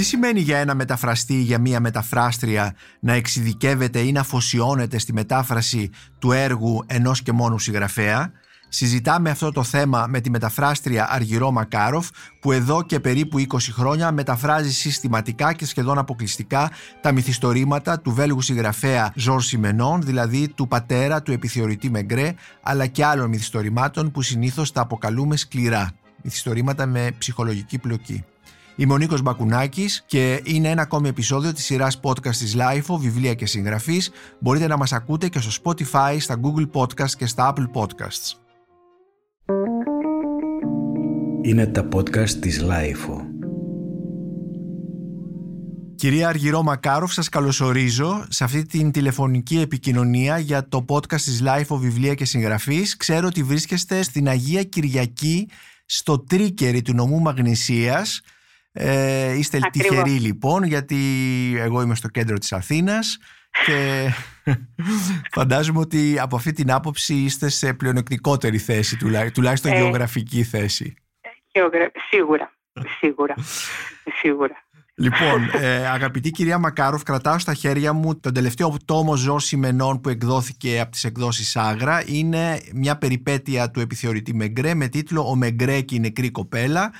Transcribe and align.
Τι 0.00 0.06
σημαίνει 0.06 0.40
για 0.40 0.58
ένα 0.58 0.74
μεταφραστή 0.74 1.34
ή 1.34 1.40
για 1.40 1.58
μία 1.58 1.80
μεταφράστρια 1.80 2.74
να 3.00 3.12
εξειδικεύεται 3.12 3.98
ή 3.98 4.12
να 4.12 4.20
αφοσιώνεται 4.20 4.98
στη 4.98 5.12
μετάφραση 5.12 5.90
του 6.18 6.32
έργου 6.32 6.84
ενός 6.86 7.22
και 7.22 7.32
μόνου 7.32 7.58
συγγραφέα; 7.58 8.32
Συζητάμε 8.68 9.30
αυτό 9.30 9.52
το 9.52 9.62
θέμα 9.62 10.06
με 10.08 10.20
τη 10.20 10.30
μεταφράστρια 10.30 11.10
Αργυρό 11.10 11.50
Μακάροφ 11.50 12.08
που 12.40 12.52
εδώ 12.52 12.82
και 12.82 13.00
περίπου 13.00 13.38
20 13.38 13.56
χρόνια 13.72 14.12
μεταφράζει 14.12 14.72
συστηματικά 14.72 15.52
και 15.52 15.66
σχεδόν 15.66 15.98
αποκλειστικά 15.98 16.70
τα 17.00 17.12
μυθιστορήματα 17.12 18.00
του 18.00 18.12
Βέλγου 18.12 18.40
συγγραφέα 18.40 19.12
Ζορ 19.14 19.42
Σιμενών, 19.42 20.02
δηλαδή 20.02 20.48
του 20.48 20.68
πατέρα 20.68 21.22
του 21.22 21.32
επιθεωρητή 21.32 21.90
Μεγκρέ, 21.90 22.34
αλλά 22.62 22.86
και 22.86 23.04
άλλων 23.04 23.28
μυθιστορημάτων 23.28 24.10
που 24.10 24.22
συνήθως 24.22 24.72
τα 24.72 24.80
αποκαλούμε 24.80 25.36
σκληρά. 25.36 25.90
Μυθιστορήματα 26.22 26.86
με 26.86 27.10
ψυχολογική 27.18 27.78
πλοκή. 27.78 28.24
Είμαι 28.80 28.92
ο 28.92 28.96
Νίκος 28.98 29.22
Μπακουνάκης 29.22 30.04
και 30.06 30.42
είναι 30.44 30.68
ένα 30.68 30.82
ακόμη 30.82 31.08
επεισόδιο 31.08 31.52
της 31.52 31.64
σειράς 31.64 32.00
podcast 32.02 32.36
της 32.36 32.56
LIFO, 32.58 32.98
βιβλία 32.98 33.34
και 33.34 33.46
συγγραφής. 33.46 34.10
Μπορείτε 34.40 34.66
να 34.66 34.76
μας 34.76 34.92
ακούτε 34.92 35.28
και 35.28 35.40
στο 35.40 35.62
Spotify, 35.62 36.16
στα 36.18 36.40
Google 36.42 36.70
Podcasts 36.72 37.10
και 37.16 37.26
στα 37.26 37.52
Apple 37.52 37.80
Podcasts. 37.80 38.32
Είναι 41.42 41.66
τα 41.66 41.88
podcast 41.94 42.30
της 42.30 42.64
LIFO. 42.64 43.16
Κυρία 45.94 46.28
Αργυρό 46.28 46.62
Μακάροφ, 46.62 47.12
σας 47.12 47.28
καλωσορίζω 47.28 48.24
σε 48.28 48.44
αυτή 48.44 48.66
την 48.66 48.90
τηλεφωνική 48.90 49.60
επικοινωνία 49.60 50.38
για 50.38 50.68
το 50.68 50.84
podcast 50.88 51.20
της 51.20 51.42
LIFO 51.44 51.76
Βιβλία 51.76 52.14
και 52.14 52.24
Συγγραφής. 52.24 52.96
Ξέρω 52.96 53.26
ότι 53.26 53.42
βρίσκεστε 53.42 54.02
στην 54.02 54.28
Αγία 54.28 54.62
Κυριακή 54.62 55.48
στο 55.86 56.18
τρίκερι 56.18 56.82
του 56.82 56.94
νομού 56.94 57.20
Μαγνησίας 57.20 58.22
ε, 58.72 59.32
είστε 59.32 59.58
Ακριβώς. 59.64 59.88
τυχεροί 59.88 60.18
λοιπόν 60.18 60.64
γιατί 60.64 60.96
εγώ 61.56 61.82
είμαι 61.82 61.94
στο 61.94 62.08
κέντρο 62.08 62.38
της 62.38 62.52
Αθήνας 62.52 63.18
και 63.66 64.08
φαντάζομαι 65.36 65.78
ότι 65.78 66.18
από 66.18 66.36
αυτή 66.36 66.52
την 66.52 66.72
άποψη 66.72 67.14
είστε 67.14 67.48
σε 67.48 67.74
πλεονεκτικότερη 67.74 68.58
θέση 68.58 68.96
τουλάχιστον 69.32 69.72
ε, 69.72 69.76
γεωγραφική 69.76 70.42
θέση. 70.42 70.94
Σίγουρα, 72.08 72.52
σίγουρα, 72.98 73.34
σίγουρα. 74.20 74.64
Λοιπόν, 75.00 75.50
ε, 75.62 75.86
αγαπητή 75.86 76.30
κυρία 76.30 76.58
Μακάροφ, 76.58 77.02
κρατάω 77.02 77.38
στα 77.38 77.54
χέρια 77.54 77.92
μου 77.92 78.20
τον 78.20 78.34
τελευταίο 78.34 78.76
τόμο 78.84 79.16
Ζω 79.16 79.38
Σιμενών 79.38 80.00
που 80.00 80.08
εκδόθηκε 80.08 80.80
από 80.80 80.90
τις 80.90 81.04
εκδόσεις 81.04 81.56
Άγρα. 81.56 82.02
Είναι 82.06 82.60
μια 82.74 82.98
περιπέτεια 82.98 83.70
του 83.70 83.80
επιθεωρητή 83.80 84.34
Μεγκρέ 84.34 84.74
με 84.74 84.88
τίτλο 84.88 85.28
«Ο 85.28 85.34
Μεγκρέ 85.34 85.80
και 85.80 85.94
η 85.94 86.00
νεκρή 86.00 86.30
κοπέλα» 86.30 86.92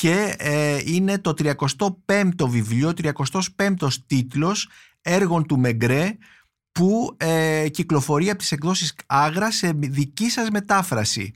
και 0.00 0.34
ε, 0.38 0.78
είναι 0.84 1.18
το 1.18 1.34
35ο 1.38 2.48
βιβλίο, 2.48 2.92
35ος 3.02 3.94
τίτλος 4.06 4.68
έργων 5.02 5.46
του 5.46 5.58
Μεγκρέ 5.58 6.16
που 6.72 7.16
ε, 7.16 7.68
κυκλοφορεί 7.68 8.30
από 8.30 8.38
τις 8.38 8.52
εκδόσεις 8.52 8.94
Άγρα 9.06 9.50
σε 9.50 9.72
δική 9.76 10.30
σας 10.30 10.50
μετάφραση. 10.50 11.34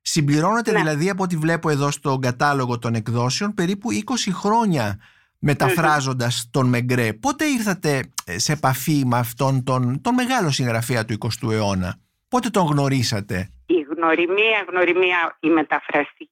Συμπληρώνεται 0.00 0.72
ναι. 0.72 0.78
δηλαδή 0.78 1.10
από 1.10 1.22
ό,τι 1.22 1.36
βλέπω 1.36 1.70
εδώ 1.70 1.90
στον 1.90 2.20
κατάλογο 2.20 2.78
των 2.78 2.94
εκδόσεων 2.94 3.54
περίπου 3.54 3.88
20 3.92 3.98
χρόνια 4.32 5.00
μεταφράζοντας 5.38 6.48
τον 6.50 6.68
Μεγκρέ. 6.68 7.12
Πότε 7.12 7.44
ήρθατε 7.44 8.10
ε, 8.24 8.38
σε 8.38 8.52
επαφή 8.52 9.02
με 9.06 9.18
αυτόν 9.18 9.64
τον, 9.64 10.00
τον 10.00 10.14
μεγάλο 10.14 10.50
συγγραφέα 10.50 11.04
του 11.04 11.18
20ου 11.20 11.52
αιώνα; 11.52 11.96
Πότε 12.28 12.48
τον 12.48 12.66
γνωρίσατε; 12.66 13.50
Η 13.66 13.86
γνωριμία, 13.96 14.64
γνωριμία 14.68 15.36
η 15.40 15.48
μεταφραστική 15.48 16.28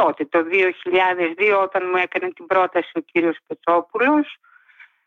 τότε, 0.00 0.24
το 0.24 0.38
2002, 0.44 1.62
όταν 1.62 1.82
μου 1.90 1.96
έκανε 1.96 2.28
την 2.36 2.46
πρόταση 2.46 2.90
ο 2.94 3.00
κύριος 3.00 3.36
Πετσόπουλος. 3.46 4.26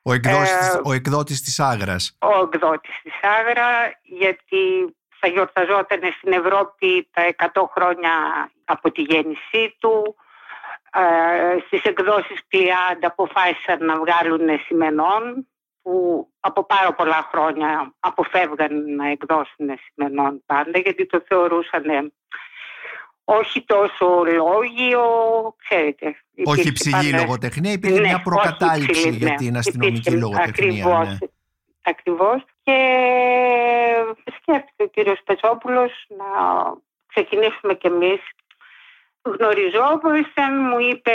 Ο 0.02 0.14
εκδότης, 0.14 0.74
ε, 0.74 0.82
ο 0.84 0.92
εκδότης 0.94 1.42
της 1.42 1.60
Άγρας. 1.60 2.18
Ο 2.20 2.50
εκδότης 2.54 2.96
της 3.04 3.14
Άγρα, 3.22 3.70
γιατί 4.04 4.62
θα 5.20 5.28
γιορταζόταν 5.28 6.00
στην 6.18 6.32
Ευρώπη 6.34 7.10
τα 7.12 7.22
100 7.22 7.70
χρόνια 7.76 8.14
από 8.66 8.92
τη 8.92 9.02
γέννησή 9.02 9.76
του. 9.80 10.16
Ε, 10.94 11.60
στις 11.66 11.84
εκδόσεις 11.84 12.40
Πλιάντα 12.48 13.08
αποφάσισαν 13.08 13.86
να 13.86 13.96
βγάλουν 14.00 14.60
σημενών 14.66 15.48
που 15.82 16.28
από 16.40 16.66
πάρα 16.66 16.94
πολλά 16.94 17.28
χρόνια 17.32 17.94
αποφεύγαν 18.00 18.96
να 18.96 19.08
εκδώσουν 19.08 19.68
σημενών 19.84 20.44
πάντα 20.46 20.80
γιατί 20.80 21.06
το 21.06 21.24
θεωρούσαν 21.28 22.14
όχι 23.40 23.64
τόσο 23.66 24.24
λόγιο, 24.24 25.04
ξέρετε. 25.58 26.16
Όχι 26.44 26.72
ψηλή 26.72 27.14
λογοτεχνία, 27.14 27.72
υπήρχε 27.72 28.00
ναι, 28.00 28.08
μια 28.08 28.22
προκατάληψη 28.22 29.10
για 29.10 29.30
ναι. 29.30 29.36
την 29.36 29.58
αστυνομική 29.58 30.12
λογοτεχνία. 30.12 30.86
Ακριβώς, 30.86 31.08
ναι. 31.08 31.18
ακριβώς. 31.82 32.44
Και 32.64 32.78
σκέφτεται 34.38 34.84
ο 34.84 34.88
κύριος 34.88 35.22
Πετσόπουλος 35.26 36.06
να 36.08 36.26
ξεκινήσουμε 37.08 37.74
κι 37.74 37.88
εμείς. 37.88 38.22
Γνωριζόμασταν, 39.22 40.54
μου 40.70 40.80
είπε, 40.80 41.14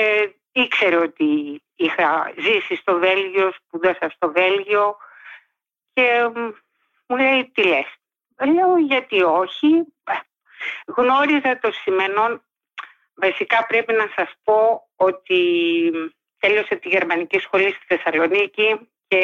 ήξερε 0.53 0.97
ότι 0.97 1.63
είχα 1.77 2.33
ζήσει 2.39 2.77
στο 2.77 2.99
Βέλγιο, 2.99 3.53
σπουδάσα 3.57 4.11
στο 4.15 4.33
Βέλγιο 4.33 4.97
και 5.93 6.31
μου 7.07 7.17
λέει 7.17 7.51
τι 7.55 7.63
λες. 7.63 7.87
Λέω 8.55 8.77
γιατί 8.77 9.23
όχι, 9.23 9.85
Γνώριζα 10.87 11.59
το 11.59 11.71
σημενόν, 11.73 12.43
βασικά 13.15 13.67
πρέπει 13.67 13.93
να 13.93 14.07
σας 14.17 14.31
πω 14.45 14.89
ότι 14.97 15.41
τέλειωσε 16.39 16.75
τη 16.77 16.89
γερμανική 16.89 17.39
σχολή 17.39 17.71
στη 17.73 17.85
Θεσσαλονίκη 17.87 18.89
και 19.09 19.23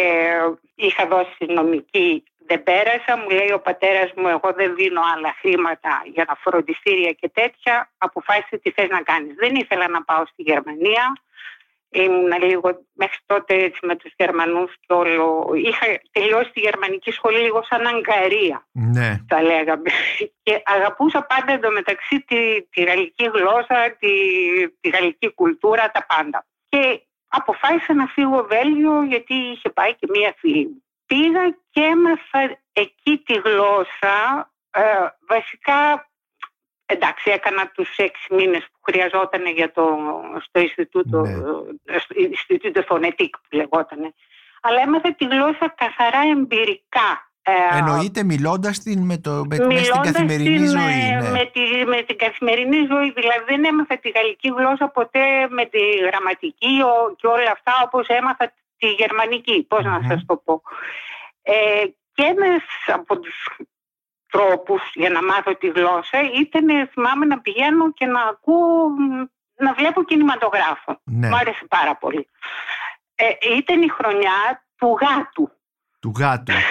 είχα 0.74 1.06
δώσει 1.06 1.44
νομική, 1.48 2.24
δεν 2.46 2.62
πέρασα, 2.62 3.16
μου 3.16 3.30
λέει 3.30 3.52
ο 3.52 3.60
πατέρας 3.60 4.12
μου 4.16 4.28
εγώ 4.28 4.52
δεν 4.52 4.74
δίνω 4.74 5.00
άλλα 5.14 5.34
χρήματα 5.40 6.02
για 6.14 6.26
τα 6.26 6.36
φροντιστήρια 6.42 7.12
και 7.12 7.28
τέτοια, 7.28 7.90
αποφάσισε 7.98 8.56
τι 8.62 8.70
θες 8.70 8.88
να 8.88 9.02
κάνεις. 9.02 9.34
Δεν 9.34 9.54
ήθελα 9.54 9.88
να 9.88 10.02
πάω 10.02 10.26
στη 10.26 10.42
Γερμανία, 10.42 11.12
ήμουν 11.92 12.32
λίγο 12.42 12.86
μέχρι 12.92 13.18
τότε 13.26 13.54
έτσι 13.54 13.86
με 13.86 13.96
τους 13.96 14.12
Γερμανούς 14.16 14.72
και 14.80 14.92
όλο. 14.92 15.50
Είχα 15.54 15.86
τελειώσει 16.12 16.50
τη 16.52 16.60
γερμανική 16.60 17.10
σχολή 17.10 17.38
λίγο 17.38 17.62
σαν 17.62 17.86
αγκαρία, 17.86 18.66
ναι. 18.72 19.20
θα 19.28 19.42
λέγαμε. 19.42 19.90
Και 20.42 20.62
αγαπούσα 20.64 21.22
πάντα 21.22 21.52
εντωμεταξύ 21.52 22.20
τη, 22.20 22.62
τη 22.62 22.82
γαλλική 22.82 23.24
γλώσσα, 23.34 23.96
τη, 23.98 24.10
τη 24.80 24.88
γαλλική 24.88 25.32
κουλτούρα, 25.34 25.90
τα 25.90 26.06
πάντα. 26.06 26.46
Και 26.68 27.00
αποφάσισα 27.28 27.94
να 27.94 28.06
φύγω 28.06 28.46
Βέλγιο 28.50 29.02
γιατί 29.02 29.34
είχε 29.34 29.68
πάει 29.70 29.94
και 29.94 30.06
μία 30.10 30.34
φίλη 30.38 30.66
μου. 30.66 30.82
Πήγα 31.06 31.56
και 31.70 31.80
έμαθα 31.80 32.58
εκεί 32.72 33.22
τη 33.26 33.34
γλώσσα, 33.34 34.16
ε, 34.70 34.82
βασικά 35.28 36.10
Εντάξει, 36.94 37.30
έκανα 37.30 37.68
τους 37.74 37.96
έξι 37.96 38.34
μήνες 38.34 38.62
που 38.72 38.80
χρειαζόταν 38.82 39.46
για 39.46 39.72
το, 39.72 39.84
στο 40.44 40.60
Ινστιτούτο, 40.60 41.20
ναι. 41.20 41.98
στο 41.98 42.14
Ινστιτούτο 42.16 42.82
Φωνετικ 42.82 43.32
που 43.38 43.56
λεγόταν. 43.56 44.14
Αλλά 44.62 44.80
έμαθα 44.82 45.14
τη 45.14 45.24
γλώσσα 45.24 45.74
καθαρά 45.76 46.20
εμπειρικά. 46.36 47.10
Ε, 47.42 47.78
Εννοείται 47.78 48.24
μιλώντας 48.24 48.78
την 48.78 49.00
με, 49.04 49.16
το, 49.18 49.44
με, 49.48 49.56
στην 49.56 50.00
καθημερινή 50.02 50.56
την, 50.56 50.68
ζωή. 50.68 51.02
Ε, 51.12 51.20
ναι. 51.20 51.30
Με, 51.30 51.44
τη, 51.52 51.60
με 51.86 52.02
την 52.02 52.16
καθημερινή 52.16 52.76
ζωή. 52.76 53.10
Δηλαδή 53.18 53.44
δεν 53.46 53.64
έμαθα 53.64 53.98
τη 53.98 54.08
γαλλική 54.08 54.48
γλώσσα 54.48 54.88
ποτέ 54.88 55.26
με 55.48 55.64
τη 55.64 55.82
γραμματική 56.06 56.74
και 57.16 57.26
όλα 57.26 57.50
αυτά 57.52 57.72
όπως 57.84 58.06
έμαθα 58.06 58.52
τη 58.78 58.86
γερμανική. 58.86 59.66
Πώς 59.68 59.84
να 59.84 60.00
σας 60.08 60.24
το 60.26 60.36
πω. 60.44 60.62
Ε, 61.42 61.84
και 62.14 62.22
ένας 62.22 62.62
από 62.86 63.18
τους 63.18 63.36
τρόπους 64.34 64.82
για 64.94 65.10
να 65.10 65.22
μάθω 65.24 65.56
τη 65.56 65.68
γλώσσα 65.68 66.18
ήταν 66.40 66.66
θυμάμαι 66.92 67.24
να 67.26 67.40
πηγαίνω 67.40 67.92
και 67.92 68.06
να 68.06 68.22
ακούω, 68.22 68.88
να 69.56 69.72
βλέπω 69.72 70.04
κινηματογράφο. 70.04 71.00
Ναι. 71.04 71.28
Μου 71.28 71.36
άρεσε 71.36 71.64
πάρα 71.68 71.96
πολύ. 71.96 72.28
Ε, 73.14 73.24
ήταν 73.56 73.82
η 73.82 73.88
χρονιά 73.88 74.38
του 74.76 74.98
γάτου. 75.00 75.50
Του 76.00 76.12
γάτου. 76.18 76.52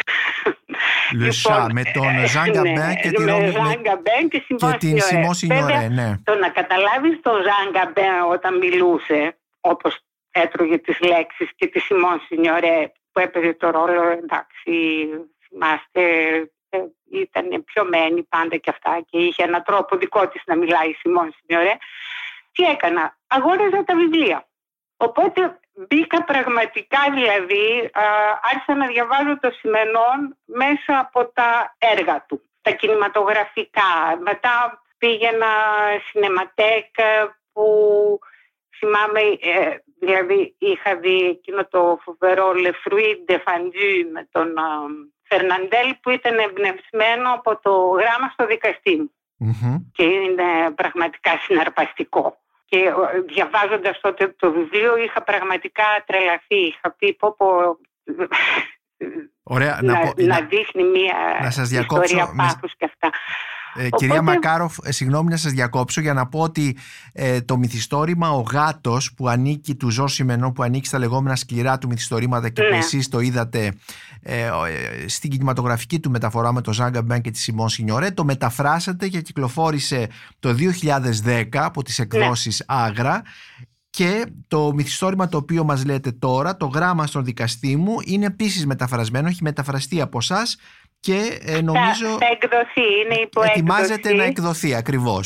Λοιπόν, 1.13 1.71
με 1.71 1.83
τον 1.93 2.27
Ζαν 2.27 2.45
ναι, 2.45 2.95
και, 3.01 3.09
τη 3.09 3.23
με 3.23 4.27
και, 4.29 4.39
και 4.57 4.77
την 4.77 5.01
Σιμό 5.01 5.33
Σινιωρέ. 5.33 5.87
Ναι. 5.87 6.17
Το 6.23 6.35
να 6.35 6.49
καταλάβεις 6.49 7.19
τον 7.21 7.33
Ζαν 7.41 7.93
όταν 8.29 8.57
μιλούσε, 8.57 9.37
όπως 9.59 9.99
έτρωγε 10.31 10.77
τις 10.77 10.99
λέξεις 10.99 11.49
και 11.55 11.67
τη 11.67 11.79
Σιμών 11.79 12.21
Σινιωρέ 12.25 12.91
που 13.11 13.19
έπαιζε 13.19 13.53
το 13.53 13.69
ρόλο, 13.69 14.01
εντάξει, 14.07 15.07
θυμάστε 15.47 16.01
ε, 16.01 16.43
ήταν 17.11 17.63
πιωμένη 17.63 18.23
πάντα 18.23 18.57
και 18.57 18.69
αυτά 18.69 19.01
και 19.09 19.17
είχε 19.17 19.43
έναν 19.43 19.63
τρόπο 19.63 19.97
δικό 19.97 20.27
της 20.27 20.41
να 20.45 20.55
μιλάει 20.55 20.89
η 20.89 20.93
Σιμών 20.93 21.33
Σινιωρέ. 21.33 21.77
Τι 22.51 22.63
έκανα, 22.63 23.17
αγόραζα 23.27 23.83
τα 23.83 23.95
βιβλία. 23.95 24.47
Οπότε 24.97 25.59
μπήκα 25.73 26.23
πραγματικά 26.23 26.99
δηλαδή, 27.13 27.89
α, 27.93 28.03
άρχισα 28.41 28.75
να 28.75 28.87
διαβάζω 28.87 29.39
το 29.39 29.51
Σιμενόν 29.51 30.37
μέσα 30.45 30.99
από 30.99 31.31
τα 31.33 31.75
έργα 31.77 32.25
του, 32.27 32.41
τα 32.61 32.71
κινηματογραφικά. 32.71 34.17
Μετά 34.19 34.83
πήγαινα 34.97 35.47
σινεματέκ 36.09 36.95
που 37.53 38.19
θυμάμαι 38.77 39.21
ε, 39.39 39.77
Δηλαδή 40.03 40.55
είχα 40.57 40.95
δει 40.95 41.25
εκείνο 41.25 41.65
το 41.65 41.99
φοβερό 42.03 42.51
Le 42.55 42.71
Fruit 42.83 43.31
de 43.31 43.35
Fondue 43.35 44.05
με 44.11 44.27
τον 44.31 44.53
Φερναντέλ 45.31 45.89
που 46.01 46.09
ήταν 46.17 46.35
εμπνευσμένο 46.47 47.27
από 47.37 47.51
το 47.65 47.71
γράμμα 47.99 48.27
στο 48.33 48.45
δικαστή 48.45 48.95
μου. 48.99 49.11
Και 49.97 50.03
είναι 50.03 50.71
πραγματικά 50.75 51.31
συναρπαστικό. 51.45 52.25
Και 52.65 52.77
ε, 52.77 53.19
διαβάζοντας 53.33 53.99
τότε 53.99 54.35
το 54.39 54.51
βιβλίο 54.51 54.97
είχα 54.97 55.23
πραγματικά 55.23 55.87
τρελαθεί. 56.05 56.61
Είχα 56.71 56.87
πει 56.97 57.13
πω 57.13 57.35
πω 57.37 57.47
Ωραία, 59.43 59.79
να, 59.81 59.93
να, 59.93 60.13
να, 60.17 60.39
δείχνει 60.41 60.83
μια 60.83 61.39
να 61.41 61.51
σας 61.51 61.69
διακόψω, 61.69 62.03
ιστορία 62.03 62.33
πάθους 62.37 62.73
και 62.77 62.85
αυτά. 62.85 63.09
Ε, 63.75 63.89
Κυρία 63.89 64.21
Μακάροφ, 64.21 64.77
ε, 64.83 64.91
συγγνώμη 64.91 65.29
να 65.29 65.37
σας 65.37 65.51
διακόψω 65.51 66.01
για 66.01 66.13
να 66.13 66.27
πω 66.27 66.39
ότι 66.39 66.77
ε, 67.13 67.41
το 67.41 67.57
μυθιστόρημα 67.57 68.29
«Ο 68.31 68.41
γάτος» 68.41 69.13
που 69.13 69.27
ανήκει 69.29 69.75
του 69.75 69.89
Ζω 69.89 70.07
Σιμενό 70.07 70.51
που 70.51 70.63
ανήκει 70.63 70.87
στα 70.87 70.99
λεγόμενα 70.99 71.35
σκληρά 71.35 71.77
του 71.77 71.87
μυθιστορήματα 71.87 72.49
και 72.49 72.61
που 72.61 72.69
Ναι. 72.71 72.77
εσείς 72.77 73.09
το 73.09 73.19
είδατε 73.19 73.73
ε, 74.21 74.45
ε, 74.45 74.51
στην 75.07 75.29
κινηματογραφική 75.29 75.99
του 75.99 76.09
μεταφορά 76.09 76.53
με 76.53 76.61
τον 76.61 76.73
Ζάγκα 76.73 77.01
Μπέν 77.01 77.21
και 77.21 77.31
τη 77.31 77.37
Σιμών 77.37 77.69
Σινιωρέ 77.69 78.11
το 78.11 78.23
μεταφράσατε 78.23 79.07
και 79.07 79.21
κυκλοφόρησε 79.21 80.07
το 80.39 80.55
2010 81.25 81.43
από 81.51 81.83
τις 81.83 81.99
εκδόσεις 81.99 82.63
Άγρα 82.67 83.21
και 83.89 84.25
το 84.47 84.73
μυθιστόρημα 84.73 85.27
το 85.27 85.37
οποίο 85.37 85.63
μας 85.63 85.85
λέτε 85.85 86.11
τώρα, 86.11 86.57
το 86.57 86.65
γράμμα 86.65 87.07
στον 87.07 87.23
δικαστή 87.23 87.75
μου, 87.75 87.95
είναι 88.05 88.25
επίσης 88.25 88.65
μεταφρασμένο, 88.65 89.27
έχει 89.27 89.43
μεταφραστεί 89.43 90.01
από 90.01 90.17
εσάς 90.17 90.57
και 91.07 91.39
ε, 91.45 91.61
νομίζω 91.61 92.07
Θα, 92.07 92.17
θα 92.17 92.27
εκδοθεί, 92.31 92.87
είναι 92.99 93.15
υποέκδοση. 93.27 93.51
ετοιμάζεται 93.59 94.13
να 94.13 94.23
εκδοθεί 94.23 94.75
ακριβώς. 94.75 95.25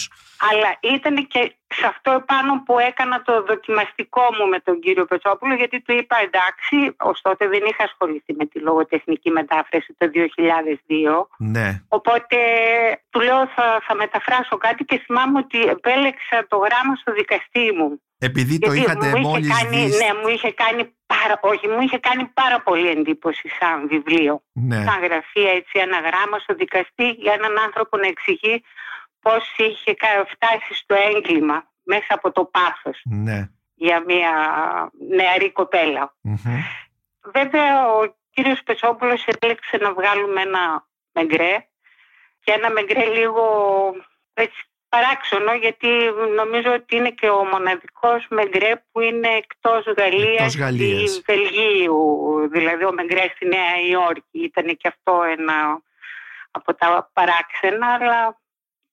Αλλά 0.50 0.96
ήταν 0.96 1.28
και 1.28 1.56
σε 1.68 1.86
αυτό 1.88 2.12
επάνω 2.12 2.64
που 2.66 2.80
έκανα 2.80 3.22
το 3.22 3.44
δοκιμαστικό 3.44 4.22
μου 4.38 4.46
με 4.50 4.60
τον 4.60 4.80
κύριο 4.80 5.06
Πετσόπουλο 5.06 5.54
γιατί 5.56 5.82
του 5.82 5.94
είπα 6.00 6.16
εντάξει, 6.28 6.96
ως 7.10 7.22
τότε 7.22 7.48
δεν 7.48 7.64
είχα 7.70 7.84
ασχοληθεί 7.84 8.34
με 8.34 8.46
τη 8.46 8.60
λογοτεχνική 8.60 9.30
μετάφραση 9.30 9.96
το 9.98 10.06
2002 10.14 11.28
Ναι, 11.38 11.82
οπότε 11.88 12.38
του 13.10 13.20
λέω 13.20 13.48
θα, 13.56 13.82
θα 13.88 13.96
μεταφράσω 13.96 14.58
κάτι 14.58 14.84
και 14.84 15.02
θυμάμαι 15.06 15.38
ότι 15.40 15.60
επέλεξα 15.62 16.38
το 16.48 16.58
γράμμα 16.58 16.96
στο 16.96 17.12
δικαστή 17.14 17.72
μου. 17.78 18.02
Επειδή 18.26 18.60
το 18.60 18.72
Γιατί 18.74 18.92
είχατε 18.92 19.08
μου 19.10 19.16
είχε 19.18 19.28
μόλις 19.28 19.58
κάνει, 19.62 19.86
δει... 19.86 19.98
Ναι, 19.98 20.20
μου 20.22 20.28
είχε 20.28 20.52
κάνει 20.52 20.84
πάρα, 21.06 21.40
όχι, 21.42 21.68
μου 21.68 21.82
είχε 21.82 21.98
κάνει 22.00 22.26
πάρα 22.26 22.62
πολύ 22.62 22.90
εντύπωση 22.90 23.48
σαν 23.60 23.88
βιβλίο. 23.88 24.44
Ναι, 24.54 24.76
Σαν 24.76 25.00
γραφεί 25.04 25.42
έτσι 25.42 25.80
ένα 25.86 25.98
γράμμα 26.00 26.40
στο 26.40 26.54
δικαστή 26.54 27.10
για 27.10 27.34
έναν 27.34 27.58
άνθρωπο 27.58 27.98
να 27.98 28.08
εξηγεί 28.08 28.64
πώς 29.20 29.54
είχε 29.58 29.94
κα- 29.94 30.26
φτάσει 30.34 30.74
στο 30.74 30.96
έγκλημα 30.96 31.58
μέσα 31.84 32.06
από 32.10 32.32
το 32.32 32.46
πάθος 32.46 33.02
ναι. 33.04 33.50
για 33.76 34.04
μια 34.08 34.32
νεαρή 35.16 35.52
κοπέλα. 35.52 36.16
μμμ. 36.22 36.60
Βέβαια 37.34 37.88
ο 37.96 38.16
κύριος 38.30 38.64
Πεσόπουλος 38.64 39.26
επέλεξε 39.26 39.78
να 39.78 39.94
βγάλουμε 39.94 40.42
ένα 40.42 40.88
μεγκρέ 41.12 41.68
και 42.44 42.52
ένα 42.52 42.72
μεγκρέ 42.72 43.06
λίγο 43.06 43.44
έτσι, 44.34 44.64
παράξενο 44.96 45.54
γιατί 45.54 45.90
νομίζω 46.36 46.74
ότι 46.74 46.96
είναι 46.96 47.10
και 47.10 47.30
ο 47.30 47.44
μοναδικός 47.46 48.26
μεγκρέ 48.30 48.72
που 48.92 49.00
είναι 49.00 49.28
εκτός 49.28 49.84
Γαλλίας, 49.98 50.40
Εκτός 50.40 50.58
Γαλλίας. 50.58 51.18
ή 51.18 51.22
Βελγίου. 51.26 52.00
Δηλαδή 52.52 52.84
ο 52.86 52.94
μεγκρέ 52.94 53.26
στη 53.36 53.46
Νέα 53.48 53.74
Υόρκη 53.90 54.40
ήταν 54.50 54.66
και 54.78 54.88
αυτό 54.88 55.14
ένα 55.38 55.82
από 56.52 56.74
τα 56.76 57.10
παράξενα 57.14 57.88
αλλά 58.00 58.38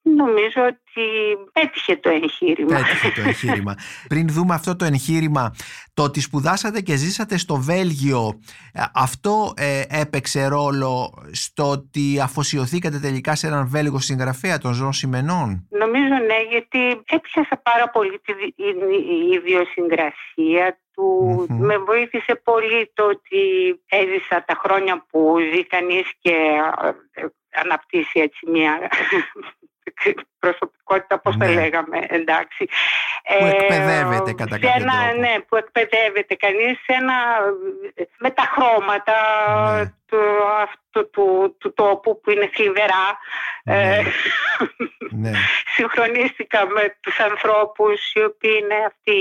νομίζω 0.02 0.62
ότι 0.66 1.06
πέτυχε 1.52 1.96
το 1.96 2.08
εγχείρημα. 2.08 2.76
Πέτυχε 2.76 3.08
το 3.20 3.28
εγχείρημα. 3.28 3.74
Πριν 4.08 4.28
δούμε 4.28 4.54
αυτό 4.54 4.76
το 4.76 4.84
εγχείρημα, 4.84 5.54
το 5.94 6.02
ότι 6.02 6.20
σπουδάσατε 6.20 6.80
και 6.80 6.96
ζήσατε 6.96 7.36
στο 7.38 7.54
Βέλγιο, 7.56 8.40
ε, 8.72 8.82
αυτό 8.94 9.52
ε, 9.56 9.82
έπαιξε 9.88 10.46
ρόλο 10.46 11.14
στο 11.32 11.70
ότι 11.70 12.20
αφοσιωθήκατε 12.22 12.98
τελικά 12.98 13.34
σε 13.34 13.46
έναν 13.46 13.68
Βέλγο 13.68 13.98
συγγραφέα, 14.00 14.58
τον 14.58 14.72
Ζων 14.72 14.92
Σιμενών; 14.92 15.66
Νομίζω 15.70 16.14
ναι, 16.26 16.38
γιατί 16.50 16.80
έπιασα 16.90 17.60
πάρα 17.62 17.90
πολύ 17.90 18.20
τη 18.24 18.32
δι- 18.32 18.58
η- 18.58 19.24
η 19.26 19.32
ιδιοσυγκρασία 19.34 20.80
του. 20.94 21.46
Μμμ. 21.48 21.64
Με 21.66 21.78
βοήθησε 21.78 22.40
πολύ 22.44 22.90
το 22.94 23.04
ότι 23.04 23.40
έζησα 23.88 24.44
τα 24.46 24.60
χρόνια 24.64 25.06
που 25.10 25.36
ζει 25.54 25.66
κανείς 25.66 26.06
και 26.18 26.30
ε, 26.82 27.20
ε, 27.20 27.26
αναπτύσσει 27.62 28.20
έτσι 28.20 28.50
μια 28.50 28.78
προσωπικότητα, 30.38 31.18
πώς 31.18 31.36
Ναι. 31.36 31.44
θα 31.46 31.52
λέγαμε, 31.52 31.98
εντάξει. 32.08 32.68
Που 33.38 33.46
εκπαιδεύεται 33.46 34.32
κατά 34.32 34.54
σε 34.56 34.60
κάποιο 34.60 34.82
ένα, 34.82 34.92
τρόπο. 35.02 35.20
Ναι, 35.20 35.34
που 35.48 35.56
εκπαιδεύεται 35.56 36.34
κανείς 36.34 36.78
σε 36.84 36.92
ένα, 37.00 37.14
με 38.18 38.30
τα 38.30 38.42
χρώματα 38.54 39.16
Ναι. 39.76 39.84
του, 40.06 40.18
αυτού 40.62 41.10
του, 41.10 41.56
του 41.58 41.72
τόπου 41.74 42.20
που 42.20 42.30
είναι 42.30 42.50
θλιβερά. 42.54 43.18
Ναι. 43.64 43.96
Ε, 43.96 44.02
Ναι. 45.10 45.30
συγχρονίστηκα 45.74 46.66
με 46.66 46.96
τους 47.00 47.18
ανθρώπους 47.18 48.12
οι 48.14 48.22
οποίοι 48.24 48.58
είναι 48.62 48.74
αυτοί, 48.86 49.20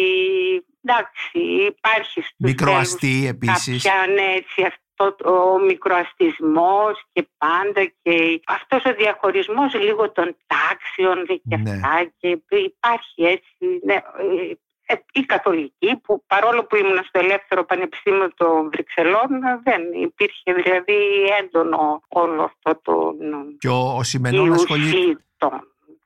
εντάξει, 0.86 1.40
υπάρχει 1.68 2.12
στους 2.22 2.34
Μικροαστή 2.38 3.08
Βέλγους 3.08 3.30
επίσης. 3.30 3.84
Κάποια, 3.84 4.14
ναι, 4.14 4.34
έτσι, 4.36 4.62
αυτό 5.04 5.32
ο 5.32 5.60
μικροαστισμός 5.60 7.04
και 7.14 7.28
πάντα 7.38 7.84
και 8.02 8.42
αυτός 8.48 8.86
ο 8.86 8.94
διαχωρισμός 8.94 9.74
λίγο 9.74 10.12
των 10.12 10.36
τάξεων 10.48 11.26
και 11.26 11.58
Ναι. 11.58 11.72
αυτά 11.72 12.12
και 12.18 12.40
υπάρχει 12.50 13.24
έτσι, 13.24 13.80
ναι, 13.84 13.94
ε, 13.94 14.54
ε, 14.86 14.96
η 15.14 15.22
καθολική 15.26 15.96
που 16.04 16.24
παρόλο 16.28 16.64
που 16.66 16.76
ήμουν 16.76 17.04
στο 17.04 17.20
ελεύθερο 17.20 17.66
πανεπιστήμιο 17.66 18.34
των 18.36 18.70
Βρυξελών 18.70 19.28
δεν 19.64 19.82
υπήρχε 20.02 20.54
δηλαδή 20.54 20.96
έντονο 21.40 22.02
όλο 22.08 22.44
αυτό 22.44 22.80
το 22.84 23.14
Και 23.60 23.68
ο, 23.68 23.96
ο 23.98 24.04
Σιμενών 24.04 24.54
ασχολείται, 24.54 24.98
ιουσί 24.98 25.18
το- 25.38 25.62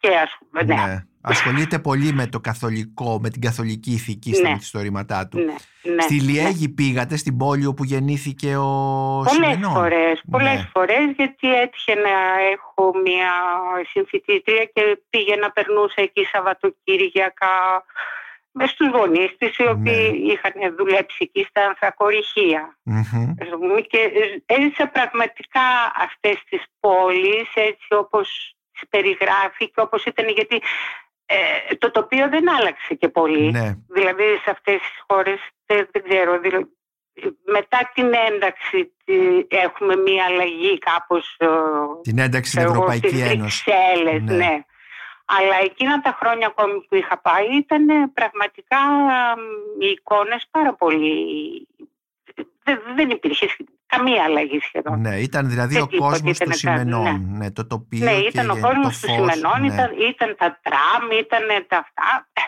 και 0.08 0.16
ας 0.16 0.38
πούμε, 0.40 0.64
ναι, 0.64 0.76
ναι, 0.88 1.04
ασχολείται 1.22 1.80
πολύ 1.80 2.14
με 2.14 2.28
το 2.28 2.40
καθολικό, 2.40 3.20
με 3.22 3.30
την 3.30 3.42
καθολική 3.42 3.92
ηθική 3.92 4.34
στα 4.34 4.48
Ναι. 4.48 4.54
μυθιστορήματά 4.54 5.28
του. 5.28 5.38
ναι, 5.38 5.56
ναι, 5.94 6.02
Στη 6.02 6.16
ναι. 6.16 6.22
Λιέγη 6.32 6.70
πήγατε, 6.70 7.18
στην 7.18 7.38
πόλη 7.38 7.66
όπου 7.66 7.84
γεννήθηκε 7.84 8.56
ο 8.58 8.66
Πολλές 9.26 9.32
Σιμενών; 9.34 9.72
φορές, 9.74 10.22
πολλές 10.32 10.54
Ναι. 10.60 10.70
φορές 10.74 11.06
γιατί 11.18 11.54
έτυχε 11.56 11.94
να 11.94 12.16
έχω 12.54 12.92
μια 13.04 13.32
συμφιτήτρια 13.90 14.64
και 14.74 14.82
πήγαινα, 15.10 15.52
περνούσα 15.52 16.02
εκεί 16.02 16.24
Σαββατοκύριακα 16.32 17.48
μες 18.58 18.70
στους 18.70 18.88
γονείς 18.88 19.36
της 19.38 19.58
οι 19.58 19.68
οποίοι 19.68 20.10
Ναι. 20.12 20.32
είχαν 20.32 20.76
δουλέψει 20.78 21.18
εκεί 21.20 21.46
στα 21.50 21.62
ανθρακοριχεία. 21.68 22.78
Μμμ. 22.84 23.34
Ας 23.42 23.50
πούμε, 23.50 23.82
Και 23.82 24.00
έζησα 24.46 24.88
πραγματικά 24.88 25.68
αυτές 26.06 26.38
τις 26.50 26.64
πόλεις 26.80 27.48
έτσι 27.54 27.88
όπως 27.90 28.28
τις 28.28 28.65
περιγράφει 28.90 29.66
και 29.72 29.82
όπως 29.82 30.04
ήταν 30.06 30.28
γιατί 30.30 30.62
ε, 31.26 31.76
το 31.76 31.92
τοπίο 31.92 32.30
δεν 32.30 32.50
άλλαξε 32.60 32.94
και 32.94 33.10
πολύ. 33.10 33.52
Ναι, 33.52 33.74
Δηλαδή 33.90 34.24
σε 34.44 34.50
αυτές 34.52 34.76
τις 34.76 35.04
χώρες 35.08 35.40
δεν, 35.66 35.88
δεν 35.92 36.04
ξέρω. 36.04 36.40
δηλα- 36.40 36.68
μετά 37.46 37.92
την 37.94 38.12
ένταξη 38.32 38.94
τι- 39.06 39.46
έχουμε 39.48 39.96
μία 39.96 40.26
αλλαγή 40.26 40.78
κάπως 40.78 41.36
ε, 41.40 41.48
την 42.02 42.20
ένταξη 42.20 42.52
στην 42.52 42.62
ξέρω 42.64 42.74
εγώ, 42.74 42.84
Ευρωπαϊκή 42.84 43.08
στις 43.16 43.32
Ένωση. 43.32 43.64
Βρυξέλλες, 43.66 44.22
Ναι. 44.22 44.36
ναι. 44.36 44.64
Αλλά 45.26 45.56
εκείνα 45.64 46.02
τα 46.02 46.18
χρόνια 46.20 46.48
ακόμη 46.48 46.82
που 46.90 46.96
είχα 46.96 47.18
πάει 47.22 47.46
ήταν 47.58 47.86
πραγματικά 48.14 48.78
μ, 49.38 49.82
οι 49.82 49.88
εικόνες 49.88 50.48
πάρα 50.52 50.74
πολύ... 50.74 51.14
Δεν, 52.64 52.82
δεν 52.96 53.10
υπήρχε 53.10 53.48
καμία 53.86 54.24
αλλαγή 54.24 54.60
σχεδόν. 54.60 55.00
Ναι, 55.02 55.16
ήταν 55.20 55.50
δηλαδή 55.50 55.76
Και 55.76 55.82
ο 55.82 55.88
τίποτα, 55.88 56.10
κόσμος 56.10 56.36
ήταν 56.40 56.52
του 56.52 56.60
κάτι, 56.62 56.80
Σιμενών. 56.80 57.26
Ναι. 57.38 57.52
το 57.52 57.68
τοπίο 57.68 58.04
Ναι, 58.06 58.12
και 58.22 58.28
ήταν 58.28 58.50
ο 58.50 58.54
το 58.54 58.60
κόσμος 58.62 59.00
του 59.00 59.08
φως, 59.08 59.16
Σιμενών, 59.16 59.62
ναι. 59.62 59.68
ήταν, 59.74 59.92
ήταν 60.10 60.36
τα 60.38 60.60
τραμ, 60.64 61.12
ήταν 61.20 61.66
τα 61.68 61.78
αυτά. 61.78 62.28
Ε, 62.34 62.42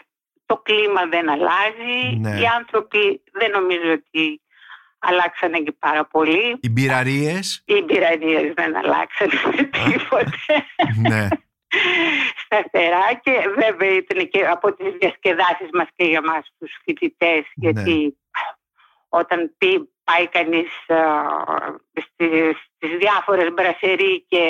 Το 0.46 0.58
κλίμα 0.58 1.06
δεν 1.06 1.29
αλλάζει. 1.29 2.17
Ναι. 2.20 2.39
Οι 2.39 2.46
άνθρωποι 2.60 3.24
δεν 3.32 3.51
νομίζω 3.51 3.91
ότι 3.91 4.41
αλλάξανε 5.00 5.58
και 5.60 5.72
πάρα 5.79 6.06
πολύ. 6.06 6.58
Οι 6.62 6.70
μπειραρίες, 6.70 7.62
Οι 7.65 7.82
πυρανίες 7.84 8.53
δεν 8.56 8.75
αλλάξανε 8.77 9.32
τίποτε. 9.86 10.32
ναι, 11.10 11.27
Σταθερά 12.46 13.13
και 13.22 13.32
βέβαια 13.56 13.94
ήταν 13.96 14.27
και 14.29 14.46
από 14.46 14.74
τις 14.74 14.94
διασκεδάσεις 15.00 15.70
μας 15.74 15.88
και 15.96 16.03
για 16.06 16.22
μας 16.22 16.53
τους 16.60 16.72
φοιτητές 16.84 17.44
Ναι. 17.56 17.70
γιατί 17.70 18.17
όταν 19.17 19.55
πει, 19.57 19.89
πάει 20.03 20.27
κανείς 20.27 20.69
α, 20.88 21.01
στις, 21.91 22.55
στις 22.75 22.97
διάφορες 22.97 23.53
μπρασερί 23.53 24.25
και 24.27 24.43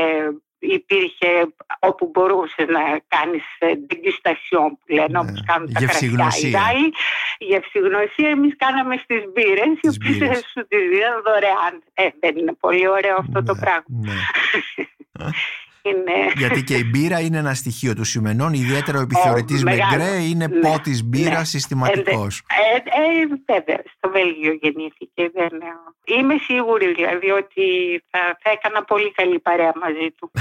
υπήρχε 0.59 1.47
όπου 1.79 2.09
μπορούσε 2.13 2.65
να 2.65 2.81
κάνεις 3.07 3.43
ε, 3.59 3.71
degustation 3.89 4.69
που 4.79 4.85
λένε 4.93 5.07
Ναι. 5.11 5.19
όπως 5.19 5.43
κάνουν 5.45 5.73
τα 5.73 5.79
κρασιά 5.79 6.07
οι 6.07 6.11
Γευσηγνωσία. 6.11 6.59
Γάλλοι 6.59 6.93
γευσηγνωσία 7.39 8.29
εμείς 8.29 8.55
κάναμε 8.57 8.97
στις 8.97 9.23
μπύρες 9.33 9.65
οι 9.67 9.79
Τις 9.79 9.95
οποίες 9.95 10.17
μπύρες. 10.17 10.39
σου 10.51 10.67
τις 10.67 10.79
δίνουν 10.89 11.21
δωρεάν 11.25 11.83
ε, 11.93 12.07
δεν 12.19 12.37
είναι 12.37 12.53
πολύ 12.53 12.87
ωραίο 12.87 13.15
αυτό 13.19 13.43
το 13.43 13.53
ναι, 13.53 13.59
πράγμα 13.59 13.85
ναι. 13.89 14.13
είναι... 15.89 16.31
Γιατί 16.35 16.63
και 16.63 16.75
η 16.75 16.89
μπύρα 16.91 17.19
είναι 17.19 17.37
ένα 17.37 17.53
στοιχείο 17.53 17.95
του 17.95 18.03
σημενών, 18.03 18.53
ιδιαίτερα 18.53 18.97
ο 18.97 19.01
επιθεωρητής 19.01 19.63
Μεγκρέ 19.63 20.15
είναι 20.29 20.47
ναι, 20.47 20.59
πότης 20.59 21.03
μπύρα 21.03 21.37
ναι. 21.37 21.45
συστηματικός. 21.45 22.43
Ε, 22.47 22.75
ε, 22.75 23.27
βέβαια, 23.45 23.81
στο 23.97 24.09
Βέλγιο 24.09 24.57
γεννήθηκε. 24.61 25.31
Δεν... 25.33 25.49
Είμαι 26.19 26.35
σίγουρη 26.37 26.93
δηλαδή 26.93 27.29
ότι 27.29 27.63
θα, 28.09 28.19
θα 28.41 28.49
έκανα 28.49 28.83
πολύ 28.83 29.11
καλή 29.11 29.39
παρέα 29.39 29.71
μαζί 29.81 30.11
του. 30.17 30.31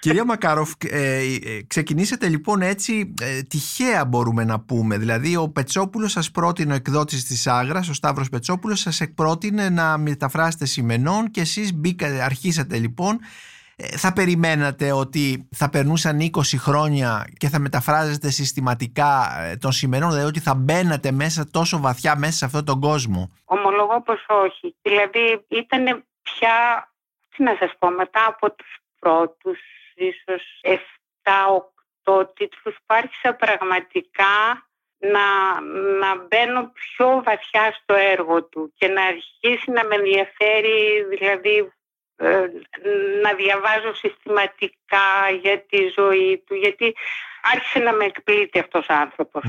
Κυρία 0.00 0.24
Μακάροφ, 0.24 0.70
ε, 0.90 1.18
ε, 1.18 1.62
ξεκινήσατε 1.66 2.28
λοιπόν 2.28 2.62
έτσι 2.62 3.14
ε, 3.20 3.42
τυχαία 3.42 4.04
μπορούμε 4.04 4.44
να 4.44 4.60
πούμε. 4.60 4.98
Δηλαδή 4.98 5.36
ο 5.36 5.48
Πετσόπουλος 5.48 6.12
σας 6.12 6.30
πρότεινε, 6.30 6.72
ο 6.72 6.76
εκδότης 6.76 7.24
της 7.24 7.46
Άγρας, 7.46 7.88
ο 7.88 7.94
Σταύρος 7.94 8.28
Πετσόπουλος 8.28 8.80
σας 8.80 9.00
εκπρότεινε 9.00 9.68
να 9.68 9.98
μεταφράσετε 9.98 10.66
σημενών 10.66 11.30
και 11.30 11.40
εσείς 11.40 11.74
μπήκατε, 11.74 12.22
αρχίσατε 12.22 12.78
λοιπόν 12.78 13.13
ε, 13.76 13.86
θα 13.96 14.12
περιμένατε 14.12 14.92
ότι 14.92 15.48
θα 15.56 15.70
περνούσαν 15.70 16.18
20 16.20 16.40
χρόνια 16.58 17.26
και 17.36 17.48
θα 17.48 17.58
μεταφράζετε 17.58 18.30
συστηματικά 18.30 19.40
ε, 19.40 19.56
των 19.56 19.72
σημερινών, 19.72 20.10
δηλαδή 20.10 20.28
ότι 20.28 20.40
θα 20.40 20.54
μπαίνατε 20.54 21.12
μέσα 21.12 21.50
τόσο 21.50 21.80
βαθιά 21.80 22.16
μέσα 22.16 22.32
σε 22.32 22.44
αυτόν 22.44 22.64
τον 22.64 22.80
κόσμο; 22.80 23.30
Ομολογώ 23.44 24.02
πως 24.02 24.26
όχι. 24.28 24.76
Δηλαδή 24.82 25.44
ήταν 25.48 26.04
πια, 26.22 26.88
τι 27.36 27.42
να 27.42 27.56
σας 27.58 27.72
πω, 27.78 27.90
μετά 27.90 28.26
από 28.26 28.54
τους 28.54 28.76
πρώτους 28.98 29.58
ίσως 29.94 30.42
7-8 32.04 32.26
τίτλους 32.34 32.76
άρχισα 32.86 33.34
πραγματικά 33.34 34.34
να, 34.98 35.60
να 36.00 36.26
μπαίνω 36.26 36.72
πιο 36.72 37.22
βαθιά 37.24 37.78
στο 37.82 37.94
έργο 37.94 38.44
του 38.44 38.72
και 38.76 38.88
να 38.88 39.02
αρχίσει 39.02 39.70
να 39.70 39.84
με 39.84 39.94
ενδιαφέρει 39.94 41.04
δηλαδή 41.08 41.72
ε, 42.16 42.46
να 43.22 43.34
διαβάζω 43.34 43.94
συστηματικά 43.94 45.08
για 45.42 45.60
τη 45.60 45.78
ζωή 45.96 46.42
του 46.46 46.54
γιατί 46.54 46.94
άρχισε 47.52 47.78
να 47.78 47.92
με 47.92 48.04
εκπλήττει 48.04 48.58
αυτός 48.58 48.86
ο 48.88 48.94
ανθρωπος 48.94 49.44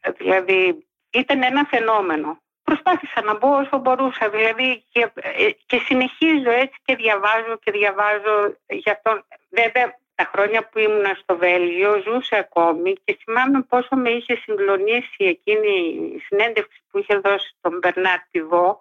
ε, 0.00 0.10
Δηλαδή 0.10 0.86
ήταν 1.10 1.42
ένα 1.42 1.64
φαινόμενο. 1.64 2.40
Προσπάθησα 2.62 3.22
να 3.22 3.36
μπω 3.36 3.56
όσο 3.56 3.78
μπορούσα 3.78 4.28
δηλαδή 4.30 4.84
και, 4.92 5.10
ε, 5.14 5.50
και 5.66 5.78
συνεχίζω 5.78 6.50
έτσι 6.50 6.78
και 6.84 6.96
διαβάζω 6.96 7.58
και 7.62 7.70
διαβάζω 7.70 8.56
για 8.66 8.92
αυτόν. 8.92 9.24
Βέβαια 9.50 9.98
τα 10.14 10.30
χρόνια 10.32 10.68
που 10.68 10.78
ήμουν 10.78 11.06
στο 11.22 11.36
Βέλγιο 11.36 12.02
ζούσε 12.06 12.36
ακόμη 12.36 12.92
και 13.04 13.18
θυμάμαι 13.24 13.62
πόσο 13.62 13.96
με 13.96 14.10
είχε 14.10 14.34
συγκλονίσει 14.36 15.24
εκείνη 15.34 15.72
η 16.16 16.18
συνέντευξη 16.26 16.82
που 16.90 16.98
είχε 16.98 17.16
δώσει 17.16 17.56
τον 17.60 17.78
Μπερνάρ 17.78 18.18
Τιβό 18.30 18.80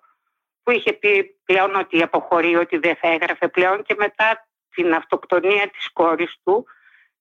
που 0.69 0.75
είχε 0.75 0.93
πει 0.93 1.35
πλέον 1.45 1.75
ότι 1.75 2.01
αποχωρεί, 2.01 2.55
ότι 2.55 2.77
δεν 2.77 2.95
θα 2.95 3.07
έγραφε 3.07 3.47
πλέον 3.47 3.83
και 3.83 3.95
μετά 3.97 4.47
την 4.69 4.93
αυτοκτονία 4.93 5.69
της 5.69 5.91
κόρης 5.93 6.35
του, 6.43 6.65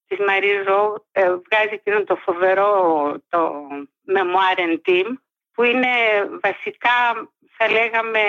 της 0.07 0.19
Μαρίζο, 0.27 1.07
ε, 1.13 1.23
βγάζει 1.23 1.73
εκείνο 1.73 2.05
το 2.05 2.17
φοβερό 2.17 2.73
το 3.29 3.67
Memoir 4.15 4.59
and 4.59 4.79
Team, 4.89 5.07
που 5.53 5.63
είναι 5.63 5.89
βασικά, 6.43 6.97
θα 7.57 7.71
λέγαμε, 7.71 8.21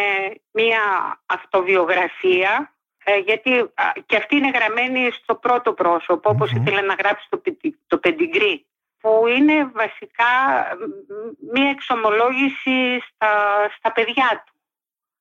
μία 0.51 0.81
αυτοβιογραφία, 1.25 2.73
ε, 3.03 3.17
γιατί 3.17 3.73
και 4.05 4.15
αυτή 4.15 4.35
είναι 4.35 4.51
γραμμένη 4.53 5.11
στο 5.11 5.35
πρώτο 5.35 5.73
πρόσωπο, 5.73 6.29
όπως 6.29 6.51
ήθελε 6.51 6.81
να 6.81 6.93
γράψει 6.93 7.27
το, 7.29 7.41
το 7.87 7.97
πεντιγκρί, 7.97 8.65
που 8.99 9.27
είναι 9.27 9.71
βασικά 9.73 10.31
μία 11.53 11.69
εξομολόγηση 11.69 12.99
στα, 13.07 13.31
στα 13.77 13.91
παιδιά 13.91 14.43
του 14.45 14.58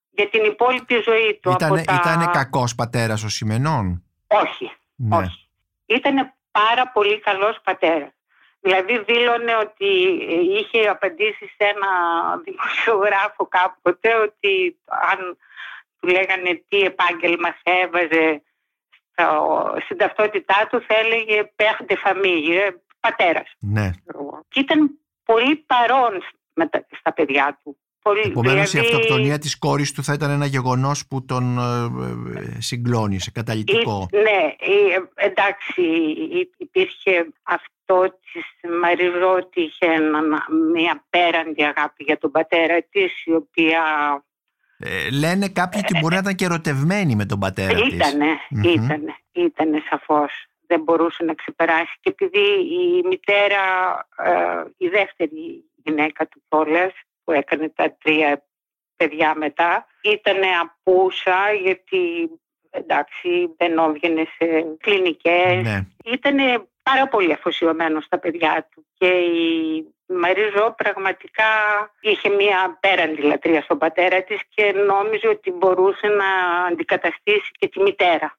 για 0.09 0.29
την 0.29 0.43
υπόλοιπη 0.43 1.01
ζωή 1.05 1.39
του. 1.41 1.49
Ήτανε, 1.51 1.83
τα... 1.83 1.93
ήτανε 1.93 2.25
κακός 2.31 2.75
πατέρας 2.75 3.23
ο 3.23 3.29
Σιμενών; 3.29 4.03
Όχι, 4.27 4.71
ναι. 4.95 5.17
όχι. 5.17 5.49
Ήτανε 5.85 6.33
πάρα 6.51 6.87
πολύ 6.87 7.19
καλός 7.19 7.59
πατέρας. 7.63 8.09
Δηλαδή 8.61 9.03
δήλωνε 9.03 9.55
ότι 9.55 9.85
είχε 10.59 10.87
απαντήσει 10.87 11.45
σε 11.45 11.63
ένα 11.73 11.89
δημοσιογράφο 12.45 13.47
κάποτε 13.47 14.15
ότι 14.15 14.79
αν 15.11 15.37
του 15.99 16.07
λέγανε 16.07 16.63
τι 16.69 16.79
επάγγελμα 16.81 17.55
θα 17.63 17.71
έβαζε 17.79 18.41
στην 19.83 19.97
ταυτότητά 19.97 20.67
του 20.69 20.81
θα 20.87 20.95
έλεγε 20.95 21.51
«Père 21.55 21.91
de 21.91 21.95
famille», 22.05 22.73
πατέρας. 22.99 23.55
Ναι. 23.59 23.89
Και 24.47 24.59
ήταν 24.59 24.99
πολύ 25.25 25.55
παρόν 25.55 26.23
στα 26.99 27.13
παιδιά 27.13 27.59
του. 27.63 27.77
Επομένως, 28.25 28.71
δηλαδή... 28.71 28.77
η 28.77 28.79
αυτοκτονία 28.79 29.37
της 29.37 29.57
κόρης 29.57 29.91
του 29.91 30.03
θα 30.03 30.13
ήταν 30.13 30.29
ένα 30.29 30.45
γεγονός 30.45 31.07
που 31.07 31.25
τον 31.25 31.57
ε, 31.57 32.39
ε, 32.39 32.61
συγκλώνησε, 32.61 33.31
καταλητικό. 33.31 34.07
ναι, 34.11 34.55
εντάξει, 35.15 35.81
υπήρχε 36.57 37.27
αυτό 37.43 38.19
της 38.31 38.71
Μαριζό 38.81 39.33
ότι 39.33 39.61
είχε 39.61 39.87
μια 40.73 41.05
πέραντη 41.09 41.63
αγάπη 41.63 42.03
για 42.03 42.17
τον 42.17 42.31
πατέρα 42.31 42.83
της, 42.89 43.25
η 43.25 43.33
οποία. 43.33 43.81
Ε, 44.79 45.09
λένε 45.09 45.47
κάποιοι 45.47 45.81
ότι 45.83 45.99
μπορεί 45.99 46.13
να 46.13 46.19
ήταν 46.19 46.35
και 46.35 46.45
ερωτευμένη 46.45 47.15
με 47.15 47.25
τον 47.25 47.39
πατέρα 47.39 47.81
της. 47.81 47.93
Ήτανε, 47.93 48.39
ήτανε, 48.63 49.15
ήτανε 49.31 49.81
σαφώς. 49.89 50.31
Δεν 50.67 50.81
μπορούσε 50.81 51.23
να 51.23 51.33
ξεπεράσει. 51.33 51.97
Και 51.99 52.09
επειδή 52.09 52.45
η 52.81 53.07
μητέρα, 53.07 53.63
η 54.77 54.87
δεύτερη 54.87 55.63
γυναίκα 55.83 56.27
του 56.27 56.41
κιόλας, 56.49 56.93
που 57.29 57.35
έκανε 57.35 57.69
τα 57.75 57.95
τρία 58.03 58.43
παιδιά 58.95 59.33
μετά. 59.35 59.85
Ήτανε 60.01 60.47
απούσα 60.61 61.51
γιατί 61.63 62.29
εντάξει 62.69 63.29
δεν 63.57 63.77
έβγαινε 63.77 64.23
σε 64.37 64.45
κλινικές. 64.79 65.63
Ναι. 65.63 65.85
Ήτανε 66.13 66.67
πάρα 66.83 67.07
πολύ 67.07 67.33
αφοσιωμένος 67.33 68.03
στα 68.03 68.19
παιδιά 68.19 68.67
του 68.71 68.85
και 68.93 69.07
η 69.07 69.85
Μαρίζο 70.05 70.73
πραγματικά 70.77 71.51
είχε 71.99 72.29
μια 72.29 72.77
πέραντη 72.79 73.21
λατρεία 73.21 73.61
στον 73.61 73.77
πατέρα 73.77 74.23
της 74.23 74.39
και 74.49 74.73
νόμιζε 74.87 75.27
ότι 75.27 75.51
μπορούσε 75.51 76.07
να 76.07 76.63
αντικαταστήσει 76.71 77.51
και 77.51 77.67
τη 77.67 77.81
μητέρα. 77.81 78.37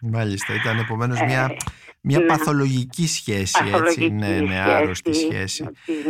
Μάλιστα, 0.00 0.54
ήταν 0.54 0.78
επομένως 0.78 1.20
μια, 1.22 1.48
ε, 1.50 1.56
μια 2.00 2.18
ναι. 2.18 2.26
παθολογική 2.26 3.06
σχέση, 3.06 3.64
έτσι, 3.74 4.10
ναι, 4.10 4.40
ναι, 4.40 4.60
άρρωστη 4.60 5.14
σχέση. 5.14 5.68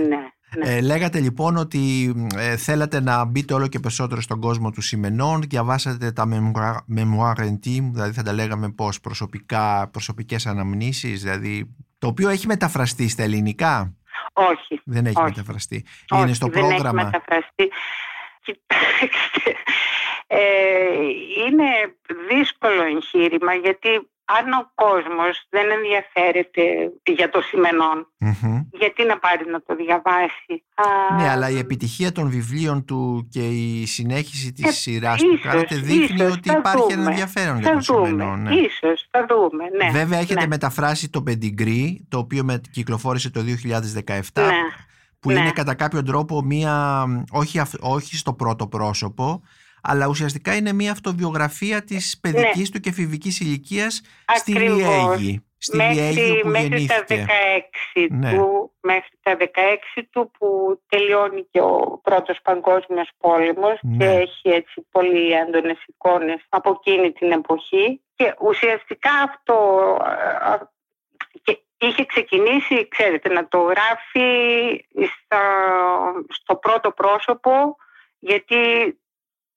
ναι. 0.09 0.31
Ναι. 0.57 0.75
Ε, 0.75 0.81
λέγατε 0.81 1.21
λοιπόν 1.21 1.57
ότι 1.57 2.15
ε, 2.37 2.57
θέλατε 2.57 3.01
να 3.01 3.25
μπείτε 3.25 3.55
όλο 3.55 3.69
και 3.69 3.79
περισσότερο 3.79 4.21
στον 4.21 4.41
κόσμο 4.41 4.71
του 4.71 4.81
σημενών, 4.81 5.43
διαβάσατε 5.43 6.13
τα 6.13 6.29
memoir 6.97 7.39
intime, 7.39 7.89
δηλαδή 7.93 8.13
θα 8.13 8.23
τα 8.23 8.33
λέγαμε 8.33 8.71
πώς, 8.71 9.01
προσωπικά, 9.01 9.89
προσωπικές 9.93 10.47
αναμνήσεις, 10.47 11.23
δηλαδή 11.23 11.75
το 11.99 12.07
οποίο 12.07 12.29
έχει 12.29 12.47
μεταφραστεί 12.47 13.09
στα 13.09 13.23
ελληνικά; 13.23 13.95
Όχι. 14.33 14.81
Δεν 14.85 15.07
έχει 15.07 15.19
όχι. 15.19 15.29
μεταφραστεί. 15.29 15.85
Όχι, 16.09 16.23
Είναι 16.23 16.33
στο 16.33 16.47
δεν 16.47 16.61
πρόγραμμα. 16.61 17.01
Έχει 17.01 17.11
μεταφραστεί. 17.13 17.71
Κοιτάξτε, 18.43 19.53
ε, 20.27 20.39
είναι 21.47 21.69
δύσκολο 22.29 22.83
εγχείρημα 22.83 23.55
γιατί 23.55 23.89
αν 24.27 24.53
ο 24.53 24.71
κόσμος 24.75 25.47
δεν 25.49 25.71
ενδιαφέρεται 25.71 26.63
για 27.05 27.29
το 27.31 27.41
σημενον 27.41 28.07
γιατί 28.71 29.05
να 29.05 29.19
πάρει 29.19 29.51
να 29.51 29.63
το 29.63 29.77
διαβάσει; 29.77 30.65
Ναι, 31.17 31.29
αλλά 31.31 31.51
η 31.51 31.59
επιτυχία 31.59 32.13
των 32.13 32.31
βιβλίων 32.31 32.85
του 32.85 33.29
και 33.31 33.49
η 33.49 33.87
συνέχιση 33.87 34.53
της 34.53 34.69
ε, 34.69 34.73
σειράς 34.73 35.21
που 35.23 35.39
κάνετε 35.43 35.77
δείχνει 35.77 36.23
ότι 36.23 36.51
υπάρχει 36.51 36.93
ένα 36.93 37.11
ενδιαφέρον 37.11 37.61
για 37.61 37.73
το 37.73 37.81
σημενόν. 37.81 38.43
Ναι. 38.43 38.55
Ίσως, 38.55 39.09
θα 39.11 39.27
δούμε, 39.29 39.65
ναι. 39.77 39.91
Βέβαια 39.91 40.19
έχετε 40.19 40.41
ναι. 40.41 40.47
μεταφράσει 40.47 41.11
το 41.11 41.23
Πεντιγκρί, 41.23 42.07
το 42.09 42.19
οποίο 42.19 42.45
με, 42.45 42.61
κυκλοφόρησε 42.71 43.31
το 43.31 43.41
2017, 43.41 43.43
ναι. 44.35 44.51
που 45.21 45.31
ναι. 45.31 45.41
είναι 45.41 45.51
κατά 45.51 45.75
κάποιο 45.75 46.03
τρόπο 46.03 46.43
μία, 46.43 47.05
όχι, 47.31 47.61
όχι 47.81 48.17
στο 48.17 48.33
πρώτο 48.33 48.67
πρόσωπο, 48.67 49.43
αλλά 49.87 50.07
ουσιαστικά 50.07 50.55
είναι 50.57 50.73
μια 50.73 50.93
αυτοβιογραφία 50.93 51.85
της 51.85 52.19
παιδικής 52.23 52.69
Ναι. 52.71 52.75
του 52.75 52.81
και 52.81 52.89
εφηβικής 52.89 53.41
ηλικίας 53.41 54.03
στη 54.35 54.53
Ακριβώς. 54.57 54.77
Λιέγη. 54.79 55.41
Στη 55.59 55.77
Λιέγη 55.77 56.01
μέχρι, 56.01 56.31
όπου 56.39 56.49
μέχρι 56.49 56.87
τα 56.87 57.05
γεννήθηκε. 57.09 57.25
16 57.95 58.07
Ναι. 58.11 58.31
του, 58.33 58.73
μέχρι 58.81 59.11
τα 59.23 59.37
16 59.37 60.03
του 60.11 60.31
που 60.39 60.81
τελειώνει 60.89 61.47
και 61.51 61.61
ο 61.61 62.01
πρώτος 62.03 62.39
παγκόσμιος 62.43 63.09
πόλεμος 63.19 63.79
Ναι. 63.83 63.97
και 63.97 64.05
έχει 64.21 64.49
έτσι 64.49 64.87
πολύ 64.91 65.31
έντονες 65.33 65.79
εικόνες 65.87 66.47
από 66.49 66.81
εκείνη 66.85 67.13
την 67.13 67.33
εποχή 67.33 68.01
και 68.15 68.35
ουσιαστικά 68.41 69.11
αυτό 69.13 69.57
ε, 70.05 70.53
ε, 70.53 70.59
και 71.43 71.59
είχε 71.87 72.05
ξεκινήσει, 72.05 72.89
ξέρετε, 72.89 73.29
να 73.33 73.49
το 73.49 73.59
γράφει 73.59 74.29
στα- 75.25 76.13
στο 76.29 76.57
πρώτο 76.57 76.91
πρόσωπο 76.91 77.77
γιατί 78.19 78.57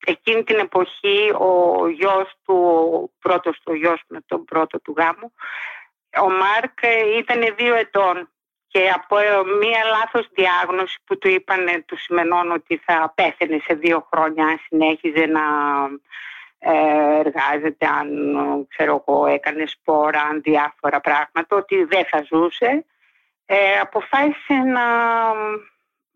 εκείνη 0.06 0.44
την 0.44 0.58
εποχή 0.58 1.32
ο 1.38 1.88
γιος 1.88 2.32
του, 2.44 2.54
ο 2.92 3.10
πρώτος 3.18 3.60
του 3.64 3.74
γιος 3.74 4.02
με 4.08 4.20
τον 4.26 4.44
πρώτο 4.44 4.80
του 4.80 4.94
γάμου, 4.96 5.32
ο 6.22 6.30
Μάρκ 6.30 6.78
ε, 6.80 7.16
ήταν 7.18 7.54
δύο 7.56 7.74
ετών 7.74 8.28
και 8.66 8.90
από 8.94 9.18
ε, 9.18 9.28
μία 9.60 9.84
λάθος 9.84 10.28
διάγνωση 10.32 10.98
που 11.04 11.18
του 11.18 11.28
είπαν 11.28 11.84
του 11.86 11.96
σημενών 11.96 12.50
ότι 12.50 12.82
θα 12.84 13.12
πέθαινε 13.14 13.60
σε 13.64 13.74
δύο 13.74 14.06
χρόνια 14.12 14.44
αν 14.44 14.60
συνέχιζε 14.68 15.26
να, 15.26 15.42
ε, 16.58 17.18
εργάζεται, 17.18 17.86
αν 17.86 18.08
ξέρω 18.68 19.04
εγώ 19.06 19.26
έκανε 19.26 19.66
σπόρα, 19.66 20.20
αν 20.22 20.40
διάφορα 20.40 21.00
πράγματα, 21.00 21.56
ότι 21.56 21.84
δεν 21.84 22.04
θα 22.10 22.24
ζούσε. 22.30 22.84
Ε, 23.46 23.78
αποφάσισε 23.80 24.54
να 24.54 24.82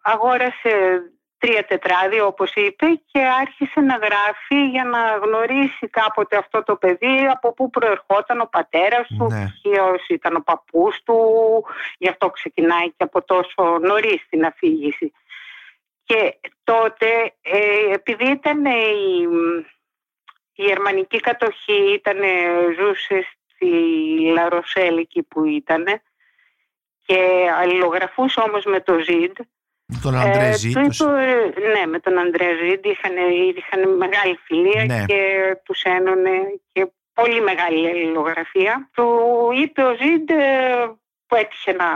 αγόρασε 0.03 1.03
τρία 1.45 1.65
τετράδια 1.65 2.27
όπως 2.27 2.53
είπε 2.55 2.87
και 3.13 3.21
άρχισε 3.41 3.81
να 3.81 3.97
γράφει 3.97 4.69
για 4.69 4.85
να 4.85 5.17
γνωρίσει 5.17 5.89
κάποτε 5.91 6.37
αυτό 6.37 6.63
το 6.63 6.77
παιδί 6.77 7.27
από 7.33 7.53
πού 7.53 7.71
προερχόταν 7.71 8.41
ο 8.41 8.49
πατέρας 8.51 9.07
του, 9.19 9.27
Ναι. 9.31 9.47
ποιος 9.63 10.07
ήταν 10.09 10.37
ο 10.37 10.41
παππούς 10.41 11.03
του, 11.05 11.19
γι' 11.99 12.09
αυτό 12.09 12.31
ξεκινάει 12.31 12.89
και 12.89 13.05
από 13.05 13.23
τόσο 13.25 13.79
νωρίς 13.81 14.27
την 14.31 14.45
αφήγηση. 14.45 15.13
Και 16.05 16.39
τότε 16.65 17.35
ε, 17.43 17.93
επειδή 17.93 18.31
ήταν 18.31 18.65
η, 18.65 19.29
η 20.55 20.63
γερμανική 20.63 21.21
κατοχή, 21.21 21.93
ήταν, 21.93 22.19
ζούσε 22.79 23.27
στη 23.55 23.71
Λαροσέλ 24.35 24.97
εκεί 24.97 25.23
που 25.23 25.45
ήταν 25.45 25.85
και 27.07 27.51
αλληλογραφούσε 27.61 28.41
όμως 28.41 28.65
με 28.65 28.81
το 28.81 28.99
Ζιντ 29.87 30.03
Τον 30.03 30.15
Αντρέ 30.17 30.49
ε, 30.49 30.53
Ζή, 30.53 30.73
του 30.73 30.87
τους- 30.87 31.01
είπε, 31.01 31.53
ναι, 31.75 31.87
με 31.87 31.99
τον 32.01 32.19
Αντρέα 32.19 32.55
Ζήτη 32.55 32.89
είχαν, 32.89 33.13
είχαν 33.57 33.97
μεγάλη 33.97 34.39
φιλία 34.45 34.85
Ναι. 34.85 35.05
και 35.07 35.57
τους 35.65 35.83
ένωνε 35.83 36.31
και 36.73 36.87
πολύ 37.15 37.41
μεγάλη 37.41 37.89
αλληλογραφία. 37.89 38.89
Του 38.95 39.07
είπε 39.63 39.83
ο 39.83 39.95
Ζήντ 39.95 40.31
ε, 40.31 40.37
που 41.27 41.37
έτυχε 41.37 41.73
να 41.73 41.87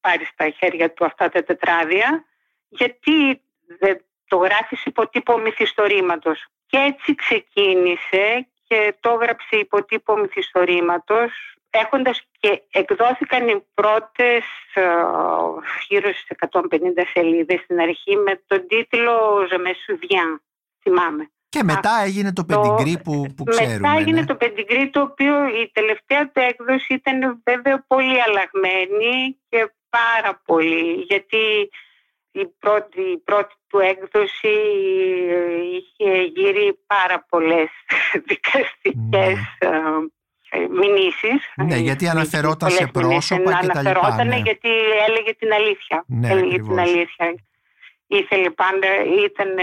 πάρει 0.00 0.24
στα 0.24 0.48
χέρια 0.50 0.92
του 0.92 1.04
αυτά 1.04 1.28
τα 1.28 1.42
τετράδια 1.42 2.24
γιατί 2.68 3.40
δεν 3.78 4.04
το 4.28 4.36
γράφεις 4.36 4.84
υποτύπω 4.84 5.38
μυθιστορήματος. 5.38 6.46
Και 6.66 6.76
έτσι 6.78 7.14
ξεκίνησε 7.14 8.48
και 8.68 8.94
το 9.00 9.10
έγραψε 9.20 9.56
υποτύπω 9.56 10.16
μυθιστορήματος 10.16 11.55
έχοντας 11.84 12.22
και 12.40 12.62
εκδόθηκαν 12.70 13.48
οι 13.48 13.62
πρώτες 13.74 14.44
ε, 14.74 14.82
γύρω 15.88 16.12
στις 16.12 16.36
150 16.50 16.58
σελίδες 17.12 17.60
στην 17.60 17.80
αρχή 17.80 18.16
με 18.16 18.42
τον 18.46 18.66
τίτλο 18.66 19.46
«Je 19.50 19.56
me 19.56 19.72
souviens», 19.84 20.40
θυμάμαι. 20.82 21.30
Και 21.48 21.62
μετά 21.62 22.02
έγινε 22.04 22.32
το 22.32 22.44
πεντιγκρί 22.44 23.00
που, 23.04 23.26
που 23.36 23.44
ξέρουμε. 23.44 23.78
Μετά 23.78 23.98
έγινε 23.98 24.20
ναι. 24.20 24.26
το 24.26 24.34
πεντιγκρί 24.34 24.90
το 24.90 25.00
οποίο 25.00 25.46
η 25.46 25.70
τελευταία 25.72 26.30
του 26.30 26.40
έκδοση 26.40 26.94
ήταν 26.94 27.42
βέβαια 27.44 27.84
πολύ 27.86 28.22
αλλαγμένη 28.22 29.38
και 29.48 29.72
πάρα 29.88 30.42
πολύ 30.44 30.92
γιατί 30.92 31.70
η 32.30 32.46
πρώτη, 32.58 33.00
η 33.00 33.18
πρώτη 33.18 33.54
του 33.68 33.78
έκδοση 33.78 34.56
ε, 35.28 35.60
είχε 35.76 36.22
γύρει 36.22 36.78
πάρα 36.86 37.26
πολλές 37.28 37.68
δικαστικές 38.28 39.38
ε, 39.58 39.66
ε, 39.66 39.80
μηνύσεις. 40.70 41.52
Ναι, 41.56 41.76
γιατί 41.76 42.06
Ε, 42.06 42.08
αναφερόταν 42.08 42.70
σε 42.70 42.86
πολλές 42.86 43.08
μηνύσεις. 43.10 43.28
πρόσωπα 43.28 43.58
και 43.60 43.66
τα 43.66 43.78
λοιπά, 43.82 43.90
Αναφερόταν 43.90 44.26
ναι. 44.28 44.36
γιατί 44.36 44.68
έλεγε 45.08 45.34
την 45.34 45.52
αλήθεια. 45.52 46.04
Ναι, 46.06 46.28
έλεγε 46.30 46.46
ακριβώς. 46.46 46.68
την 46.68 46.78
αλήθεια. 46.78 47.34
Ήθελε 48.06 48.50
πάντα, 48.50 48.86
ήταν, 49.24 49.58
ε, 49.58 49.62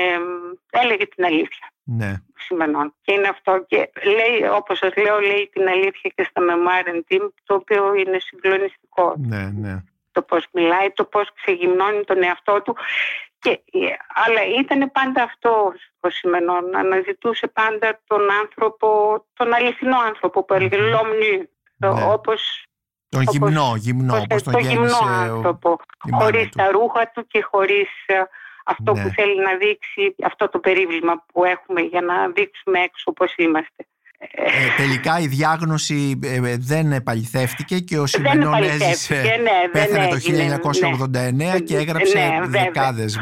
έλεγε 0.69 1.05
την 1.07 1.25
αλήθεια 1.25 1.67
Ναι. 1.83 2.13
σημενών. 2.35 2.93
Και 3.01 3.11
είναι 3.13 3.27
αυτό. 3.27 3.65
Και 3.67 3.89
λέει, 4.03 4.49
όπως 4.51 4.77
σας 4.77 4.93
λέω, 4.95 5.19
λέει 5.19 5.49
την 5.53 5.67
αλήθεια 5.67 6.11
και 6.15 6.23
στα 6.29 6.41
Memoir 6.49 6.87
Team, 7.13 7.29
το 7.45 7.53
οποίο 7.55 7.93
είναι 7.95 8.19
συγκλονιστικό. 8.19 9.13
Ναι, 9.17 9.51
ναι. 9.59 9.83
Το 10.11 10.21
πώς 10.21 10.45
μιλάει, 10.51 10.91
το 10.91 11.03
πώς 11.03 11.29
ξεγυμνώνει 11.33 12.03
τον 12.03 12.23
εαυτό 12.23 12.61
του. 12.61 12.75
Και, 13.43 13.49
ε, 13.49 13.79
αλλά 14.25 14.41
ήταν 14.59 14.91
πάντα 14.91 15.23
αυτό 15.23 15.73
ο 15.99 16.09
Σιμενών. 16.09 16.75
Αναζητούσε 16.75 17.47
πάντα 17.47 18.01
τον 18.07 18.31
άνθρωπο, 18.31 18.87
τον 19.33 19.53
αληθινό 19.53 19.99
άνθρωπο 19.99 20.43
που 20.43 20.53
έλεγε 20.53 20.77
«Λόμνη», 20.77 21.47
Ναι. 21.77 21.89
όπως 22.03 22.65
Τον 23.09 23.21
Όπως- 23.21 23.35
γυμνό, 23.35 23.73
γυμνό, 23.77 24.13
όπως 24.13 24.23
όπως 24.23 24.43
τον 24.43 24.53
το 24.53 24.59
γυμνό 24.59 24.73
γέννησε 24.73 25.03
ο, 25.03 25.07
άνθρωπο, 25.07 25.79
η 26.05 26.09
μάνα 26.11 26.23
χωρίς 26.23 26.43
του. 26.43 26.57
τα 26.57 26.71
ρούχα 26.71 27.11
του 27.13 27.27
και 27.27 27.41
χωρίς 27.41 27.89
ε, 28.05 28.21
αυτό 28.65 28.93
Ναι. 28.93 29.03
που 29.03 29.09
θέλει 29.15 29.41
να 29.41 29.55
δείξει, 29.55 30.15
αυτό 30.23 30.49
το 30.49 30.59
περίβλημα 30.59 31.25
που 31.33 31.43
έχουμε 31.45 31.81
για 31.81 32.01
να 32.01 32.27
δείξουμε 32.29 32.79
έξω 32.79 33.11
πώς 33.11 33.33
είμαστε. 33.35 33.87
Ε, 34.31 34.75
τελικά 34.77 35.19
η 35.19 35.27
διάγνωση 35.27 36.19
ε, 36.23 36.35
ε, 36.35 36.57
δεν 36.59 36.91
επαληθεύτηκε 36.91 37.79
και 37.79 37.99
ο 37.99 38.05
Σιμενών 38.05 38.47
επαληθεύτηκε, 38.53 38.85
έζησε, 38.89 39.13
ναι, 39.15 39.51
δεν 39.71 39.87
πέθανε 39.87 40.07
το 40.07 40.15
έγινε, 40.15 40.59
1989 41.57 41.63
και 41.63 41.73
ναι. 41.75 41.79
έγραψε 41.81 42.17
Ναι, 42.17 42.39
βέβαια. 42.41 42.61
δεκάδες 42.63 43.19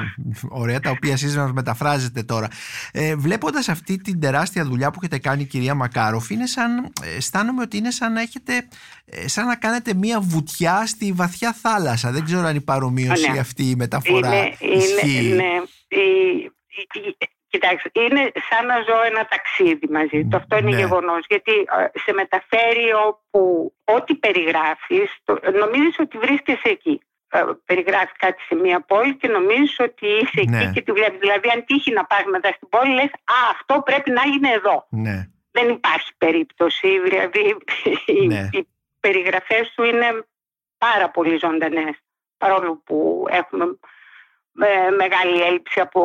ωραία 0.50 0.80
τα 0.80 0.90
οποία 0.90 1.12
εσείς 1.12 1.38
μας 1.38 1.52
μεταφράζετε 1.52 2.24
τώρα. 2.24 2.48
Ε, 2.92 3.16
βλέποντας 3.16 3.70
αυτή 3.70 3.98
την 4.02 4.20
τεράστια 4.20 4.64
δουλειά 4.66 4.92
που 4.92 5.00
έχετε 5.02 5.18
κάνει 5.20 5.44
κυρία 5.46 5.74
Μακάροφ 5.76 6.30
είναι 6.30 6.46
σαν, 6.48 6.78
ε, 7.04 7.16
αισθάνομαι 7.18 7.62
ότι 7.62 7.78
είναι 7.78 7.92
σαν 7.92 8.14
να 8.14 8.22
έχετε 8.22 8.68
ε, 9.06 9.28
σαν 9.28 9.46
να 9.46 9.56
κάνετε 9.56 9.94
μία 9.94 10.20
βουτιά 10.20 10.86
στη 10.86 11.12
βαθιά 11.12 11.56
θάλασσα. 11.62 12.12
Δεν 12.12 12.24
ξέρω 12.26 12.48
αν 12.48 12.56
η 12.56 12.62
παρομοίωση 12.62 13.32
Ναι. 13.32 13.40
αυτή 13.40 13.64
η 13.70 13.76
μεταφορά 13.76 14.36
Είναι, 14.36 14.56
ισχύει. 14.76 15.26
είναι, 15.26 15.36
ναι, 15.36 15.44
η- 15.88 16.52
η- 16.68 17.00
η- 17.20 17.30
Κοιτάξτε, 17.52 17.90
είναι 17.94 18.32
σαν 18.50 18.66
να 18.66 18.76
ζω 18.88 18.98
ένα 19.10 19.26
ταξίδι 19.34 19.88
μαζί 19.98 20.20
του. 20.30 20.38
Αυτό 20.38 20.58
είναι 20.58 20.70
Ναι. 20.70 20.78
γεγονός. 20.78 21.26
Γιατί 21.30 21.52
ε, 21.52 22.00
σε 22.00 22.14
μεταφέρει 22.14 22.88
όπου 23.08 23.42
ό,τι 23.84 24.16
περιγράφεις, 24.16 25.10
το- 25.24 25.40
νομίζεις 25.62 26.00
ότι 26.00 26.18
βρίσκεσαι 26.18 26.70
εκεί. 26.78 27.02
Ε, 27.34 27.42
περιγράφεις 27.66 28.12
κάτι 28.18 28.42
σε 28.42 28.56
μια 28.56 28.80
πόλη 28.82 29.16
και 29.18 29.28
νομίζεις 29.28 29.76
ότι 29.80 30.08
είσαι 30.08 30.42
Ναι. 30.50 30.58
εκεί 30.62 30.72
και 30.72 30.82
τη 30.82 30.92
βλέπεις. 30.92 31.20
Δηλαδή 31.20 31.50
αν 31.50 31.66
τύχει 31.66 31.92
να 31.92 32.06
πας 32.06 32.24
μετά 32.26 32.50
στην 32.56 32.70
πόλη 32.70 32.94
λες 32.94 33.12
«Α, 33.36 33.38
αυτό 33.52 33.82
πρέπει 33.82 34.10
να 34.12 34.22
είναι 34.34 34.50
εδώ». 34.52 34.86
Ναι. 34.90 35.18
Δεν 35.52 35.70
υπάρχει 35.70 36.12
περίπτωση. 36.18 37.00
Δηλαδή 37.00 37.58
οι, 38.06 38.28
Ναι. 38.28 38.50
οι 38.52 38.68
περιγραφές 39.00 39.74
του 39.76 39.84
είναι 39.84 40.26
πάρα 40.78 41.10
πολύ 41.10 41.38
ζωντανές. 41.38 41.96
Παρόλο 42.38 42.82
που 42.86 43.26
έχουμε 43.30 43.66
ε, 44.62 44.90
μεγάλη 44.90 45.42
έλλειψη 45.42 45.80
από 45.80 46.02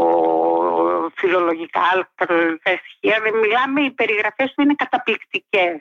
φιλολογικά, 1.14 2.10
καλολογικά 2.14 2.70
στοιχεία. 2.76 3.20
Δεν 3.22 3.34
μιλάμε, 3.42 3.80
οι 3.80 3.90
περιγραφές 3.90 4.52
του 4.54 4.62
είναι 4.62 4.74
καταπληκτικές. 4.74 5.78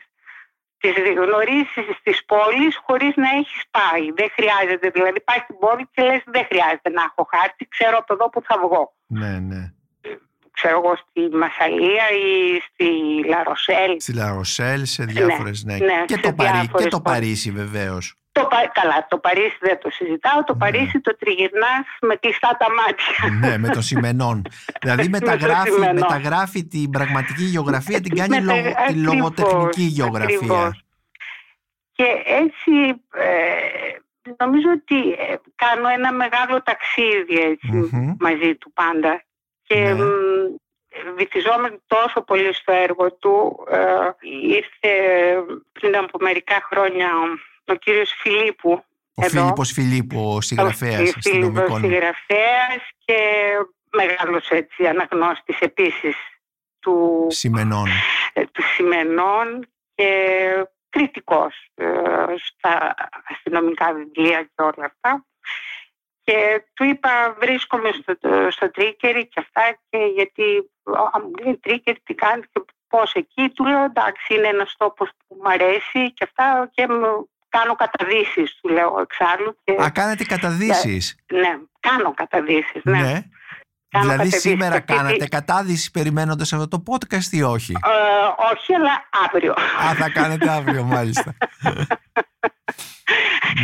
Τις 0.78 0.94
γνωρίσεις 1.24 1.86
στις 2.00 2.26
πόλεις 2.26 2.80
χωρίς 2.86 3.16
να 3.16 3.30
έχεις 3.30 3.62
πάει. 3.72 4.12
Δεν 4.12 4.30
χρειάζεται, 4.36 4.90
δηλαδή 4.90 5.22
πάει 5.22 5.38
στην 5.38 5.58
πόλη 5.60 5.88
και 5.94 6.02
λες 6.02 6.22
δεν 6.26 6.46
χρειάζεται 6.46 6.90
να 6.90 7.02
έχω 7.02 7.28
χάρτη, 7.34 7.68
ξέρω 7.68 7.98
από 7.98 8.14
εδώ 8.14 8.30
που 8.30 8.42
θα 8.48 8.56
βγω. 8.64 8.94
Ναι, 9.06 9.40
ναι. 9.40 9.74
Ξέρω 10.52 10.78
εγώ 10.80 10.96
στη 10.96 11.36
Μασαλία 11.36 12.06
ή 12.10 12.60
στη 12.68 12.90
Λαροσέλ. 13.28 14.00
Στη 14.00 14.14
Λαροσέλ, 14.14 14.86
σε 14.86 15.04
διάφορες, 15.04 15.64
ναι. 15.64 15.78
ναι, 15.78 16.04
και, 16.06 16.14
σε 16.14 16.20
το 16.20 16.34
Παρί, 16.34 16.52
διάφορες 16.52 16.84
και 16.84 16.90
το 16.90 17.02
πόλεις. 17.02 17.20
Παρίσι 17.20 17.52
βεβαίως. 17.52 18.16
Το, 18.38 18.46
Πα- 18.46 18.72
καλά, 18.74 19.06
το 19.10 19.18
Παρίσι 19.18 19.58
δεν 19.60 19.80
το 19.80 19.90
συζητάω. 19.90 20.44
Το 20.44 20.54
Ναι. 20.54 20.60
Παρίσι 20.60 21.00
το 21.02 21.16
τριγυρνάς 21.18 21.86
με 22.02 22.16
κλειστά 22.16 22.58
τα 22.60 22.68
μάτια. 22.74 23.48
ναι, 23.50 23.58
με 23.58 23.70
τον 23.70 23.82
Σιμενών. 23.82 24.42
δηλαδή 24.82 25.10
Με 25.10 25.20
τον 25.20 25.30
μεταγράφει, 25.30 25.70
Σιμενών. 25.72 25.96
μεταγράφει 25.96 26.66
την 26.68 26.90
πραγματική 26.90 27.44
γεωγραφία, 27.44 28.02
την 28.02 28.16
κάνει 28.16 28.42
Μετα- 28.42 28.54
λογο- 28.54 28.64
τη 28.76 28.82
ακριβώς, 28.84 29.14
λογοτεχνική 29.14 29.82
γεωγραφία. 29.82 30.36
ακριβώς. 30.36 30.84
Και 31.92 32.08
έτσι 32.26 32.72
ε, 33.14 34.34
νομίζω 34.38 34.70
ότι 34.76 35.10
ε, 35.12 35.36
κάνω 35.56 35.88
ένα 35.88 36.12
μεγάλο 36.14 36.64
ταξίδι 36.64 37.40
έτσι, 37.42 37.72
Μμμ. 37.92 38.14
μαζί 38.20 38.56
του 38.56 38.72
πάντα. 38.74 39.24
Και 39.64 39.76
Ναι. 39.80 39.94
μ, 39.94 40.08
βυθιζόμουν 41.16 41.82
τόσο 41.88 42.22
πολύ 42.22 42.54
στο 42.54 42.72
έργο 42.72 43.14
του. 43.14 43.66
Ε, 43.72 43.78
ήρθε 44.58 44.92
πριν 45.72 45.96
από 45.98 46.18
μερικά 46.22 46.68
χρόνια 46.70 47.10
ο 47.68 47.76
κύριος 47.76 48.12
Φιλίππου 48.18 48.84
Ο 49.16 49.26
εδώ. 49.26 49.40
Φίλιππος 49.42 49.72
Φιλίππου, 49.72 50.34
ο 50.36 50.42
συγγραφέας 50.42 50.94
Ο 50.94 50.98
Φίλιππος 50.98 51.16
αστυνομικών. 51.18 51.80
συγγραφέας 51.80 52.82
και 53.06 53.18
μεγάλος 53.92 54.50
έτσι 54.50 54.88
αναγνώστης 54.88 55.60
επίσης 55.60 56.16
του, 56.80 57.28
Σημενών. 57.30 57.88
ε, 58.34 58.46
του 58.46 58.64
Σημενών 58.76 59.68
και 59.96 60.10
κριτικός 60.90 61.70
ε, 61.76 61.86
στα 62.38 62.96
αστυνομικά 63.30 63.94
βιβλία 63.94 64.42
και 64.44 64.62
όλα 64.62 64.86
αυτά. 64.86 65.26
Και 66.24 66.64
του 66.74 66.84
είπα 66.84 67.36
βρίσκομαι 67.40 67.90
στο, 67.92 68.16
στο 68.52 68.72
Τρίκερι 68.72 69.28
και 69.28 69.40
αυτά 69.40 69.78
και 69.90 69.98
γιατί 70.16 70.72
α, 70.84 71.20
μου 71.20 71.32
λέει 71.44 71.58
Τρίκερι 71.58 72.00
τι 72.04 72.14
κάνεις 72.14 72.46
και 72.52 72.62
πώς 72.88 73.14
εκεί; 73.14 73.50
Του 73.50 73.66
λέω 73.66 73.84
εντάξει 73.84 74.34
είναι 74.36 74.48
ένας 74.48 74.76
τόπος 74.78 75.10
που 75.28 75.36
μου 75.42 75.50
αρέσει 75.50 76.14
και 76.14 76.24
αυτά 76.24 76.70
και 76.74 76.88
μου 76.88 77.30
κάνω 77.58 77.76
καταδύσεις 77.76 78.50
του 78.62 78.70
λέω 78.70 79.00
εξάλλου. 79.02 79.58
Και, 79.64 79.76
Α, 79.84 79.90
κάνετε 79.90 80.24
καταδύσεις. 80.24 81.16
ναι, 81.34 81.52
κάνω 81.80 82.14
καταδύσεις. 82.14 82.82
Ναι. 82.84 83.00
Ναι. 83.02 83.14
Κάνω 83.90 84.06
Δηλαδή 84.08 84.18
καταδύσεις. 84.30 84.42
σήμερα 84.42 84.72
Γιατί- 84.72 84.94
κάνατε 84.94 85.28
κατάδυση 85.28 85.92
περιμένοντας 85.92 86.54
αυτό 86.54 86.68
το 86.68 86.84
podcast 86.92 87.32
ή 87.32 87.42
όχι; 87.42 87.72
Ε, 87.72 87.88
όχι, 88.54 88.74
αλλά 88.74 88.94
αύριο. 89.26 89.52
Α, 89.90 89.94
θα 89.96 90.10
κάνετε 90.10 90.50
αύριο 90.50 90.84
μάλιστα. 90.84 91.34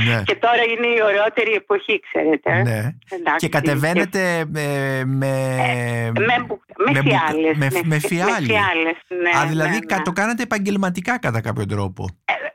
Ναι. 0.07 0.21
Και 0.25 0.35
τώρα 0.35 0.63
είναι 0.63 0.87
η 0.87 1.01
ωραιότερη 1.03 1.51
εποχή, 1.53 1.99
ξέρετε. 1.99 2.61
Ναι. 2.61 2.77
Εντάξει, 3.09 3.37
Και 3.37 3.49
κατεβαίνετε 3.49 4.37
ε, 4.39 4.45
με, 4.45 5.01
Με, 5.05 6.43
μπου- 6.45 6.61
με, 6.77 6.91
με 6.91 7.01
μπουκα- 7.01 7.19
φιάλες. 7.27 7.57
με- 7.57 7.81
με 7.83 7.99
φιάλι. 7.99 8.47
Με 8.47 8.53
φιάλες, 8.53 8.97
ναι, 9.21 9.39
Α, 9.39 9.45
δηλαδή 9.45 9.73
ναι, 9.73 9.79
κα- 9.85 9.95
ναι. 9.97 10.01
το 10.03 10.11
κάνατε 10.11 10.43
επαγγελματικά 10.43 11.19
κατά 11.19 11.41
κάποιο 11.41 11.65
τρόπο. 11.65 12.07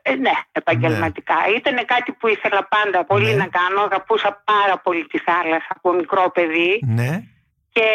Ε, 0.09 0.15
ναι, 0.15 0.31
επαγγελματικά. 0.51 1.35
Ήταν 1.57 1.85
κάτι 1.85 2.11
που 2.11 2.27
ήθελα 2.27 2.67
πάντα 2.75 3.05
πολύ 3.05 3.25
Ναι. 3.29 3.35
να 3.43 3.47
κάνω. 3.47 3.81
Αγαπούσα 3.81 4.43
πάρα 4.45 4.77
πολύ 4.83 5.05
τη 5.07 5.17
θάλασσα 5.17 5.67
από 5.69 5.93
μικρό 5.93 6.31
παιδί 6.33 6.79
Ναι. 6.85 7.11
και 7.73 7.87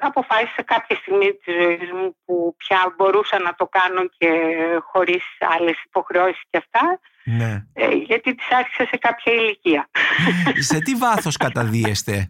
αποφάσισα 0.00 0.62
κάποια 0.64 0.96
στιγμή 0.96 1.28
της 1.32 1.54
ζωής 1.62 1.90
μου 1.92 2.16
που 2.24 2.54
πια 2.56 2.94
μπορούσα 2.96 3.38
να 3.38 3.54
το 3.54 3.66
κάνω 3.66 4.02
και 4.18 4.30
χωρίς 4.92 5.24
άλλες 5.58 5.82
υποχρεώσεις 5.84 6.42
και 6.50 6.58
αυτά, 6.64 7.00
ναι. 7.24 7.64
ε, 7.72 7.88
γιατί 7.94 8.34
τις 8.34 8.46
άρχισα 8.50 8.84
σε 8.90 8.96
κάποια 8.96 9.32
ηλικία. 9.32 9.88
Σε 10.58 10.78
τι 10.78 10.94
βάθος 10.94 11.36
καταδίεστε; 11.44 12.28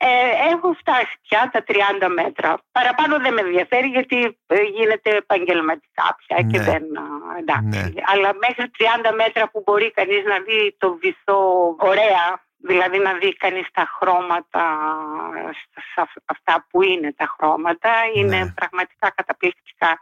Ε, 0.00 0.50
έχω 0.52 0.72
φτάσει 0.78 1.14
πια 1.28 1.50
τα 1.52 1.64
30 1.68 2.08
μέτρα. 2.14 2.58
Παραπάνω 2.72 3.18
δεν 3.18 3.32
με 3.34 3.40
ενδιαφέρει 3.40 3.86
γιατί 3.86 4.38
ε, 4.46 4.62
γίνεται 4.62 5.10
επαγγελματικά 5.16 6.16
πια 6.18 6.36
και 6.50 6.58
Ναι. 6.58 6.64
δεν... 6.64 6.82
α, 6.98 7.02
εντάξει. 7.38 7.92
Ναι. 7.94 8.02
Αλλά 8.12 8.30
μέχρι 8.46 8.70
30 9.10 9.14
μέτρα 9.16 9.48
που 9.50 9.62
μπορεί 9.66 9.90
κανείς 9.90 10.24
να 10.24 10.38
δει 10.46 10.76
το 10.78 10.98
βυθό 11.02 11.40
ωραία, 11.78 12.26
δηλαδή 12.68 12.98
να 12.98 13.12
δει 13.14 13.36
κανείς 13.36 13.66
τα 13.72 13.84
χρώματα, 13.98 14.64
στα- 15.62 16.06
σε 16.10 16.22
αυτά 16.24 16.66
που 16.70 16.82
είναι 16.82 17.12
τα 17.16 17.34
χρώματα, 17.38 17.90
είναι 18.14 18.38
Ναι. 18.38 18.52
πραγματικά 18.52 19.10
καταπληκτικά. 19.14 19.98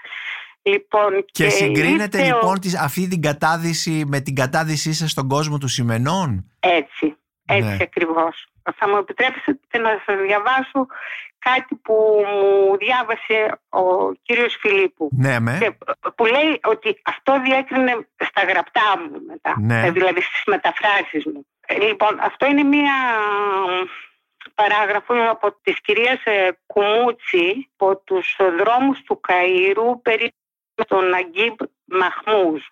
Λοιπόν, 0.67 1.25
Και 1.33 1.49
συγκρίνετε 1.49 2.19
ήρθε 2.19 2.33
ο- 2.33 2.35
λοιπόν 2.35 2.61
τις- 2.61 2.79
αυτή 2.79 3.09
την 3.09 3.23
κατάδυση 3.23 4.05
με 4.07 4.21
την 4.21 4.35
κατάδυσή 4.35 4.93
σας 4.93 5.11
στον 5.11 5.29
κόσμο 5.29 5.59
του 5.59 5.69
Σιμενών; 5.69 6.51
Έτσι, 6.61 7.17
έτσι 7.47 7.69
Ναι. 7.69 7.77
ακριβώς. 7.81 8.47
Θα 8.77 8.89
μου 8.89 8.97
επιτρέψετε 8.97 9.79
να 9.79 9.91
σας 10.07 10.17
διαβάσω 10.27 10.87
κάτι 11.39 11.75
που 11.75 11.95
μου 12.31 12.77
διάβασε 12.77 13.59
ο 13.69 14.13
κύριος 14.23 14.57
Φιλίππου. 14.61 15.09
Ναι, 15.13 15.41
με. 15.41 15.59
Και 15.61 15.71
που 16.17 16.25
λέει 16.25 16.61
ότι 16.65 17.01
αυτό 17.05 17.41
διέκρινε 17.43 17.93
στα 18.29 18.43
γραπτά 18.49 18.89
μου 18.99 19.21
μετά, 19.27 19.55
Ναι. 19.61 19.87
ε, 19.87 19.91
δηλαδή 19.91 20.21
στις 20.21 20.43
μεταφράσεις 20.47 21.25
μου. 21.25 21.47
Ε, 21.67 21.75
Λοιπόν, 21.79 22.19
αυτό 22.21 22.47
είναι 22.47 22.63
μία 22.63 22.95
παράγραφο 24.55 25.15
από 25.31 25.57
της 25.63 25.81
κυρίας 25.81 26.21
ε, 26.25 26.59
Κουμούτσι 26.67 27.69
από 27.77 27.97
τους 28.05 28.37
δρόμους 28.61 29.03
του 29.03 29.21
Καΐρου 29.29 30.03
περί 30.03 30.33
τον 30.85 31.15
Αγκίμπ 31.15 31.55
Μαχμούζ. 31.85 32.63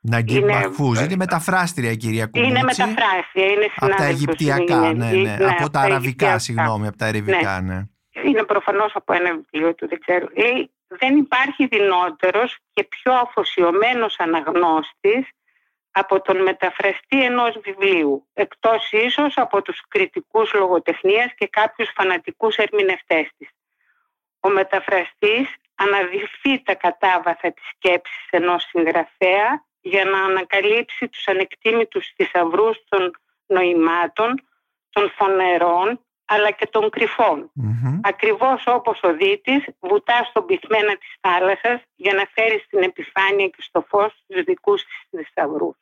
Ναγκίμπ 0.00 0.42
είναι- 0.42 0.52
Μαχφούζ. 0.52 1.00
Είναι 1.00 1.16
μεταφράστρια 1.16 1.90
η 1.90 1.96
κυρία 1.96 2.26
Κουμούτσι. 2.26 2.50
Είναι 2.52 2.62
μεταφράσια, 2.62 3.44
είναι 3.52 3.64
Από 3.76 3.86
τα 3.90 3.96
συνάδελφος, 3.96 4.08
Αιγυπτιακά, 4.08 4.88
είναι- 4.90 4.92
ναι, 5.06 5.10
ναι. 5.10 5.36
ναι, 5.36 5.44
Από 5.44 5.70
τα 5.70 5.80
αραβικά, 5.80 5.94
Αιγυπτιακά. 5.96 6.38
συγγνώμη, 6.38 6.86
από 6.86 6.96
τα 6.96 7.06
αραβικά, 7.06 7.60
ναι. 7.60 7.82
είναι 8.24 8.42
προφανώς 8.44 8.90
από 8.94 9.12
ένα 9.12 9.34
βιβλίο 9.34 9.74
του, 9.74 9.88
δεν 9.88 10.00
ξέρω. 10.00 10.28
Λέει, 10.36 10.70
δεν 10.88 11.16
υπάρχει 11.16 11.66
δυνότερος 11.66 12.58
και 12.72 12.84
πιο 12.84 13.12
αφοσιωμένος 13.12 14.18
αναγνώστης 14.18 15.28
από 15.90 16.20
τον 16.20 16.42
μεταφραστή 16.42 17.24
ενός 17.24 17.58
βιβλίου, 17.62 18.26
εκτός 18.32 18.88
ίσως 18.92 19.36
από 19.36 19.62
τους 19.62 19.82
κριτικούς 19.88 20.52
λογοτεχνίας 20.54 21.32
και 21.36 21.46
κάποιους 21.48 21.90
φανατικούς 21.94 22.56
ερμηνευτές 22.56 23.28
της. 23.38 23.48
Ο 24.40 24.48
μεταφραστής 24.50 25.54
αναδυθεί 25.78 26.62
τα 26.62 26.74
κατάβαθα 26.74 27.52
της 27.52 27.64
σκέψης 27.74 28.26
ενός 28.30 28.62
συγγραφέα 28.62 29.48
για 29.80 30.04
να 30.04 30.18
ανακαλύψει 30.24 31.08
τους 31.08 31.28
ανεκτήμητους 31.28 32.12
θησαυρούς 32.14 32.76
των 32.88 33.10
νοημάτων, 33.46 34.34
των 34.90 35.10
φωνερών, 35.16 36.00
αλλά 36.24 36.50
και 36.50 36.66
των 36.66 36.90
κρυφών. 36.90 37.50
Μμμ. 37.54 38.00
Ακριβώς 38.02 38.62
όπως 38.66 39.00
ο 39.02 39.14
δίτης 39.14 39.64
βουτά 39.80 40.24
στον 40.24 40.46
πυθμένα 40.46 40.96
της 40.96 41.16
θάλασσας 41.20 41.80
για 41.94 42.14
να 42.14 42.24
φέρει 42.34 42.58
στην 42.58 42.82
επιφάνεια 42.82 43.46
και 43.46 43.62
στο 43.62 43.84
φως 43.88 44.24
τους 44.26 44.42
δικούς 44.42 44.84
της 44.84 45.08
θησαυρούς. 45.10 45.76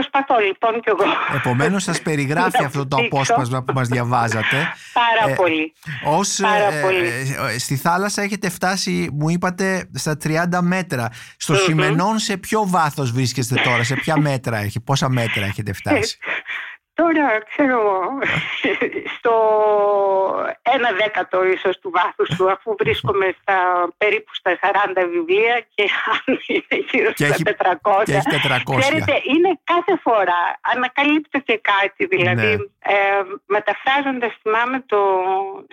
Προσπαθώ 0.00 0.38
λοιπόν 0.38 0.80
κι 0.80 0.88
εγώ. 0.88 1.04
Επομένως 1.34 1.82
σας 1.82 2.02
περιγράφει 2.02 2.60
να 2.60 2.66
αυτό 2.66 2.86
το 2.88 2.96
δείξω. 2.96 3.08
απόσπασμα 3.16 3.62
που 3.62 3.72
μας 3.72 3.88
διαβάζατε. 3.88 4.56
Πάρα 4.92 5.32
Ε, 5.32 5.34
πολύ. 5.34 5.72
Ως, 6.04 6.38
Πάρα 6.42 6.72
ε, 6.74 6.80
πολύ. 6.80 7.06
ε, 7.54 7.58
στη 7.58 7.76
θάλασσα 7.76 8.22
έχετε 8.22 8.48
φτάσει, 8.50 9.08
μου 9.12 9.28
είπατε, 9.28 9.88
στα 9.94 10.16
30 10.24 10.60
μέτρα. 10.60 11.08
Στο 11.36 11.52
Μμμ. 11.52 11.58
Σιμενών 11.60 12.18
σε 12.18 12.36
ποιο 12.36 12.62
βάθος 12.66 13.10
βρίσκεστε 13.12 13.54
τώρα, 13.64 13.84
σε 13.84 13.94
ποια 13.94 14.16
μέτρα 14.20 14.56
έχει, 14.58 14.80
πόσα 14.80 15.08
μέτρα 15.08 15.44
έχετε 15.46 15.72
φτάσει; 15.72 16.18
Τώρα, 17.00 17.40
ξέρω, 17.48 17.72
εγώ, 17.80 18.00
στο 19.16 19.34
ένα 20.62 20.90
δέκατο 20.92 21.44
ίσως 21.44 21.78
του 21.78 21.90
βάθους 21.94 22.36
του, 22.36 22.50
αφού 22.50 22.74
βρίσκομαι 22.78 23.34
στα, 23.40 23.56
περίπου 23.98 24.34
στα 24.34 24.58
40 24.62 25.06
βιβλία 25.12 25.66
και 25.74 25.84
αν 26.10 26.38
είναι 26.46 26.84
γύρω 26.90 27.12
Και 27.12 27.24
στα 27.26 27.34
έχει- 27.34 27.42
400. 27.42 28.02
και 28.04 28.12
έχει 28.12 28.28
400. 28.30 28.78
Ξέρετε, 28.80 29.12
είναι 29.34 29.60
κάθε 29.64 29.96
φορά, 30.02 30.40
ανακαλύπτω 30.74 31.38
και 31.38 31.60
κάτι, 31.72 32.06
δηλαδή, 32.06 32.46
Ναι. 32.46 32.52
ε, 32.94 33.22
μεταφράζοντας, 33.46 34.32
θυμάμαι 34.42 34.82
το 34.86 35.00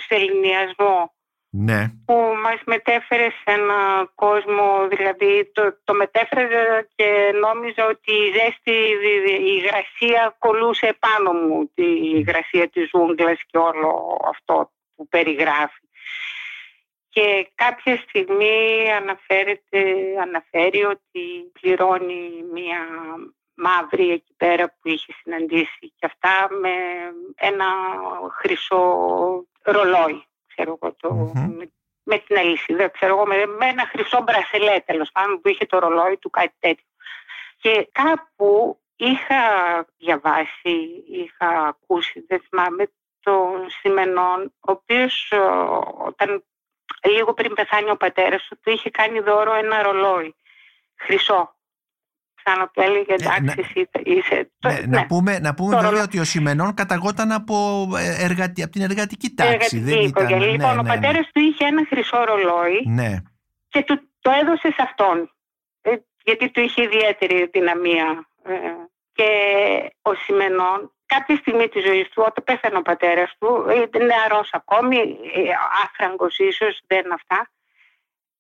σεληνιασμό, 0.08 1.14
Ναι, 1.56 1.92
που 2.06 2.14
μας 2.44 2.62
μετέφερε 2.66 3.30
σε 3.30 3.44
ένα 3.46 4.12
κόσμο, 4.16 4.88
δηλαδή 4.88 5.52
το, 5.54 5.78
το 5.84 5.94
μετέφραζα 5.94 6.88
και 6.96 7.32
νόμιζα 7.40 7.86
ότι 7.86 8.12
η 8.12 8.32
ζέστη, 8.32 8.72
η 8.72 9.62
υγρασία 9.62 10.36
κολούσε 10.40 10.86
επάνω 10.88 11.32
μου, 11.32 11.72
τη 11.74 11.84
υγρασία 12.18 12.70
της 12.70 12.90
ζούγκλας 12.90 13.40
και 13.46 13.58
όλο 13.58 14.18
αυτό 14.30 14.72
που 14.96 15.08
περιγράφει. 15.08 15.88
Και 17.10 17.52
κάποια 17.56 18.04
στιγμή 18.08 18.92
αναφέρεται, 19.02 19.82
αναφέρει 20.22 20.84
ότι 20.84 21.52
πληρώνει 21.62 22.44
μία 22.54 22.80
μαύρη 23.54 24.12
εκεί 24.12 24.34
πέρα 24.38 24.68
που 24.68 24.90
είχε 24.90 25.14
συναντήσει 25.22 25.94
και 25.96 26.06
αυτά 26.06 26.48
με 26.62 26.74
ένα 27.36 27.66
χρυσό 28.40 28.96
ρολόι 29.64 30.26
ξέρω 30.56 30.78
εγώ, 30.82 30.96
το, 31.00 31.14
Μμμ. 31.14 31.56
με, 31.56 31.72
με 32.04 32.18
την 32.18 32.38
αλυσίδα, 32.38 32.88
ξέρω 32.88 33.14
εγώ, 33.16 33.26
με, 33.26 33.46
με 33.46 33.66
ένα 33.66 33.88
χρυσό 33.88 34.22
μπρασελέ 34.22 34.80
τέλος 34.80 35.10
πάντων 35.12 35.42
που 35.42 35.50
είχε 35.50 35.66
το 35.66 35.80
ρολόι 35.80 36.18
του 36.18 36.30
κάτι 36.30 36.56
τέτοιο. 36.60 36.86
Και 37.58 37.90
κάπου 37.92 38.80
είχα 38.96 39.44
διαβάσει, 39.98 41.04
είχα 41.08 41.48
ακούσει, 41.68 42.26
δεν 42.28 42.42
θυμάμαι, 42.50 42.92
τον 43.24 43.70
Σιμενών, 43.70 44.54
ο 44.60 44.72
οποίος 44.72 45.32
ε, 45.32 45.38
όταν 46.06 46.44
λίγο 47.04 47.34
πριν 47.34 47.54
πεθάνει 47.54 47.90
ο 47.90 47.98
πατέρας 47.98 48.48
του, 48.48 48.60
του 48.64 48.70
είχε 48.70 48.90
κάνει 48.90 49.20
δώρο 49.20 49.54
ένα 49.54 49.82
ρολόι, 49.82 50.36
χρυσό. 50.96 51.56
Σαν 52.44 52.60
να 52.60 52.68
του 52.68 52.82
έλεγε, 52.82 53.14
εντάξει, 53.14 53.42
ναι. 53.42 53.54
εσύ 53.58 53.90
είσαι... 54.04 54.52
Ναι, 54.68 54.74
ναι. 54.74 54.98
Να 54.98 55.06
πούμε, 55.06 55.40
να 55.40 55.54
πούμε 55.54 55.72
Το 55.72 55.76
βέβαια 55.76 55.90
ρολό- 55.92 56.04
ότι 56.06 56.20
ο 56.20 56.24
Σιμενών 56.24 56.74
καταγόταν 56.74 57.32
από, 57.32 57.88
ε, 57.98 58.24
εργατη, 58.24 58.64
από 58.64 58.72
την 58.72 58.82
εργατική 58.82 59.30
τάξη. 59.30 59.54
Εργατική 59.54 59.80
Δεν 59.80 60.00
ήταν, 60.00 60.06
οικογένεια. 60.10 60.46
ναι, 60.46 60.52
λοιπόν, 60.52 60.80
ο 60.80 60.82
ναι, 60.82 60.90
πατέρας 60.90 61.26
του 61.32 61.40
είχε 61.40 61.66
ένα 61.66 61.86
χρυσό 61.90 62.24
ρολόι 62.24 62.84
ναι. 62.88 63.12
και 63.70 63.84
του, 63.84 64.10
το 64.22 64.32
έδωσε 64.42 64.68
σε 64.68 64.82
αυτόν. 64.82 65.32
Ε, 65.82 65.92
γιατί 66.24 66.50
του 66.52 66.60
είχε 66.60 66.82
ιδιαίτερη 66.84 67.50
δυναμία. 67.54 68.28
Ε, 68.46 68.54
και 69.14 69.30
ο 70.02 70.14
Σιμενών 70.14 70.92
κάποια 71.06 71.36
στιγμή 71.36 71.68
της 71.68 71.84
ζωής 71.86 72.10
του, 72.10 72.24
όταν 72.28 72.44
πέθανε 72.44 72.78
ο 72.78 72.82
πατέρας 72.82 73.36
του, 73.40 73.66
ήταν 73.88 74.06
νεαρός 74.06 74.50
ακόμη, 74.52 74.98
ε, 74.98 75.42
άφραγκος 75.84 76.38
ίσως, 76.38 76.82
δεν 76.88 77.14
αυτά, 77.14 77.50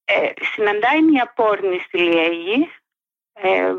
ε, 0.05 0.31
συναντάει 0.53 1.01
μια 1.01 1.33
πόρνη 1.35 1.79
στη 1.85 1.97
Λιέγη, 1.97 2.71
ε, 3.33 3.73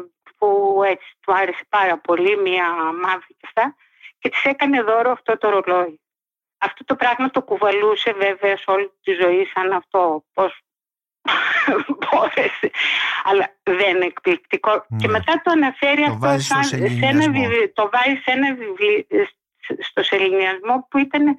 που 0.44 0.83
έτσι 0.85 1.07
του 1.20 1.35
άρεσε 1.35 1.64
πάρα 1.68 1.98
πολύ, 1.98 2.37
μια 2.37 2.66
μαύρη 3.02 3.35
και 3.38 3.46
αυτά, 3.46 3.76
και 4.18 4.28
της 4.28 4.44
έκανε 4.44 4.83
δώρο 4.83 5.11
αυτό 5.11 5.38
το 5.38 5.48
ρολόι. 5.50 6.00
Αυτό 6.59 6.85
το 6.85 6.96
πράγμα 6.96 7.30
το 7.30 7.42
κουβαλούσε 7.42 8.12
βέβαια 8.12 8.57
σε 8.57 8.64
όλη 8.66 8.90
τη 9.02 9.12
ζωή 9.12 9.44
σαν 9.54 9.72
αυτό, 9.72 10.24
πώς 10.35 10.61
μπόρεσε. 11.98 12.70
Αλλά 13.24 13.54
δεν 13.62 13.94
είναι 13.96 14.04
εκπληκτικό. 14.04 14.85
Ναι. 14.88 14.96
Και 14.98 15.09
μετά 15.09 15.40
το 15.44 15.50
αναφέρει 15.50 16.04
Το 16.04 16.07
αυτό 16.12 16.18
βάζει 16.26 16.44
στο 16.44 16.54
σαν, 16.54 16.64
σε 16.64 16.76
ένα 16.76 16.87
σεληνιασμό. 16.88 17.33
βιβλίο, 17.33 17.72
το 17.72 17.90
βάζει 17.92 18.16
σε 18.24 18.30
ένα 18.30 18.54
βιβλίο, 18.54 19.04
στο 19.78 20.02
σεληνιασμό 20.02 20.87
που 20.90 20.98
ήταν 20.98 21.38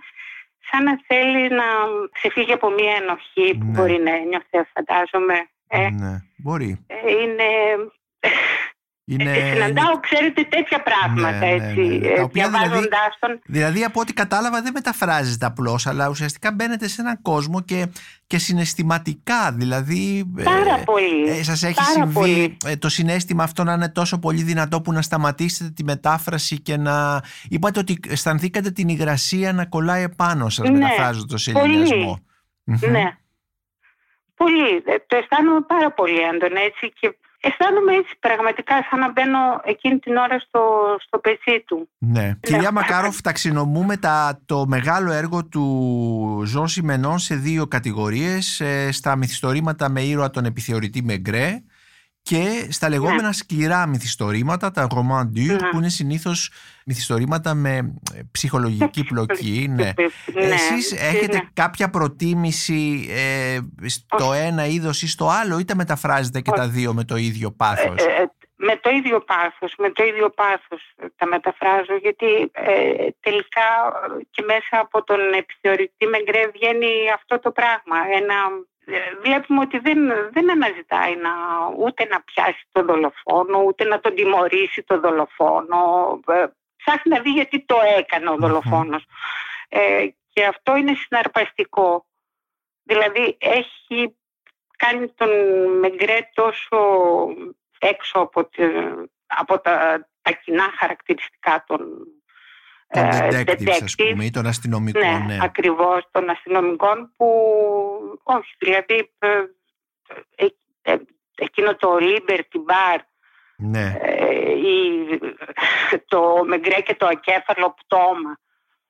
σαν 0.71 0.83
να 0.83 0.99
θέλει 1.07 1.49
να 1.49 1.63
ξεφύγει 2.11 2.51
από 2.51 2.69
μια 2.69 2.95
ενοχή 2.95 3.57
που 3.57 3.65
Ναι. 3.65 3.71
μπορεί 3.79 3.97
να 3.99 4.17
νιώθει, 4.17 4.69
φαντάζομαι. 4.73 5.49
Ε, 5.67 5.89
ναι. 5.89 6.13
Μπορεί. 6.37 6.85
ε, 6.87 7.11
είναι... 7.11 7.43
Είναι, 9.07 9.31
Ε, 9.37 9.53
Συναντάω, 9.53 9.99
ξέρετε, 9.99 10.43
τέτοια 10.43 10.83
πράγματα 10.83 11.31
Ναι, 11.31 11.55
ναι, 11.55 11.63
έτσι, 11.65 11.79
ναι, 11.81 11.95
ναι. 11.97 12.07
Τα 12.15 12.19
ε, 12.19 12.21
οποία 12.21 12.49
διαβάζοντάς 12.49 13.17
τον. 13.19 13.39
Δηλαδή 13.45 13.83
από 13.83 13.99
ό,τι 13.99 14.13
κατάλαβα 14.13 14.61
δεν 14.61 14.71
μεταφράζεται 14.73 15.45
απλώς 15.45 15.87
αλλά 15.87 16.09
ουσιαστικά 16.09 16.51
μπαίνετε 16.51 16.87
σε 16.87 17.01
έναν 17.01 17.21
κόσμο 17.21 17.61
και, 17.61 17.87
και 18.27 18.37
συναισθηματικά 18.37 19.51
δηλαδή 19.51 20.31
Πάρα 20.43 20.77
πολύ. 20.83 21.29
ε, 21.29 21.43
σας 21.43 21.63
έχει 21.63 21.73
πάρα 21.75 21.89
συμβεί 21.89 22.13
πολύ. 22.13 22.57
ε, 22.65 22.75
το 22.75 22.89
συνέστημα 22.89 23.43
αυτό 23.43 23.63
να 23.63 23.73
είναι 23.73 23.89
τόσο 23.89 24.19
πολύ 24.19 24.41
δυνατό 24.41 24.81
που 24.81 24.91
να 24.93 25.01
σταματήσετε 25.01 25.69
τη 25.69 25.83
μετάφραση 25.83 26.61
και 26.61 26.77
να 26.77 27.21
είπατε 27.49 27.79
ότι 27.79 27.99
αισθανθήκατε 28.07 28.71
την 28.71 28.89
υγρασία 28.89 29.53
να 29.53 29.65
κολλάει 29.65 30.03
επάνω 30.03 30.49
σας 30.49 30.69
Ναι, 30.69 30.77
μεταφράζοντας 30.79 31.41
σε 31.41 31.51
πολύ. 31.51 31.63
ελληνιασμό. 31.73 32.19
Μμμ. 32.63 32.77
Ναι. 32.91 33.17
Πολύ. 34.35 34.75
Ε, 34.85 34.95
Το 35.07 35.15
αισθάνομαι 35.17 35.61
πάρα 35.61 35.91
πολύ 35.91 36.19
έντονα 36.19 36.61
έτσι 36.61 36.93
και 36.99 37.15
αισθάνομαι 37.47 37.93
έτσι 37.93 38.13
πραγματικά 38.19 38.73
σαν 38.89 38.99
να 38.99 39.11
μπαίνω 39.11 39.39
εκείνη 39.63 39.99
την 39.99 40.15
ώρα 40.15 40.39
στο, 40.39 40.61
στο 41.05 41.17
πετσί 41.19 41.63
του. 41.67 41.89
Ναι. 41.97 42.37
Κυρία 42.41 42.71
Μακάροφ, 42.71 43.21
ταξινομούμε 43.21 43.97
τα, 43.97 44.41
το 44.45 44.65
μεγάλο 44.67 45.11
έργο 45.11 45.45
του 45.45 45.65
Ζων 46.45 46.67
Σιμενών 46.67 47.19
σε 47.19 47.35
δύο 47.35 47.67
κατηγορίες, 47.67 48.59
ε, 48.59 48.91
στα 48.91 49.15
μυθιστορήματα 49.15 49.89
με 49.89 50.01
ήρωα 50.01 50.29
τον 50.29 50.45
επιθεωρητή 50.45 51.03
Μεγκρέ 51.03 51.63
και 52.29 52.67
στα 52.71 52.89
λεγόμενα 52.89 53.31
σκληρά 53.31 53.87
μυθιστορήματα, 53.87 54.71
τα 54.71 54.87
roman 54.91 55.37
du, 55.37 55.45
Ναι. 55.45 55.69
που 55.69 55.77
είναι 55.77 55.89
συνήθως 55.89 56.51
μυθιστορήματα 56.85 57.53
με 57.53 57.69
ε, 58.15 58.19
ψυχολογική 58.31 59.03
πλοκή. 59.03 59.67
Ναι. 59.69 59.93
Ναι, 60.33 60.53
Εσείς 60.53 60.91
ναι. 60.91 61.07
έχετε 61.07 61.49
κάποια 61.53 61.89
προτίμηση 61.89 63.07
ε, 63.09 63.59
στο 63.87 64.33
ένα 64.33 64.65
είδος 64.65 65.01
ή 65.01 65.07
στο 65.07 65.29
άλλο 65.29 65.59
ή 65.59 65.65
τα 65.65 65.75
μεταφράζετε 65.75 66.41
και 66.41 66.51
τα 66.51 66.67
δύο 66.67 66.93
με 66.93 67.03
το 67.03 67.15
ίδιο 67.15 67.51
πάθος; 67.51 68.05
Ε, 68.05 68.21
ε, 68.21 68.25
με 68.55 68.75
το 68.75 68.89
ίδιο 68.89 69.19
πάθος, 69.19 69.73
με 69.77 69.89
το 69.89 70.03
ίδιο 70.03 70.29
πάθος 70.29 70.81
τα 71.15 71.25
μεταφράζω 71.27 71.95
γιατί 72.01 72.25
ε, 72.51 73.07
τελικά 73.19 73.67
ε, 74.19 74.23
και 74.31 74.43
μέσα 74.45 74.75
από 74.83 75.03
τον 75.03 75.19
επιθεωρητή 75.33 76.05
Μεγκρέ 76.07 76.47
βγαίνει 76.53 76.91
αυτό 77.13 77.39
το 77.39 77.51
πράγμα. 77.51 77.97
Ένα, 78.21 78.33
ε, 78.33 78.74
βλέπουμε 79.21 79.59
ότι 79.59 79.79
δεν, 79.79 79.99
δεν 80.31 80.51
αναζητάει 80.51 81.15
να, 81.15 81.31
ούτε 81.77 82.05
να 82.05 82.21
πιάσει 82.21 82.67
τον 82.71 82.85
δολοφόνο, 82.85 83.59
ούτε 83.63 83.83
να 83.83 83.99
τον 83.99 84.15
τιμωρήσει 84.15 84.83
τον 84.83 84.99
δολοφόνο. 84.99 85.79
Ε, 86.27 86.45
ψάχνει 86.77 87.15
να 87.15 87.19
δει 87.21 87.29
γιατί 87.29 87.65
το 87.65 87.77
έκανε 87.97 88.29
ο 88.29 88.35
δολοφόνος. 88.35 89.05
Ε, 89.69 90.07
και 90.29 90.45
αυτό 90.45 90.75
είναι 90.75 90.93
συναρπαστικό. 90.93 92.05
Δηλαδή 92.83 93.37
έχει 93.39 94.15
κάνει 94.77 95.07
τον 95.09 95.29
Μεγκρέ 95.79 96.29
τόσο 96.33 96.77
έξω 97.79 98.19
από, 98.19 98.45
τη- 98.45 98.63
από 99.25 99.59
τα, 99.59 100.07
τα 100.21 100.31
κοινά 100.31 100.71
χαρακτηριστικά 100.77 101.63
των 101.67 102.07
Των 102.87 103.03
ε, 103.03 103.27
detectives, 103.29 103.69
ας 103.69 103.95
detective. 103.97 104.09
πούμε, 104.09 104.25
ή 104.25 104.29
των 104.29 104.45
αστυνομικών. 104.45 105.01
Ναι, 105.01 105.23
ναι. 105.25 105.37
ακριβώς 105.41 106.07
των 106.11 106.29
αστυνομικών 106.29 107.11
που 107.17 107.27
όχι, 108.23 108.55
δηλαδή 108.59 109.11
ε, 109.19 109.43
ε, 110.35 110.47
ε, 110.81 110.95
εκείνο 111.35 111.75
το 111.75 111.97
Liberty 111.99 112.57
Bar 112.69 112.99
ναι. 113.57 113.97
ε, 114.01 114.51
ή 114.51 115.07
το 116.07 116.43
Μεγκρέ 116.45 116.81
και 116.81 116.95
το 116.95 117.05
ακέφαλο 117.05 117.73
πτώμα 117.73 118.39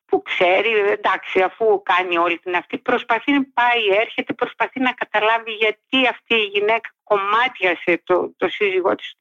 που 0.06 0.22
ξέρει, 0.22 0.72
εντάξει, 0.72 1.42
αφού 1.42 1.82
κάνει 1.84 2.18
όλη 2.18 2.40
την 2.40 2.56
αυτή, 2.56 2.78
προσπαθεί 2.78 3.32
να 3.32 3.46
πάει, 3.54 4.00
έρχεται, 4.02 4.34
προσπαθεί 4.34 4.80
να 4.80 4.92
καταλάβει 4.92 5.52
γιατί 5.52 6.08
αυτή 6.10 6.36
η 6.36 6.46
γυναίκα 6.54 6.90
κομμάτιασε 7.04 8.02
το, 8.04 8.34
το 8.38 8.48
σύζυγό 8.50 8.96
της. 8.96 9.14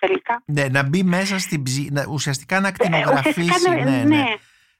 Ε, 0.00 0.06
πα, 0.06 0.06
Τελικά. 0.06 0.42
Ναι, 0.44 0.64
να 0.70 0.82
μπει 0.88 1.02
μέσα 1.02 1.38
στην 1.38 1.62
ψυχή, 1.62 1.88
να, 1.92 2.04
ουσιαστικά 2.08 2.60
να 2.60 2.66
Ε, 2.66 2.70
ακτινογραφήσει 2.70 3.40
ουσιαστικά, 3.50 3.84
ναι, 3.84 3.90
ναι, 3.90 4.02
ναι, 4.04 4.24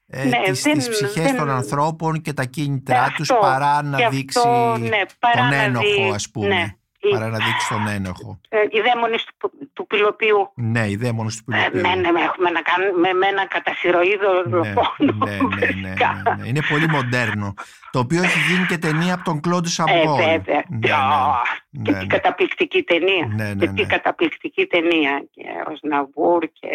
ε, 0.06 0.24
ναι, 0.24 0.40
τις, 0.44 0.62
δεν- 0.62 0.74
τις 0.78 0.88
ψυχές 0.88 1.24
δεν- 1.24 1.36
των 1.36 1.50
ανθρώπων 1.50 2.20
και 2.22 2.32
τα 2.32 2.44
κίνητρά 2.44 3.04
Ε, 3.04 3.12
τους 3.16 3.30
αυτό, 3.30 3.42
παρά 3.46 3.82
να 3.82 3.96
και 3.98 4.08
δείξει 4.10 4.38
αυτό, 4.38 4.76
ναι, 4.78 4.88
παρά 5.18 5.38
τον 5.38 5.48
να 5.48 5.62
ένοχο 5.62 5.84
δει- 5.84 6.12
ας 6.14 6.30
πούμε. 6.30 6.46
ναι, 6.48 6.60
η- 6.60 6.77
Παρά 7.10 7.28
να 7.28 7.36
δείξει 7.38 7.68
τον 7.68 7.86
ένοχο. 7.88 8.40
ε, 8.48 8.58
οι 8.70 8.80
δαίμονες 8.80 9.26
του, 9.38 9.50
του 9.72 9.86
πυλοποιού. 9.86 10.50
Ναι, 10.54 10.88
οι 10.90 10.96
δαίμονες 10.96 11.36
του 11.36 11.44
Ε, 11.52 11.56
πιλωτήριου. 11.56 12.00
ναι, 12.00 12.10
ναι, 12.10 12.20
έχουμε 12.20 12.50
να 12.50 12.60
κάνουμε 12.62 13.12
με 13.12 13.26
ένα 13.26 13.46
κατασυρωή 13.46 14.16
δολοφόνο. 14.16 15.12
ναι, 15.24 15.30
ναι, 15.30 15.66
ναι, 15.66 15.66
ναι, 15.80 15.88
ναι, 15.88 16.34
ναι. 16.42 16.48
Είναι 16.48 16.60
πολύ 16.70 16.88
μοντέρνο. 16.88 17.54
Το 17.90 17.98
οποίο 17.98 18.22
έχει 18.22 18.38
γίνει 18.52 18.66
και 18.66 18.78
ταινία 18.78 19.14
από 19.14 19.24
τον 19.24 19.40
Κλόντ 19.40 19.64
Ε, 19.66 19.68
Σαμπόλ. 19.68 20.22
βέβαια. 20.24 20.62
Ναι, 20.68 20.92
Α, 20.92 21.42
ναι, 21.70 21.82
Και 21.82 21.90
ναι, 21.90 21.98
τι 21.98 22.06
ναι. 22.06 22.12
καταπληκτική 22.16 22.82
ταινία. 22.82 23.26
Ναι, 23.36 23.44
ναι, 23.54 23.54
Και 23.54 23.66
τι 23.66 23.80
ναι. 23.80 23.86
καταπληκτική 23.86 24.66
ταινία. 24.66 25.24
Και 25.30 25.42
ο 25.70 25.76
Σναβούρ 25.76 26.44
και 26.52 26.68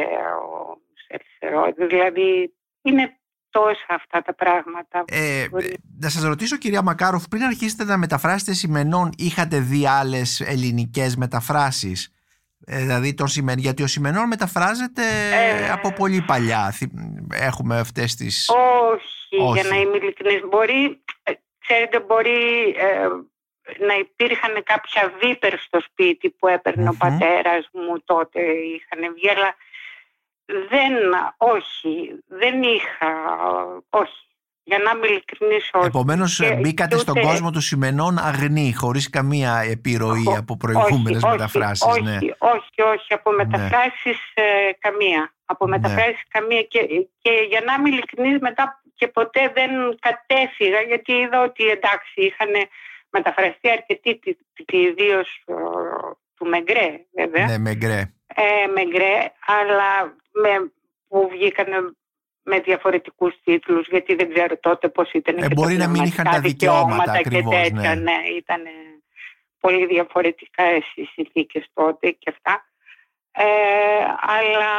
ο 0.43 0.77
Σερσερό. 1.07 1.73
Δηλαδή 1.89 2.53
είναι 2.81 3.17
τόσα 3.53 3.85
αυτά 3.89 4.21
τα 4.21 4.33
πράγματα. 4.33 5.03
Ε, 5.07 5.47
Μπορεί. 5.49 5.77
να 5.99 6.09
σας 6.09 6.23
ρωτήσω 6.23 6.57
κυρία 6.57 6.81
Μακάροφ, 6.81 7.27
πριν 7.27 7.43
αρχίσετε 7.43 7.83
να 7.83 7.97
μεταφράσετε 7.97 8.53
σημενών, 8.53 9.09
είχατε 9.17 9.59
δει 9.59 9.87
άλλες 9.87 10.39
ελληνικές 10.41 11.15
μεταφράσεις; 11.15 12.07
Ε, 12.65 12.77
δηλαδή 12.79 13.13
τον 13.13 13.27
Σιμεν, 13.27 13.57
γιατί 13.57 13.83
ο 13.83 13.87
Σιμενών 13.87 14.27
μεταφράζεται 14.27 15.03
Ε, 15.31 15.69
από 15.71 15.93
πολύ 15.93 16.21
παλιά. 16.21 16.71
Θυ- 16.71 16.91
Έχουμε 17.33 17.79
αυτές 17.79 18.15
τις... 18.15 18.49
Όχι, 18.49 19.41
Όχι. 19.43 19.59
για 19.59 19.69
να 19.69 19.75
είμαι 19.75 19.97
ειλικρινής. 19.97 20.41
Μπορεί, 20.49 21.01
ε, 21.23 21.31
ξέρετε, 21.65 21.99
μπορεί 21.99 22.39
ε, 22.77 23.07
να 23.87 23.93
υπήρχαν 24.05 24.53
κάποια 24.63 25.13
βίπερ 25.21 25.59
στο 25.59 25.79
σπίτι 25.87 26.29
που 26.29 26.47
έπαιρνε 26.47 26.89
ο 26.89 26.91
Μμμ. 26.91 26.97
πατέρας 26.97 27.69
μου 27.73 28.01
τότε 28.05 28.41
είχαν 28.41 29.13
βγει, 29.15 29.29
αλλά 29.29 29.55
δεν, 30.45 30.93
όχι, 31.37 32.19
δεν 32.27 32.63
είχα, 32.63 33.11
όχι. 33.89 34.27
Για 34.65 34.77
να 34.77 34.91
είμαι 34.91 35.07
ειλικρινής, 35.07 35.69
όχι. 35.73 35.85
Επομένως 35.85 36.37
Και- 36.37 36.53
μπήκατε 36.55 36.95
και 36.95 37.01
στον 37.01 37.17
ούτε- 37.17 37.27
κόσμο 37.27 37.51
του 37.51 37.61
Σημενών 37.61 38.17
αγνή, 38.17 38.73
χωρίς 38.73 39.09
καμία 39.09 39.57
επιρροή 39.71 40.27
Ω- 40.27 40.35
από 40.37 40.57
προηγούμενες 40.57 41.23
όχι, 41.23 41.31
μεταφράσεις. 41.31 41.85
Όχι, 41.87 42.01
ναι. 42.01 42.15
όχι, 42.15 42.33
όχι, 42.37 42.81
όχι, 42.81 43.13
από 43.13 43.31
Ναι. 43.31 43.43
μεταφράσεις 43.43 44.19
ε, 44.33 44.43
καμία. 44.79 45.33
Από 45.45 45.67
Ναι. 45.67 45.77
μεταφράσεις 45.77 46.23
καμία 46.27 46.61
και, 46.63 46.79
και 47.21 47.31
για 47.49 47.61
να 47.65 47.73
είμαι 47.73 47.89
ειλικρινής 47.89 48.39
μετά 48.39 48.81
και 48.95 49.07
ποτέ 49.07 49.51
δεν 49.55 49.71
κατέφυγα 49.99 50.81
γιατί 50.81 51.11
είδα 51.13 51.41
ότι 51.41 51.63
εντάξει 51.69 52.13
είχαν 52.21 52.49
μεταφραστεί 53.09 53.69
αρκετοί 53.69 54.19
ιδίω 54.71 55.23
του 56.35 56.45
Μεγκρέ 56.45 57.05
βέβαια. 57.15 57.45
Ναι, 57.45 57.57
με 57.57 57.75
γκρέ. 57.75 58.13
Ε, 58.35 58.67
Μεγκρέ, 58.73 59.31
αλλά 59.45 60.15
με, 60.33 60.71
που 61.07 61.29
βγήκαν 61.31 61.97
με 62.43 62.59
διαφορετικούς 62.59 63.33
τίτλους 63.43 63.87
γιατί 63.87 64.15
δεν 64.15 64.33
ξέρω 64.33 64.57
τότε 64.59 64.89
πώς 64.89 65.11
ήταν 65.11 65.37
Ε, 65.37 65.47
και 65.47 65.53
μπορεί 65.53 65.77
τα 65.77 65.85
να 65.85 65.89
μην 65.91 66.03
είχαν 66.03 66.25
τα 66.25 66.29
πνευματικά 66.29 66.49
δικαιώματα 66.69 67.11
και 67.11 67.17
ακριβώς, 67.17 67.55
τέτοια. 67.55 67.95
ναι. 67.95 68.01
Ναι, 68.01 68.17
ήταν 68.37 68.61
πολύ 69.59 69.85
διαφορετικά 69.85 70.63
οι 70.95 71.03
συνθήκες 71.13 71.65
τότε 71.73 72.09
και 72.11 72.29
αυτά. 72.37 72.65
Ε, 73.35 73.43
αλλά 74.21 74.71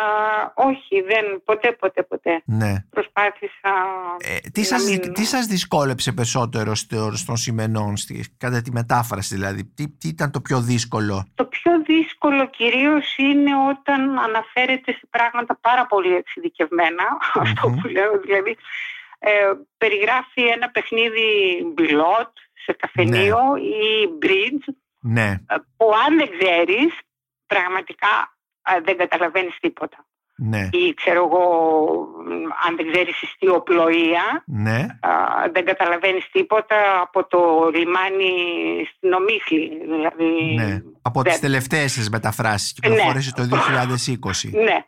όχι, 0.54 1.00
δεν, 1.00 1.42
ποτέ, 1.44 1.72
ποτέ, 1.72 2.02
ποτέ. 2.02 2.42
Ναι. 2.44 2.74
Προσπάθησα 2.90 3.72
Ε, 4.18 4.48
τι, 4.52 4.60
να 4.60 4.66
σας, 4.66 4.84
μην- 4.88 5.12
τι 5.12 5.24
σας 5.24 5.46
δυσκόλεψε 5.46 6.12
περισσότερο 6.12 6.74
στο, 6.74 7.16
στον 7.16 7.36
Σημενών, 7.36 7.96
στη, 7.96 8.24
κατά 8.36 8.62
τη 8.62 8.70
μετάφραση 8.72 9.34
δηλαδή, 9.34 9.64
τι, 9.64 9.88
τι 9.88 10.08
ήταν 10.08 10.30
το 10.30 10.40
πιο 10.40 10.60
δύσκολο; 10.60 11.26
Το 11.34 11.44
πιο 11.44 11.72
δύσκολο 11.86 12.04
κυρίως 12.50 13.14
είναι 13.16 13.50
όταν 13.68 14.18
αναφέρεται 14.18 14.92
σε 14.92 15.06
πράγματα 15.10 15.58
πάρα 15.60 15.86
πολύ 15.86 16.14
εξειδικευμένα, 16.14 17.04
αυτό 17.44 17.68
Μμμ. 17.68 17.80
που 17.80 17.88
λέω 17.88 18.18
δηλαδή. 18.20 18.56
Ε, 19.18 19.52
περιγράφει 19.78 20.42
ένα 20.42 20.70
παιχνίδι 20.70 21.28
μπιλότ 21.74 22.30
σε 22.64 22.72
καφενείο 22.72 23.38
ή 23.56 24.08
bridge 24.22 24.74
Ναι, 25.00 25.30
ε, 25.48 25.56
που 25.76 25.92
αν 26.06 26.16
δεν 26.16 26.30
ξέρεις 26.38 26.98
πραγματικά 27.46 28.36
ε, 28.62 28.80
δεν 28.80 28.96
καταλαβαίνεις 28.96 29.56
τίποτα. 29.60 30.06
Ναι, 30.36 30.68
Ή 30.72 30.94
ξέρω 30.94 31.24
εγώ 31.24 31.44
μ, 32.26 32.66
αν 32.68 32.76
δεν 32.76 32.92
ξέρεις 32.92 33.22
ιστιοπλοεία 33.22 34.42
ναι, 34.46 34.86
α, 35.00 35.10
δεν 35.52 35.64
καταλαβαίνεις 35.64 36.30
τίποτα 36.32 37.00
από 37.00 37.26
το 37.26 37.70
λιμάνι 37.74 38.32
στην 38.96 39.12
Ομίχλη. 39.12 39.80
Δηλαδή, 39.84 40.54
ναι. 40.54 40.82
Από 41.02 41.22
δεν- 41.22 41.32
τις 41.32 41.40
τελευταίες 41.40 41.92
σας 41.92 42.08
μεταφράσεις 42.08 42.72
κυκλοφόρησε 42.72 43.32
το 43.34 43.42
2020. 43.42 44.50
Ναι. 44.68 44.84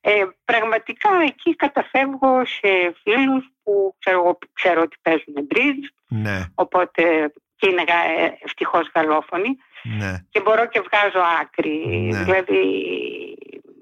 Ε, 0.00 0.24
πραγματικά 0.44 1.08
εκεί 1.26 1.56
καταφεύγω 1.56 2.44
σε 2.44 2.94
φίλους 3.02 3.44
που 3.62 3.94
ξέρω, 3.98 4.18
εγώ, 4.18 4.38
ξέρω 4.52 4.80
ότι 4.80 4.96
παίζουν 5.02 5.34
bridge, 5.54 5.86
Ναι, 6.08 6.44
οπότε 6.54 7.32
και 7.56 7.68
είναι 7.70 7.84
γα- 7.88 8.34
ευτυχώς 8.44 8.90
γαλλόφωνοι 8.94 9.48
ναι. 9.82 10.12
και 10.30 10.40
μπορώ 10.40 10.66
και 10.66 10.80
βγάζω 10.80 11.26
άκρη. 11.40 11.86
Ναι. 11.86 12.22
Δηλαδή, 12.22 12.60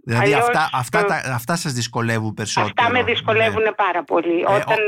Δηλαδή 0.04 0.32
αλλιώς, 0.32 0.48
αυτά, 0.48 0.70
αυτά, 0.72 0.98
ε, 0.98 1.04
τα, 1.04 1.14
αυτά 1.34 1.56
σας 1.56 1.72
δυσκολεύουν 1.72 2.34
περισσότερο. 2.34 2.72
αυτά 2.76 2.92
με 2.92 3.02
δυσκολεύουν 3.02 3.62
Ναι. 3.62 3.72
πάρα 3.72 4.04
πολύ. 4.04 4.44
Όταν 4.44 4.78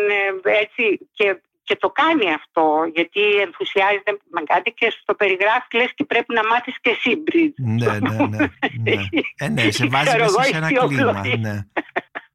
ε, 0.45 0.59
έτσι 0.63 1.09
και, 1.13 1.41
και 1.63 1.77
το 1.77 1.89
κάνει 1.91 2.33
αυτό 2.33 2.65
γιατί 2.95 3.21
ενθουσιάζεται 3.47 4.11
με 4.31 4.43
κάτι 4.47 4.71
και 4.71 4.93
στο 5.01 5.15
περιγράφει 5.15 5.77
λες 5.77 5.93
και 5.95 6.05
πρέπει 6.05 6.35
να 6.35 6.47
μάθεις 6.47 6.77
και 6.81 6.91
εσύ 6.91 7.17
Μπριτ. 7.17 7.55
Ναι, 7.59 7.99
ναι, 7.99 8.27
ναι. 8.27 8.47
ναι. 8.83 8.97
Ε, 9.45 9.49
ναι, 9.49 9.71
σε 9.71 9.87
βάζει 9.87 10.17
μέσα 10.19 10.43
σε 10.43 10.57
ένα 10.57 10.71
κλίμα. 10.87 11.23
Ναι. 11.39 11.67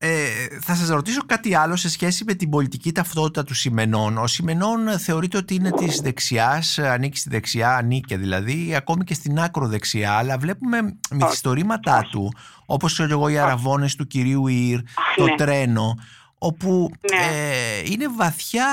Ε, 0.03 0.47
θα 0.61 0.75
σας 0.75 0.89
ρωτήσω 0.89 1.21
κάτι 1.25 1.55
άλλο 1.55 1.75
σε 1.75 1.89
σχέση 1.89 2.23
με 2.23 2.33
την 2.33 2.49
πολιτική 2.49 2.91
ταυτότητα 2.91 3.43
του 3.43 3.53
Σιμενών. 3.53 4.17
Ο 4.17 4.27
Σιμενών 4.27 4.99
θεωρείται 4.99 5.37
ότι 5.37 5.55
είναι 5.55 5.71
της 5.71 5.99
δεξιάς, 6.01 6.79
ανήκει 6.79 7.17
στη 7.17 7.29
δεξιά, 7.29 7.75
ανήκε 7.75 8.17
δηλαδή, 8.17 8.75
ακόμη 8.75 9.03
και 9.03 9.13
στην 9.13 9.39
άκρο 9.39 9.67
δεξιά, 9.67 10.17
αλλά 10.17 10.37
βλέπουμε 10.37 10.97
μυθιστορήματά 11.11 12.07
του, 12.11 12.33
όπως 12.65 12.93
ξέρω 12.93 13.09
εγώ 13.11 13.27
οι 13.29 13.37
αραβώνες 13.37 13.95
του 13.95 14.07
κυρίου 14.07 14.47
Ιρ, 14.47 14.79
το 15.15 15.23
ναι. 15.23 15.35
τρένο, 15.35 15.95
όπου 16.37 16.89
Ναι. 17.11 17.25
ε, 17.25 17.91
είναι 17.91 18.05
βαθιά... 18.17 18.67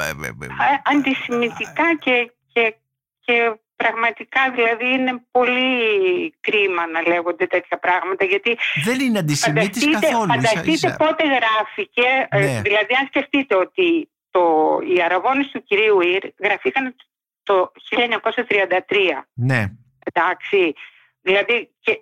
ε, 0.00 0.08
ε, 0.08 0.26
ε, 0.26 0.46
Α- 0.46 0.82
αντισημιτικά 0.96 1.96
και, 2.00 2.32
και, 2.52 2.76
και 3.20 3.58
πραγματικά 3.82 4.40
δηλαδή 4.56 4.86
είναι 4.96 5.12
πολύ 5.30 5.66
κρίμα 6.46 6.82
να 6.94 7.00
λέγονται 7.10 7.46
τέτοια 7.46 7.78
πράγματα 7.78 8.24
γιατί 8.24 8.50
δεν 8.84 9.00
είναι 9.00 9.18
αντισημίτης 9.18 9.84
φανταστείτε, 9.84 10.06
καθόλου. 10.06 10.32
ίσα- 10.32 10.34
φανταστείτε 10.34 10.70
ίσα. 10.88 10.96
πότε 11.02 11.24
γράφηκε 11.36 12.06
ε, 12.28 12.38
Ναι. 12.38 12.60
δηλαδή 12.68 12.92
αν 13.00 13.06
σκεφτείτε 13.06 13.54
ότι 13.56 14.10
το, 14.30 14.42
οι 14.94 15.02
αραβώνες 15.02 15.46
του 15.52 15.62
κυρίου 15.62 16.00
Ιρ 16.00 16.22
γραφήκαν 16.44 16.94
το 17.42 17.72
1933 17.90 19.24
Ναι, 19.34 19.60
εντάξει 20.04 20.74
δηλαδή 21.20 21.70
και 21.80 22.00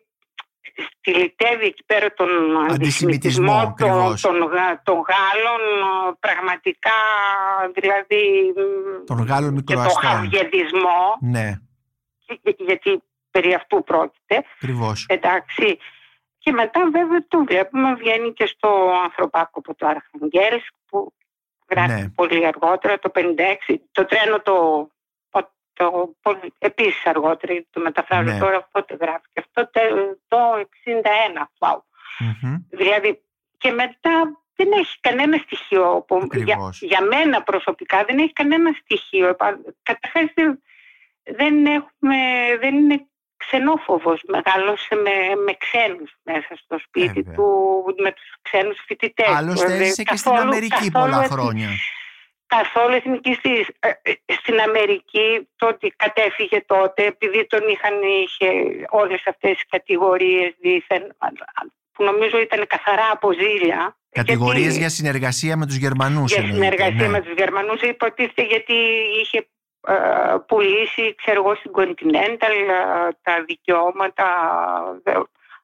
στυλιτεύει 0.98 1.66
εκεί 1.66 1.84
πέρα 1.86 2.12
τον 2.14 2.28
Αντισημιτισμό, 2.70 2.72
αντισημιτισμό 2.74 3.60
των, 3.60 3.88
ακριβώς. 3.90 4.20
των, 4.20 4.36
Γα- 4.38 4.80
των 4.84 4.94
Γάλλων 5.08 5.62
ε, 6.10 6.16
πραγματικά 6.20 6.98
δηλαδή 7.74 8.24
των 9.06 9.18
Γάλλων 9.28 9.64
και 9.64 9.74
το 9.74 9.80
μικροαστών. 9.80 10.10
χαβιεδισμό 10.10 11.00
Ναι, 11.20 11.38
για- 11.40 11.62
γιατί 12.56 13.02
περί 13.30 13.54
αυτού 13.54 13.82
πρόκειται 13.84 14.44
ακριβώς. 14.54 15.06
εντάξει 15.08 15.78
και 16.38 16.52
μετά 16.52 16.88
βέβαια 16.92 17.24
το 17.28 17.44
βλέπουμε 17.44 17.94
βγαίνει 17.94 18.32
και 18.32 18.46
στο 18.46 18.92
ανθρωπάκοπο 19.04 19.74
του 19.74 19.86
Αρχαγγέλσκ 19.86 20.72
που 20.90 21.12
γράφει 21.70 21.92
Ναι. 22.02 22.08
πολύ 22.14 22.46
αργότερα 22.46 22.98
το 22.98 23.10
56 23.14 23.74
το 23.92 24.04
τρένο 24.04 24.40
το, 24.40 24.88
το, 25.72 26.14
πολύ- 26.22 26.52
επίσης 26.58 27.06
αργότερα 27.06 27.52
γιατί 27.52 27.68
το 27.70 27.80
μεταφράζω 27.80 28.32
Ναι. 28.32 28.38
τώρα 28.38 28.68
πότε 28.72 28.96
γράφει 29.00 29.24
και 29.32 29.40
αυτό 29.40 29.70
τε- 29.70 29.92
το 30.28 30.38
61 30.58 31.50
wow. 31.58 31.78
δηλαδή 32.70 33.22
και 33.58 33.70
μετά 33.70 34.40
δεν 34.56 34.72
έχει 34.72 35.00
κανένα 35.00 35.36
στοιχείο 35.36 36.04
που- 36.06 36.28
για, 36.32 36.42
Ακριβώς. 36.42 36.80
για 36.82 37.00
μένα 37.00 37.42
προσωπικά 37.42 38.04
δεν 38.04 38.18
έχει 38.18 38.32
κανένα 38.32 38.72
στοιχείο 38.82 39.28
Επα- 39.28 39.58
καταρχάς 39.82 40.32
δεν, 41.26 41.36
δεν 41.36 41.66
έχουμε 41.66 42.16
δεν 42.60 42.74
είναι 42.74 43.06
ξενόφοβος 43.36 44.22
μεγάλωσε 44.26 44.94
με, 44.94 45.10
με 45.44 45.52
ξένους 45.64 46.10
μέσα 46.22 46.48
στο 46.62 46.78
σπίτι 46.78 47.20
Βέβαια. 47.22 47.34
του 47.34 47.48
με 48.02 48.10
τους 48.12 48.28
ξένους 48.42 48.78
φοιτητές 48.86 49.26
Άλλωστε 49.28 49.66
Δηλαδή, 49.66 49.82
έζησε 49.84 50.02
και 50.02 50.16
στην 50.16 50.30
καθόλου- 50.30 50.50
Αμερική 50.52 50.90
καθόλου 50.90 50.90
πολλά 50.92 51.16
εθνική- 51.24 51.32
χρόνια. 51.42 51.68
καθόλου 52.46 52.94
εθνικιστής. 52.94 53.66
Ε, 53.80 53.88
ε, 54.02 54.12
Στην 54.40 54.60
Αμερική 54.60 55.48
το 55.56 55.66
ότι 55.66 55.88
κατέφυγε 55.96 56.60
τότε 56.66 57.04
επειδή 57.06 57.46
τον 57.46 57.68
είχαν 57.68 57.94
είχε 58.22 58.48
όλες 58.88 59.22
αυτές 59.26 59.50
τις 59.52 59.66
κατηγορίες 59.68 60.54
δίθεν 60.60 61.16
που 61.92 62.04
νομίζω 62.04 62.38
ήταν 62.40 62.66
καθαρά 62.66 63.08
από 63.12 63.32
ζήλια. 63.32 63.96
Κατηγορίες 64.10 64.62
Γιατί- 64.62 64.78
για 64.78 64.88
συνεργασία 64.88 65.56
με 65.56 65.66
τους 65.66 65.76
Γερμανούς 65.76 66.32
για 66.32 66.42
εννοείται, 66.42 66.64
συνεργασία 66.64 67.06
ναι. 67.06 67.12
με 67.12 67.20
τους 67.22 67.32
Γερμανούς 67.36 67.80
υποτίθεται 67.80 68.42
γιατί 68.42 68.74
είχε 69.22 69.38
ε, 69.38 69.46
πουλήσει 70.46 71.14
ξέρω 71.22 71.42
εγώ 71.44 71.54
στην 71.54 71.70
Continental 71.74 72.54
ε, 72.68 73.12
τα 73.22 73.44
δικαιώματα 73.46 74.26
ε, 75.04 75.12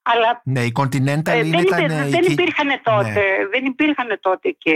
αλλά 0.02 0.40
Ναι, 0.44 0.60
η 0.60 0.72
Continental 0.80 1.26
ε, 1.26 1.42
δεν, 1.42 1.60
ήταν 1.60 1.84
υπήρ- 1.84 1.90
ε, 1.90 2.08
δεν 2.08 2.22
εκεί- 2.24 2.30
υπήρχαν 2.30 2.68
τότε, 2.82 3.22
δεν 3.50 3.64
υπήρχαν 3.64 4.18
τότε 4.20 4.48
και 4.58 4.72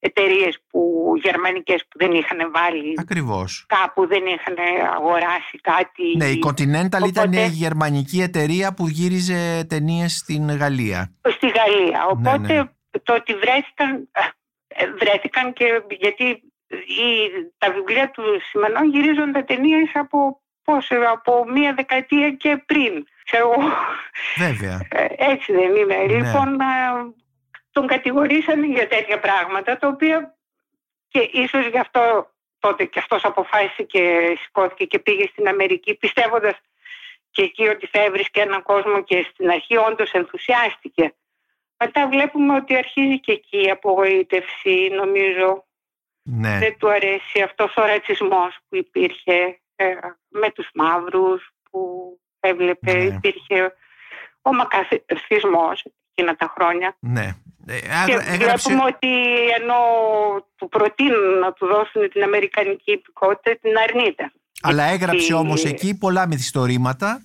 εταιρείες 0.00 0.58
που 0.70 1.12
γερμανικές 1.22 1.84
που 1.88 1.98
δεν 1.98 2.12
είχαν 2.12 2.50
βάλει 2.54 2.94
Ακριβώς. 3.00 3.64
κάπου, 3.68 4.06
δεν 4.06 4.22
είχαν 4.26 4.56
αγοράσει 4.96 5.58
κάτι. 5.62 6.16
Ναι, 6.16 6.24
η 6.24 6.42
Continental 6.46 7.06
ήταν 7.08 7.28
Οπότε- 7.28 7.36
η 7.46 7.46
γερμανική 7.64 8.20
εταιρεία 8.20 8.74
που 8.74 8.88
γύριζε 8.88 9.64
ταινίες 9.68 10.12
στην 10.12 10.56
Γαλλία. 10.56 11.12
στη 11.30 11.46
Γαλλία. 11.46 11.98
Ναι, 11.98 12.04
Οπότε 12.10 12.52
ναι. 12.52 12.64
το 13.02 13.14
ότι 13.14 13.34
βρέθηκαν, 13.34 14.08
ε, 14.68 14.86
βρέθηκαν 14.98 15.52
και 15.52 15.82
γιατί 15.98 16.42
η, 16.70 17.10
τα 17.58 17.70
βιβλία 17.72 18.10
του 18.10 18.22
Σιμενών 18.50 18.90
γυρίζονται 18.90 19.42
ταινίες 19.42 19.90
από, 19.94 20.40
πώς, 20.64 20.90
από 21.12 21.44
μία 21.48 21.74
δεκαετία 21.74 22.30
και 22.30 22.62
πριν. 22.66 23.06
Ξέρω 23.24 23.52
εγώ. 23.52 23.68
Βέβαια. 24.36 24.80
Ε, 24.90 25.06
Έτσι 25.32 25.52
δεν 25.52 25.76
είναι. 25.76 25.94
Ναι. 25.94 26.04
Λοιπόν, 26.04 26.60
ε, 26.60 26.64
τον 27.72 27.86
κατηγορήσανε 27.86 28.66
για 28.66 28.88
τέτοια 28.88 29.18
πράγματα, 29.18 29.76
τα 29.76 29.88
οποία 29.88 30.34
και 31.08 31.28
ίσως 31.32 31.66
γι' 31.66 31.78
αυτό 31.78 32.30
τότε 32.58 32.84
και 32.84 32.98
αυτός 32.98 33.24
αποφάσισε 33.24 33.82
και 33.82 34.34
σηκώθηκε 34.42 34.84
και 34.84 34.98
πήγε 34.98 35.26
στην 35.26 35.48
Αμερική 35.48 35.94
πιστεύοντας 35.94 36.56
και 37.30 37.42
εκεί 37.42 37.68
ότι 37.68 37.86
θα 37.86 38.02
έβρισκε 38.02 38.40
έναν 38.40 38.62
κόσμο 38.62 39.02
και 39.02 39.26
στην 39.30 39.50
αρχή 39.50 39.76
όντως 39.76 40.12
ενθουσιάστηκε. 40.12 41.14
Μετά 41.78 42.08
βλέπουμε 42.08 42.54
ότι 42.54 42.76
αρχίζει 42.76 43.20
και 43.20 43.32
εκεί 43.32 43.62
η 43.66 43.70
απογοήτευση, 43.70 44.88
νομίζω. 44.92 45.67
Ναι. 46.30 46.58
Δεν 46.58 46.76
του 46.78 46.90
αρέσει 46.90 47.40
αυτός 47.44 47.74
ο 47.76 47.86
ρατσισμός 47.86 48.58
που 48.68 48.76
υπήρχε 48.76 49.60
ε, 49.76 49.86
με 50.28 50.50
τους 50.50 50.68
μαύρους, 50.74 51.50
που 51.70 51.80
έβλεπε, 52.40 52.92
Ναι. 52.92 53.02
υπήρχε 53.02 53.72
ο 54.42 54.52
μακαθισμός 54.54 55.84
εκείνα 56.14 56.36
τα 56.36 56.52
χρόνια. 56.58 56.96
ναι. 56.98 57.36
Ε, 57.70 57.80
Και 57.80 57.86
άγρα- 57.92 58.32
έγραψε... 58.32 58.68
βλέπουμε 58.68 58.90
ότι 58.94 59.08
ενώ 59.60 59.74
του 60.56 60.68
προτείνουν 60.68 61.38
να 61.38 61.52
του 61.52 61.66
δώσουν 61.66 62.08
την 62.10 62.22
Αμερικανική 62.22 62.92
υπηκότητα, 62.92 63.56
την 63.62 63.72
αρνείται. 63.88 64.32
Αλλά 64.62 64.84
έγραψε 64.84 65.16
Γιατί- 65.16 65.32
όμως 65.32 65.64
εκεί 65.64 65.98
πολλά 65.98 66.26
μυθιστορήματα 66.26 67.22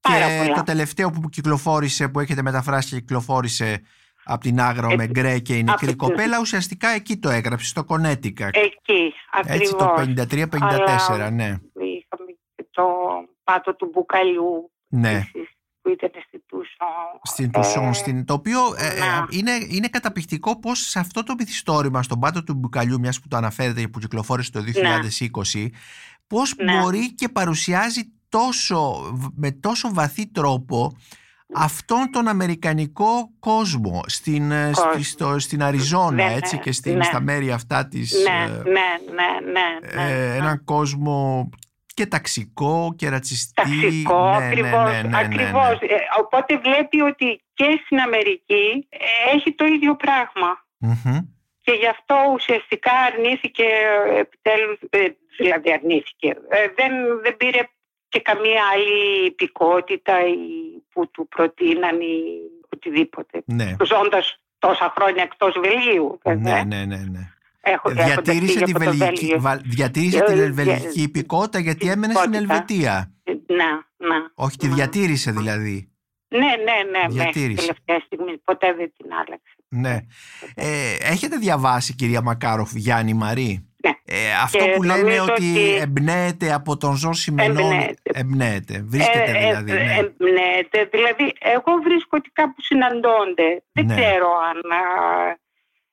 Πάρα 0.00 0.18
και 0.28 0.38
πολλά. 0.42 0.54
το 0.54 0.62
τελευταίο 0.62 1.10
που 1.10 1.28
κυκλοφόρησε, 1.28 2.08
που 2.08 2.20
έχετε 2.20 2.42
μεταφράσει 2.42 2.88
και 2.94 3.00
κυκλοφόρησε 3.00 3.82
από 4.28 4.40
την 4.40 4.60
Άγρα 4.60 4.86
ο 4.86 4.92
Ε, 4.92 4.96
Μεγκρέ 4.96 5.38
και 5.38 5.54
η 5.56 5.62
νεκρή 5.62 5.72
από 5.72 5.86
την- 5.86 5.96
κοπέλα, 5.96 6.40
ουσιαστικά 6.40 6.88
εκεί 6.88 7.16
το 7.16 7.28
έγραψε, 7.28 7.66
στο 7.66 7.84
Κονέτικα. 7.84 8.46
Εκεί, 8.52 9.12
Έτσι 9.46 9.74
το 9.76 9.84
ακριβώς. 9.84 9.94
53-54, 9.94 11.12
Αλλά- 11.12 11.30
ναι. 11.30 11.44
Είχαμε 11.44 12.30
και 12.56 12.66
το 12.70 12.84
πάτο 13.44 13.74
του 13.76 13.90
μπουκαλιού 13.92 14.70
Ναι. 14.88 15.10
επίσης, 15.10 15.48
που 15.82 15.90
ήταν 15.90 16.10
στην 16.26 16.42
Τούσο. 16.46 16.76
Στην 17.22 17.50
Τουσόν, 17.50 17.88
Ε, 17.88 17.92
στην, 17.92 18.24
το 18.24 18.32
οποίο 18.32 18.58
ε, 18.76 18.86
ε, 18.86 18.98
να. 18.98 19.26
είναι, 19.30 19.50
είναι 19.68 19.88
καταπληκτικό 19.88 20.58
πως 20.58 20.78
σε 20.78 20.98
αυτό 20.98 21.22
το 21.22 21.34
μυθιστόρημα, 21.38 22.02
στον 22.02 22.18
πάτο 22.20 22.44
του 22.44 22.54
Μπουκαλιού, 22.54 22.98
μιας 23.00 23.20
που 23.20 23.28
το 23.28 23.36
αναφέρεται 23.36 23.88
που 23.88 23.98
κυκλοφόρησε 23.98 24.50
το 24.50 24.60
2020, 24.62 25.72
πως 26.26 26.54
Ναι. 26.56 26.80
μπορεί 26.80 27.14
και 27.14 27.28
παρουσιάζει 27.28 28.00
τόσο, 28.28 28.92
με 29.34 29.50
τόσο 29.50 29.94
βαθύ 29.94 30.26
τρόπο 30.30 30.96
αυτόν 31.54 32.10
τον 32.12 32.28
αμερικανικό 32.28 33.30
κόσμο 33.38 34.00
στην, 34.06 34.50
ε, 34.50 34.70
στη- 34.72 34.84
Κόσμο. 34.86 35.02
στο- 35.02 35.38
στην 35.38 35.62
Αριζόνα 35.62 36.10
Ναι, 36.12 36.34
έτσι 36.34 36.58
και 36.58 36.72
στην, 36.72 36.96
ναι. 36.96 37.04
στα 37.04 37.20
μέρη 37.20 37.50
αυτά 37.52 37.88
της 37.88 38.12
Ναι, 38.22 38.44
ε, 38.44 38.48
ναι, 38.48 38.62
ναι, 38.70 39.52
ναι. 39.52 39.92
ναι, 39.94 40.02
ε, 40.02 40.28
ναι. 40.28 40.36
έναν 40.36 40.64
κόσμο 40.64 41.48
και 41.94 42.06
ταξικό 42.06 42.94
και 42.96 43.08
ρατσιστή 43.08 43.52
Ταξικό, 43.54 44.30
ναι, 44.30 44.38
ναι, 44.38 44.46
ακριβώς, 44.46 44.90
ναι, 44.90 44.96
ναι, 44.96 45.02
ναι, 45.02 45.08
ναι. 45.08 45.18
ακριβώς. 45.18 45.72
Ε, 45.80 45.96
οπότε 46.18 46.58
βλέπει 46.58 47.00
ότι 47.00 47.40
και 47.54 47.80
στην 47.84 47.98
Αμερική 48.00 48.86
ε, 48.88 49.36
έχει 49.36 49.54
το 49.54 49.64
ίδιο 49.64 49.96
πράγμα. 49.96 50.50
Μμμ. 50.78 51.18
Και 51.60 51.72
γι' 51.72 51.86
αυτό 51.88 52.16
ουσιαστικά 52.34 52.92
αρνήθηκε 53.12 53.62
ε, 53.62 54.18
επιτέλους, 54.18 54.78
ε, 54.90 54.98
δηλαδή 55.38 55.72
αρνήθηκε. 55.72 56.28
Ε, 56.28 56.60
δεν, 56.76 56.92
δεν 57.22 57.36
πήρε 57.36 57.60
και 58.08 58.20
καμία 58.20 58.62
άλλη 58.74 59.26
υπηκότητα 59.26 60.14
ή 60.26 60.36
που 60.98 61.10
του 61.10 61.28
προτείναν 61.28 62.00
ή 62.00 62.14
οτιδήποτε. 62.74 63.42
ναι. 63.44 63.76
Ζώντας 63.84 64.40
τόσα 64.58 64.92
χρόνια 64.96 65.22
εκτός 65.22 65.54
Βελγίου. 65.62 66.18
βέβαια. 66.24 66.64
Ναι, 66.64 66.76
ναι, 66.76 66.84
ναι, 66.96 67.02
ναι. 67.10 67.32
Έχω, 67.60 67.90
έχοντας 67.90 68.06
Διατήρησε, 68.06 68.52
φύγει 68.52 68.64
τη 68.64 68.70
από 68.70 68.84
το 68.84 68.90
βελγική, 68.96 69.04
Βέλγιο. 69.26 69.40
βα- 69.40 69.60
διατήρησε 69.64 70.18
Ε, 70.18 70.22
την 70.24 70.38
ε, 70.38 70.50
βελγική 70.50 71.00
ε, 71.00 71.02
υπηκότητα 71.02 71.58
γιατί 71.58 71.78
την 71.78 71.88
έμενε 71.88 72.14
στην 72.14 72.32
υπηκότητα. 72.32 72.54
Ελβετία. 72.54 73.12
Ε, 73.24 73.32
Ναι, 73.32 73.64
ναι. 74.08 74.16
Όχι, 74.34 74.56
τη 74.56 74.66
ναι. 74.68 74.74
διατήρησε 74.74 75.30
δηλαδή. 75.30 75.88
Ναι, 76.28 76.38
ναι, 76.38 76.46
ναι. 76.90 77.02
Μέχρι 77.02 77.12
Διατήρησε. 77.12 77.60
τελευταία 77.66 77.98
στιγμή. 78.06 78.38
Ποτέ 78.38 78.72
δεν 78.74 78.92
την 78.96 79.06
άλλαξε. 79.12 79.54
Ναι. 79.68 79.98
Ε, 80.54 80.94
έχετε 81.00 81.36
διαβάσει, 81.36 81.94
κυρία 81.94 82.20
Μακάροφ, 82.22 82.72
Γιάννη 82.74 83.14
Μαρή; 83.14 83.67
Ναι. 83.84 83.90
Ε, 84.04 84.32
αυτό 84.42 84.64
Και 84.64 84.70
που 84.76 84.82
λένε 84.82 85.00
νομίζω 85.00 85.22
ότι 85.22 85.32
ότι- 85.32 85.74
εμπνέεται 85.80 86.52
από 86.52 86.76
τον 86.76 86.94
Ζω 86.96 87.12
Σιμενών. 87.12 87.72
Εμπνέεται. 87.72 88.00
Εμπνέεται. 88.02 88.82
Βρίσκεται 88.86 89.30
Ε, 89.30 89.36
ε, 89.36 89.46
δηλαδή. 89.46 89.70
ε, 89.72 89.74
ναι. 89.74 89.94
εμπνέεται. 89.96 90.88
Δηλαδή, 90.92 91.32
εγώ 91.38 91.72
βρίσκω 91.82 92.16
ότι 92.16 92.30
κάπου 92.32 92.62
συναντώνται. 92.62 93.62
Δεν 93.72 93.86
Ναι. 93.86 93.94
ξέρω 93.94 94.28
αν 94.50 94.58
α, 94.72 94.82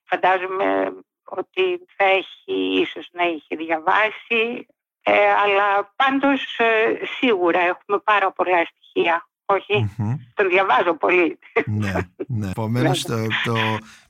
φαντάζομαι 0.04 0.94
ότι 1.24 1.64
θα 1.98 2.06
έχει, 2.06 2.82
ίσως 2.82 3.10
να 3.12 3.24
είχε 3.26 3.56
διαβάσει, 3.56 4.66
ε, 5.04 5.12
αλλά 5.44 5.94
πάντως 5.96 6.58
ε, 6.60 7.06
σίγουρα 7.18 7.60
έχουμε 7.60 8.00
πάρα 8.04 8.32
πολλά 8.32 8.66
στοιχεία. 8.66 9.28
Όχι, 9.48 9.96
τον 10.34 10.50
διαβάζω 10.50 10.94
πολύ. 10.98 11.40
Ναι, 11.66 11.92
ναι. 12.28 12.50
Επομένως 12.50 13.02
το, 13.02 13.16
το 13.44 13.56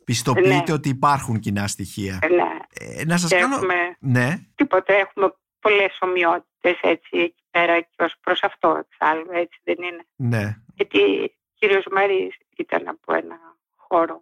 πιστοποιείτε 0.03 0.63
ναι. 0.67 0.73
ότι 0.73 0.89
υπάρχουν 0.89 1.39
κοινά 1.39 1.67
στοιχεία. 1.67 2.19
Ναι. 2.29 2.43
Ε, 2.79 3.05
να 3.05 3.17
σας 3.17 3.29
κάνω... 3.29 3.59
Ναι. 3.99 4.39
Τίποτα, 4.55 4.93
έχουμε 4.93 5.35
πολλές 5.59 5.97
ομοιότητες 5.99 6.79
έτσι 6.81 7.17
εκεί 7.17 7.43
πέρα 7.51 7.79
και 7.79 8.03
ως 8.03 8.15
προς 8.21 8.43
αυτό 8.43 8.83
εξάλλου, 8.85 9.29
έτσι 9.31 9.59
δεν 9.63 9.75
είναι. 9.77 10.05
Ναι. 10.15 10.57
Γιατί 10.75 10.99
ο 10.99 11.31
κύριος 11.53 11.85
Μαρής 11.91 12.37
ήταν 12.57 12.87
από 12.87 13.13
ένα 13.13 13.37
χώρο. 13.75 14.21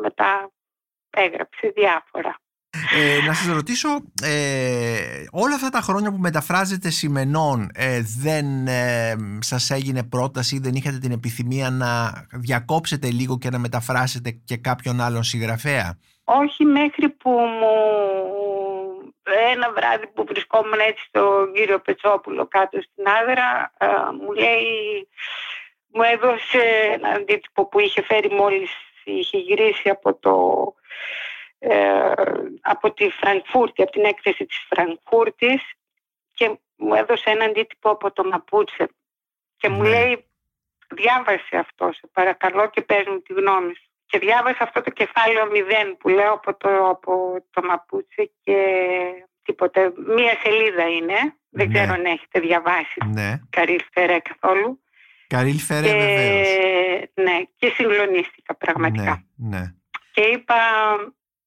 μετά 0.00 0.50
έγραψε 1.10 1.72
διάφορα. 1.74 2.40
Ε, 2.72 3.26
να 3.26 3.34
σας 3.34 3.54
ρωτήσω, 3.54 3.88
ε, 4.22 5.24
όλα 5.30 5.54
αυτά 5.54 5.68
τα 5.68 5.80
χρόνια 5.80 6.10
που 6.10 6.18
μεταφράζετε 6.18 6.90
σημενών 6.90 7.70
ε, 7.74 8.02
δεν 8.18 8.66
ε, 8.66 9.16
σας 9.40 9.70
έγινε 9.70 10.02
πρόταση 10.02 10.56
ή 10.56 10.58
δεν 10.58 10.74
είχατε 10.74 10.98
την 10.98 11.12
επιθυμία 11.12 11.70
να 11.70 12.12
διακόψετε 12.32 13.10
λίγο 13.10 13.38
και 13.38 13.50
να 13.50 13.58
μεταφράσετε 13.58 14.30
και 14.30 14.56
κάποιον 14.56 15.00
άλλον 15.00 15.22
συγγραφέα; 15.22 15.98
Όχι 16.32 16.64
μέχρι 16.64 17.08
που 17.08 17.30
μου 17.30 17.74
ένα 19.52 19.72
βράδυ 19.72 20.06
που 20.06 20.24
βρισκόμουν 20.24 20.78
έτσι 20.78 21.04
στον 21.04 21.52
κύριο 21.52 21.80
Πετσόπουλο 21.80 22.46
κάτω 22.46 22.80
στην 22.80 23.08
Άδρα 23.08 23.72
ε, 23.78 23.86
μου 24.20 24.32
λέει 24.32 25.08
μου 25.86 26.02
έδωσε 26.02 26.90
ένα 26.92 27.08
αντίτυπο 27.08 27.66
που 27.66 27.80
είχε 27.80 28.02
φέρει 28.02 28.30
μόλις 28.30 28.70
είχε 29.04 29.38
γυρίσει 29.38 29.88
από 29.88 30.14
το 30.14 30.34
ε, 31.58 32.12
από 32.60 32.92
τη 32.92 33.10
Φραγκφούρτη, 33.10 33.82
από 33.82 33.90
την 33.90 34.04
έκθεση 34.04 34.46
της 34.46 34.66
Φραγκφούρτης 34.68 35.62
και 36.32 36.58
μου 36.76 36.94
έδωσε 36.94 37.30
ένα 37.30 37.44
αντίτυπο 37.44 37.90
από 37.90 38.12
το 38.12 38.24
Μαπούτσε 38.24 38.88
και 39.56 39.68
μου 39.68 39.82
ναι. 39.82 39.88
λέει 39.88 40.24
διάβασε 40.88 41.56
αυτό 41.56 41.92
σε 41.92 42.06
παρακαλώ 42.12 42.70
και 42.70 42.80
πες 42.80 43.06
μου 43.06 43.20
τη 43.20 43.32
γνώμη 43.32 43.74
σου. 43.74 43.89
Και 44.10 44.18
διάβασα 44.18 44.62
αυτό 44.62 44.80
το 44.80 44.90
κεφάλαιο 44.90 45.44
0 45.50 45.96
που 45.98 46.08
λέω 46.08 46.32
από 46.32 46.54
το, 46.56 46.68
από 46.88 47.44
το 47.50 47.62
Μαπούτσε 47.62 48.30
και 48.42 48.58
τίποτα. 49.42 49.92
Μία 50.16 50.34
σελίδα 50.42 50.88
είναι. 50.88 51.18
Δεν 51.50 51.68
ναι. 51.68 51.74
ξέρω 51.74 51.92
αν 51.92 52.04
έχετε 52.04 52.40
διαβάσει. 52.40 52.98
Ναι. 53.06 53.40
Καρίλ 53.50 53.80
Φερέ 53.92 54.18
καθόλου. 54.18 54.82
Καρίλ 55.26 55.58
Φερέ 55.58 55.88
βεβαίως. 55.88 56.48
Ναι, 57.14 57.36
και 57.56 57.72
συγκλονίστηκα 57.74 58.54
πραγματικά. 58.54 59.24
Ναι, 59.36 59.58
ναι. 59.58 59.74
Και 60.12 60.20
είπα 60.20 60.56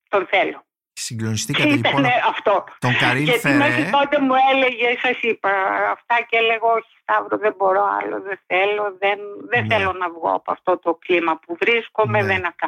τον 0.09 0.28
θέλω. 0.30 0.66
Συγκλονιστήκατε 1.05 1.75
λοιπόν 1.75 2.05
αυτό. 2.33 2.63
τον 2.79 2.97
Καρίλ 2.97 3.23
Γιατί 3.23 3.39
Φερέ. 3.39 3.57
μέχρι 3.57 3.83
τότε 3.89 4.15
μου 4.25 4.35
έλεγε, 4.51 4.87
σας 5.01 5.17
είπα 5.21 5.51
αυτά 5.95 6.15
και 6.27 6.37
έλεγα 6.41 6.67
όχι 6.77 6.93
Σταύρο 7.01 7.37
δεν 7.37 7.53
μπορώ 7.57 7.83
άλλο, 7.99 8.15
δεν 8.27 8.39
θέλω, 8.47 8.83
δεν, 8.99 9.17
δεν 9.51 9.61
ναι. 9.65 9.75
θέλω 9.75 9.91
να 9.93 10.09
βγω 10.09 10.31
από 10.39 10.51
αυτό 10.51 10.71
το 10.77 10.99
κλίμα 11.05 11.33
που 11.39 11.57
βρίσκομαι, 11.59 12.19
ναι. 12.21 12.27
δεν 12.27 12.45
ακα... 12.45 12.67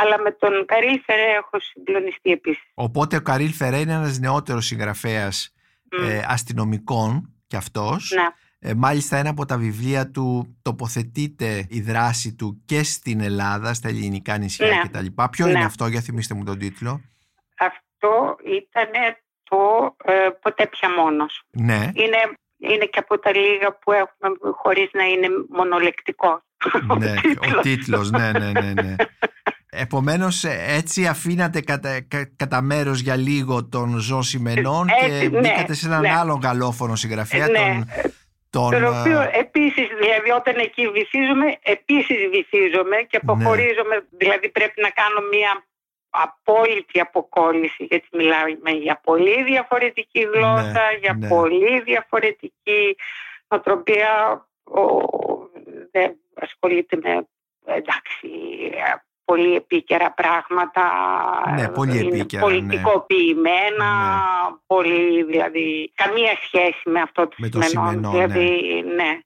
Αλλά 0.00 0.20
με 0.20 0.30
τον 0.30 0.52
Καρίλ 0.66 1.00
Φερέ 1.06 1.30
έχω 1.40 1.56
συγκλονιστεί 1.60 2.30
επίσης. 2.30 2.62
Οπότε 2.74 3.16
ο 3.16 3.22
Καρίλ 3.22 3.52
Φερέ 3.52 3.78
είναι 3.78 3.92
ένας 3.92 4.18
νεότερος 4.18 4.66
συγγραφέας 4.66 5.54
mm. 5.92 6.08
ε, 6.08 6.22
αστυνομικών 6.26 7.34
κι 7.46 7.56
αυτός. 7.56 8.12
Ναι. 8.14 8.28
Ε, 8.64 8.74
μάλιστα 8.74 9.16
ένα 9.16 9.30
από 9.30 9.44
τα 9.44 9.56
βιβλία 9.56 10.10
του 10.10 10.56
τοποθετείται 10.62 11.66
η 11.68 11.80
δράση 11.80 12.34
του 12.34 12.62
και 12.64 12.82
στην 12.82 13.20
Ελλάδα, 13.20 13.74
στα 13.74 13.88
ελληνικά 13.88 14.38
νησιά 14.38 14.66
ναι. 14.66 14.80
κτλ. 14.82 15.06
Ποιο 15.30 15.46
Ναι. 15.46 15.50
είναι 15.50 15.64
αυτό, 15.64 15.86
για 15.86 16.00
θυμίστε 16.00 16.34
μου 16.34 16.44
τον 16.44 16.58
τίτλο. 16.58 17.00
Αυτό 18.02 18.36
ήταν 18.44 18.90
το 19.42 19.96
ε, 20.04 20.28
«Ποτέ 20.42 20.66
πια 20.66 20.88
μόνος». 20.90 21.42
Ναι, 21.50 21.90
Είναι, 21.94 22.16
είναι 22.58 22.84
και 22.84 22.98
από 22.98 23.18
τα 23.18 23.30
λίγα 23.36 23.78
που 23.78 23.92
έχουμε 23.92 24.36
χωρίς 24.62 24.90
να 24.92 25.04
είναι 25.04 25.26
μονολεκτικός. 25.48 26.40
ναι, 26.98 27.14
ο 27.56 27.60
τίτλος, 27.60 28.10
ναι, 28.10 28.30
ναι, 28.32 28.50
ναι. 28.52 28.72
ναι. 28.82 28.94
Επομένως 29.84 30.44
ε, 30.44 30.64
έτσι 30.68 31.06
αφήνατε 31.06 31.60
κατά, 31.60 32.00
κα- 32.08 32.30
κατά 32.36 32.60
μέρος 32.62 33.00
για 33.00 33.16
λίγο 33.16 33.68
τον 33.68 33.98
Ζω 33.98 34.22
Σιμενών 34.22 34.86
και 34.86 35.06
Έτσι, 35.14 35.28
ναι, 35.28 35.38
μπήκατε 35.40 35.74
σε 35.74 35.86
έναν 35.86 36.00
ναι. 36.00 36.12
άλλον 36.14 36.40
γαλλόφωνο 36.42 36.94
συγγραφέα, 36.94 37.46
Ναι, 37.48 37.58
τον, 37.58 37.86
τον, 38.50 38.70
Τον 38.70 38.82
ε, 38.82 38.86
οποίο 38.86 39.20
επίσης, 39.32 39.86
δηλαδή 40.00 40.30
όταν 40.30 40.54
εκεί 40.58 40.88
βυθίζομαι, 40.88 41.58
επίσης 41.62 42.18
βυθίζομαι 42.30 42.96
και 43.10 43.20
Ναι. 43.22 43.32
αποχωρίζομαι, 43.32 44.06
δηλαδή 44.18 44.48
πρέπει 44.50 44.80
να 44.80 44.90
κάνω 44.90 45.20
μια 45.32 45.64
απόλυτη 46.12 47.00
αποκόλληση, 47.00 47.84
γιατί 47.84 48.08
μιλάμε 48.12 48.70
για 48.70 49.00
πολύ 49.04 49.42
διαφορετική 49.42 50.20
γλώσσα, 50.20 50.92
για 51.00 51.14
ναι. 51.18 51.28
πολύ 51.28 51.80
διαφορετική 51.80 52.96
νοοτροπία, 53.48 54.10
ο, 54.64 54.82
δεν 55.90 56.16
ασχολείται 56.34 56.98
με, 57.02 57.26
εντάξει, 57.64 58.28
πολύ 59.24 59.54
επίκαιρα 59.54 60.12
πράγματα. 60.12 60.82
Ναι, 61.56 61.68
πολύ 61.68 61.98
είναι 61.98 62.16
επίκαιρα, 62.16 62.46
ναι. 62.46 62.50
Πολιτικοποιημένα, 62.52 63.90
Ναι. 64.50 64.56
πολύ, 64.66 65.22
δηλαδή, 65.24 65.92
καμία 65.94 66.36
σχέση 66.46 66.82
με 66.84 67.00
αυτό 67.00 67.28
το 67.28 67.34
Με 67.38 67.48
το 67.48 67.60
σημερινό. 67.62 68.10
σημερινό, 68.10 68.10
δηλαδή, 68.10 68.82
ναι. 68.94 69.18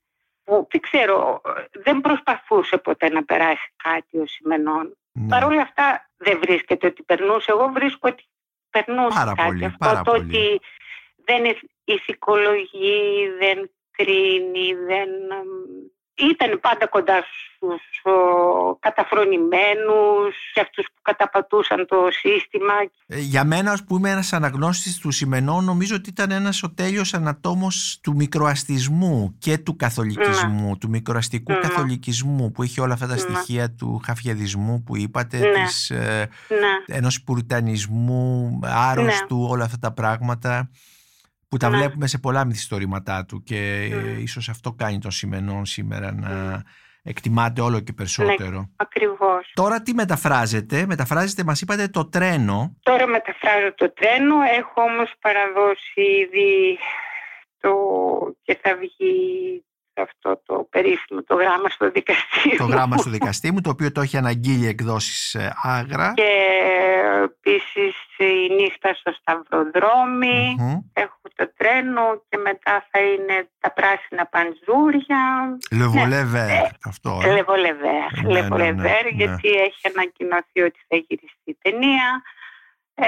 Που, 0.47 0.67
δεν 0.71 0.81
ξέρω, 0.81 1.41
δεν 1.73 2.01
προσπαθούσε 2.01 2.77
ποτέ 2.79 3.09
να 3.09 3.25
περάσει 3.25 3.73
κάτι 3.83 4.19
ο 4.19 4.27
Σιμενών. 4.27 4.97
ναι. 5.13 5.29
Παρ' 5.29 5.45
όλα 5.45 5.63
αυτά 5.63 6.11
δεν 6.17 6.39
βρίσκεται 6.39 6.87
ότι 6.87 7.03
περνούσε. 7.03 7.51
Εγώ 7.51 7.69
βρίσκω 7.75 8.09
ότι 8.09 8.25
περνούσε 8.71 9.19
Πάρα 9.19 9.33
κάτι. 9.35 9.49
πολύ, 9.49 9.65
Αυτό 9.65 9.77
πάρα 9.79 10.03
το 10.03 10.11
πολύ. 10.11 10.23
ότι 10.25 10.61
δεν 11.25 11.57
ηθικολογεί, 11.85 13.29
δεν 13.39 13.71
κρίνει, 13.91 14.75
δεν... 14.75 15.09
Ήταν 16.19 16.61
πάντα 16.61 16.87
κοντά 16.87 17.25
στους 17.57 18.13
ο, 18.13 18.77
καταφρονημένους 18.77 20.35
και 20.55 20.61
αυτούς 20.61 20.85
που 20.85 21.01
καταπατούσαν 21.03 21.87
το 21.87 21.97
σύστημα. 22.11 22.73
Ε, 23.07 23.19
Για 23.19 23.45
μένα, 23.45 23.71
ας 23.73 23.85
πούμε, 23.85 24.11
ένας 24.11 24.33
αναγνώστης 24.33 24.99
του 24.99 25.11
Σιμενών 25.11 25.65
νομίζω 25.65 25.95
ότι 25.95 26.11
ήταν 26.11 26.31
ένας 26.31 26.63
ο 26.63 26.71
τέλειος 26.75 27.15
ανατόμος 27.15 27.99
του 28.03 28.15
μικροαστισμού 28.15 29.35
και 29.39 29.59
του 29.59 29.77
καθολικισμού, 29.77 30.79
του 30.79 30.89
μικροαστικού 30.89 31.53
Ναι. 31.53 31.59
καθολικισμού 31.59 32.51
που 32.53 32.63
είχε 32.63 32.81
όλα 32.81 32.95
αυτά 32.95 33.07
τα 33.07 33.15
Ναι. 33.15 33.21
στοιχεία 33.21 33.71
του 33.71 34.01
χαφιαδισμού 34.05 34.83
που 34.83 34.97
είπατε, 34.97 35.39
Ναι. 35.39 35.65
της, 35.65 35.91
ε, 35.91 36.29
Ναι, 36.49 36.97
ενός 36.97 37.23
πουριτανισμού 37.23 38.59
άρρωστου, 38.63 39.47
όλα 39.51 39.65
αυτά 39.65 39.79
τα 39.79 39.93
πράγματα 39.93 40.71
που 41.57 41.63
τα 41.65 41.71
Ναι. 41.71 41.77
βλέπουμε 41.77 42.07
σε 42.07 42.19
πολλά 42.19 42.45
μυθιστορήματά 42.45 43.25
του 43.25 43.43
και 43.43 43.89
ε, 43.93 43.97
Ναι. 43.97 44.11
ίσως 44.11 44.49
αυτό 44.49 44.73
κάνει 44.73 44.99
τον 44.99 45.11
Σιμενών 45.11 45.65
σήμερα 45.67 46.13
να 46.13 46.63
εκτιμάται 47.03 47.61
όλο 47.61 47.81
και 47.81 47.93
περισσότερο. 47.93 48.71
ακριβώς. 48.77 49.51
Τώρα 49.55 49.83
τι 49.83 49.95
μεταφράζετε, 49.95 50.87
μεταφράζετε 50.87 51.45
μας 51.45 51.61
είπατε 51.61 51.89
το 51.89 52.09
τρένο 52.09 52.77
Τώρα 52.83 53.07
μεταφράζω 53.07 53.75
το 53.75 53.93
τρένο, 53.93 54.35
έχω 54.59 54.83
όμως 54.83 55.13
παραδώσει 55.21 56.01
ήδη 56.01 56.79
το 57.61 57.71
και 58.43 58.59
θα 58.63 58.77
βγει 58.77 59.65
αυτό 60.03 60.43
το 60.47 60.67
περίφημο 60.71 61.23
το 61.23 61.35
γράμμα 61.35 61.69
στο 61.69 61.91
δικαστήριο. 61.91 62.59
το 62.59 62.65
γράμμα 62.65 62.97
στο 62.97 63.11
δικαστή 63.11 63.53
μου, 63.53 63.61
το 63.61 63.71
οποίο 63.71 63.93
το 63.93 64.01
έχει 64.01 64.17
αναγγείλει 64.17 64.67
εκδόσεις 64.67 65.35
ε, 65.35 65.53
Άγρα. 65.63 66.13
Και 66.15 66.33
επίσης 67.25 67.95
η 68.17 68.55
νύχτα 68.55 68.95
στο 68.95 69.13
Σταυροδρόμι. 69.21 70.55
Μμμ. 70.59 70.79
Έχω 70.93 71.19
το 71.35 71.53
τρένο 71.57 72.23
και 72.29 72.37
μετά 72.37 72.87
θα 72.91 73.01
είναι 73.01 73.49
τα 73.61 73.73
πράσινα 73.73 74.27
παντζούρια. 74.27 75.23
Le 75.81 75.87
volet 75.95 76.27
vert, 76.35 76.77
αυτό. 76.85 77.21
ε. 77.25 77.33
Λεβολεβέρ. 77.33 78.09
Ναι, 78.13 78.23
ναι, 78.23 78.29
ναι, 78.29 78.41
Λεβολεβέρ, 78.41 79.05
ναι. 79.05 79.17
γιατί 79.21 79.49
έχει 79.49 79.81
ανακοινωθεί 79.95 80.61
ότι 80.69 80.81
θα 80.89 80.97
γυριστεί 81.07 81.51
η 81.55 81.57
ταινία. 81.63 82.23
Ε, 82.99 83.05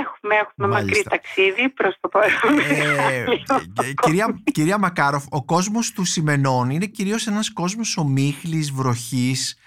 έχουμε 0.00 0.34
έχουμε 0.34 0.66
μακρύ 0.66 0.84
Μάλιστα. 0.84 1.10
ταξίδι 1.10 1.68
προς 1.68 1.96
το 2.00 2.08
παρόν. 2.08 2.58
Ε, 2.70 3.22
ε, 3.88 3.92
κυρία, 4.02 4.42
κυρία 4.52 4.78
Μακάροφ, 4.78 5.24
ο 5.30 5.44
κόσμος 5.44 5.92
του 5.92 6.04
Σιμενών 6.04 6.70
είναι 6.70 6.86
κυρίως 6.86 7.26
ένας 7.26 7.52
κόσμος 7.52 7.96
ομίχλης, 7.96 8.72
βροχής. 8.72 9.58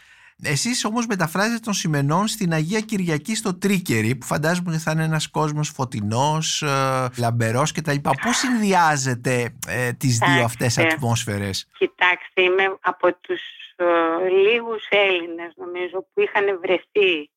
Εσείς 0.43 0.85
όμως 0.85 1.05
μεταφράζετε 1.05 1.59
τον 1.59 1.73
Σιμενών 1.73 2.27
στην 2.27 2.53
Αγία 2.53 2.79
Κυριακή 2.79 3.35
στο 3.35 3.57
Τρίκερι 3.57 4.15
που 4.15 4.25
φαντάζομαι 4.25 4.69
ότι 4.69 4.79
θα 4.79 4.91
είναι 4.91 5.03
ένας 5.03 5.27
κόσμος 5.27 5.69
φωτεινός, 5.69 6.61
ε, 6.61 7.07
λαμπερός 7.17 7.71
κτλ. 7.71 7.95
Πώς 8.01 8.37
συνδυάζετε 8.37 9.55
ε, 9.67 9.93
τις 9.93 10.17
δύο 10.17 10.27
Εντάξει. 10.27 10.43
αυτές 10.43 10.77
ατμόσφαιρες; 10.77 11.67
Κοιτάξτε, 11.77 12.41
είμαι 12.41 12.77
από 12.81 13.15
τους 13.21 13.41
ε, 13.75 13.85
λίγους 14.29 14.87
Έλληνες 14.89 15.53
νομίζω 15.55 16.07
που 16.13 16.21
είχαν 16.21 16.59
βρεθεί 16.61 17.29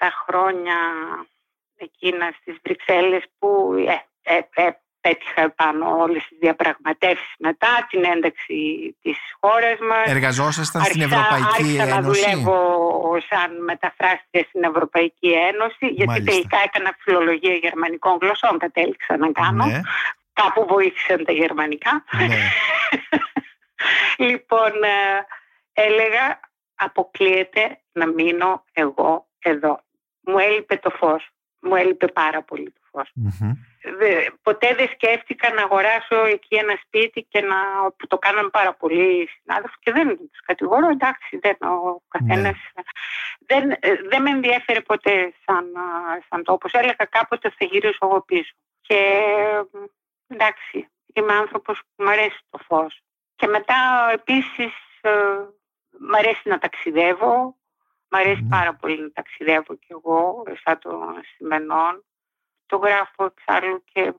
τα 0.00 0.10
χρόνια 0.26 0.78
εκείνα 1.76 2.26
στις 2.40 2.56
Βρυξέλλες 2.64 3.22
που 3.38 3.74
ε, 3.88 4.34
ε, 4.34 4.40
ε, 4.66 4.70
πέτυχα 5.00 5.50
πάνω 5.50 5.96
όλες 5.96 6.22
τις 6.28 6.38
διαπραγματεύσεις 6.40 7.34
μετά 7.38 7.86
την 7.90 8.04
ένταξη 8.04 8.56
της 9.02 9.16
χώρας 9.40 9.78
μας. 9.88 10.04
Εργαζόσασταν 10.06 10.82
στην 10.84 11.02
Άρχισα- 11.02 11.18
Ευρωπαϊκή 11.20 11.62
άρχισα 11.62 11.84
να 11.86 11.96
Ένωση; 11.96 12.20
δουλεύω 12.30 12.60
σαν 13.30 13.62
μεταφράστρια 13.64 14.42
στην 14.48 14.62
Ευρωπαϊκή 14.64 15.30
Ένωση, 15.50 15.86
γιατί 15.86 16.06
Μάλιστα. 16.06 16.30
τελικά 16.32 16.58
έκανα 16.64 16.96
φιλολογία 16.98 17.54
γερμανικών 17.54 18.18
γλωσσών, 18.20 18.58
κατέληξα 18.58 19.16
να 19.16 19.32
κάνω. 19.32 19.64
Ναι, 19.66 19.80
Κάπου 20.32 20.66
βοήθησαν 20.68 21.24
τα 21.24 21.32
γερμανικά. 21.32 22.04
ναι. 22.16 22.36
λοιπόν, 24.26 24.72
ε, 24.82 25.26
έλεγα 25.72 26.40
αποκλείεται 26.74 27.80
να 27.92 28.06
μείνω 28.06 28.64
εγώ 28.72 29.26
εδώ. 29.38 29.80
Μου 30.20 30.38
έλειπε 30.38 30.76
το 30.76 30.90
φως. 30.90 31.28
Μου 31.60 31.76
έλειπε 31.76 32.06
πάρα 32.06 32.42
πολύ 32.42 32.72
το 32.72 32.80
φως. 32.90 33.10
Μμμ. 33.14 33.52
Δε- 33.98 34.30
ποτέ 34.42 34.74
δεν 34.74 34.88
σκέφτηκα 34.94 35.52
να 35.52 35.62
αγοράσω 35.62 36.24
εκεί 36.24 36.54
ένα 36.56 36.78
σπίτι 36.86 37.26
και 37.30 37.40
να 37.40 37.56
που 37.96 38.06
το 38.06 38.18
κάνανε 38.18 38.48
πάρα 38.48 38.74
πολλοί 38.74 39.28
συνάδελφοι 39.28 39.76
και 39.80 39.92
δεν 39.92 40.16
τους 40.16 40.40
κατηγορώ, 40.44 40.88
εντάξει, 40.88 41.38
δεν, 41.38 41.56
ο 41.68 42.02
καθένας 42.08 42.56
δεν, 43.46 43.70
ε, 43.70 43.94
δεν 44.08 44.22
με 44.22 44.30
ενδιέφερε 44.30 44.80
ποτέ 44.80 45.32
σαν, 45.44 45.76
α, 45.76 46.18
σαν 46.28 46.44
τόπος. 46.44 46.72
Έλεγα 46.72 47.04
κάποτε 47.10 47.50
θα 47.58 47.64
γυρίσω 47.64 47.98
εγώ 48.00 48.20
πίσω. 48.22 48.52
Και 48.80 48.94
ε, 48.94 50.34
εντάξει, 50.34 50.88
είμαι 51.12 51.32
άνθρωπος 51.32 51.78
που 51.78 52.04
μου 52.04 52.10
αρέσει 52.10 52.40
το 52.50 52.58
φως. 52.58 53.00
Και 53.36 53.46
μετά 53.46 54.10
επίσης 54.12 54.72
ε, 55.00 55.10
μ' 55.98 56.14
αρέσει 56.14 56.48
να 56.48 56.58
ταξιδεύω, 56.58 57.56
μ' 58.10 58.16
αρέσει 58.16 58.42
Ναι. 58.42 58.48
πάρα 58.48 58.74
πολύ 58.74 59.00
να 59.00 59.10
ταξιδεύω 59.12 59.74
κι 59.74 59.88
εγώ, 59.88 60.42
σαν 60.64 60.78
των 60.78 61.00
σημενών 61.36 62.04
το 62.66 62.76
γράφω 62.76 63.24
εξάλλου 63.24 63.84
και 63.92 64.12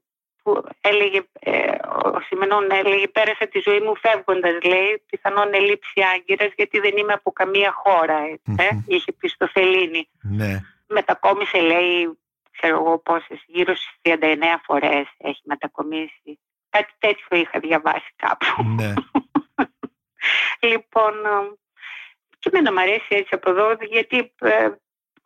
που 0.43 0.63
έλεγε, 0.81 1.21
ε, 1.39 1.75
ο 2.15 2.19
Σιμενών 2.21 2.71
έλεγε 2.71 3.07
πέρασα 3.07 3.47
τη 3.47 3.59
ζωή 3.59 3.79
μου 3.79 3.95
φεύγοντας 3.95 4.61
λέει 4.63 5.03
πιθανόν 5.09 5.53
ελήψη 5.53 6.01
άγκυρας 6.15 6.51
γιατί 6.55 6.79
δεν 6.79 6.97
είμαι 6.97 7.13
από 7.13 7.31
καμία 7.31 7.71
χώρα 7.71 8.17
έτσι, 8.17 8.55
ε, 8.57 8.73
Μμμ. 8.73 8.83
είχε 8.85 9.11
πει 9.11 9.27
στο 9.27 9.47
Φελίνη 9.47 10.09
ναι. 10.21 10.59
μετακόμισε 10.87 11.59
λέει 11.61 12.19
ξέρω 12.51 12.75
εγώ 12.75 12.97
πόσες 12.99 13.43
γύρω 13.47 13.75
στις 13.75 13.95
39 14.01 14.59
φορές 14.65 15.07
έχει 15.17 15.41
μετακομίσει 15.43 16.39
κάτι 16.69 16.93
τέτοιο 16.99 17.37
είχα 17.37 17.59
διαβάσει 17.59 18.13
κάπου 18.15 18.45
ναι. 18.75 18.93
λοιπόν 20.71 21.13
ε, 21.25 21.55
και 22.41 22.49
εμένα 22.53 22.71
μου 22.73 22.79
αρέσει 22.79 23.05
έτσι 23.09 23.29
από 23.31 23.49
εδώ 23.49 23.67
γιατί 23.91 24.17
ε, 24.41 24.69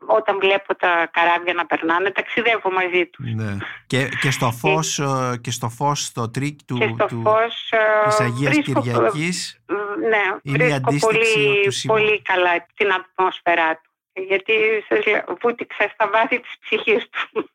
όταν 0.08 0.40
βλέπω 0.40 0.76
τα 0.76 1.10
καράβια 1.14 1.54
να 1.54 1.66
περνάνε 1.66 2.12
ταξιδεύω 2.12 2.72
μαζί 2.72 3.06
τους 3.06 3.34
ναι. 3.34 3.58
Και, 3.88 4.10
και 4.22 4.32
στο 4.32 4.52
φως, 4.52 5.00
ε, 5.00 5.38
και 5.42 5.52
στο 5.52 5.70
φως 5.70 6.00
στο 6.06 6.30
τρίκ 6.30 6.60
του, 6.68 6.78
και 6.78 6.92
στο 6.94 7.06
του, 7.06 7.22
φως 7.22 7.70
ε, 7.72 8.08
της 8.08 8.20
Αγίας 8.20 8.54
βρίσκω- 8.54 8.82
Κυριακής 8.82 9.60
ε, 9.66 9.74
Ναι, 10.10 10.24
Είναι 10.42 10.64
η 10.64 10.68
βρίσκω 10.68 10.76
αντίστοιξη 10.76 11.34
πολύ, 11.44 11.64
του 11.66 11.72
Σιμών. 11.72 11.98
πολύ 11.98 12.22
καλά 12.22 12.66
την 12.76 12.92
ατμόσφαιρά 12.94 13.76
του. 13.84 13.90
Γιατί 14.28 14.54
σας 14.90 15.06
λέω, 15.06 15.38
βούτυξα 15.42 15.90
στα 15.94 16.10
βάθη 16.14 16.40
της 16.40 16.52
ψυχής 16.60 17.10
του. 17.10 17.50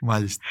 μάλιστα. 0.00 0.44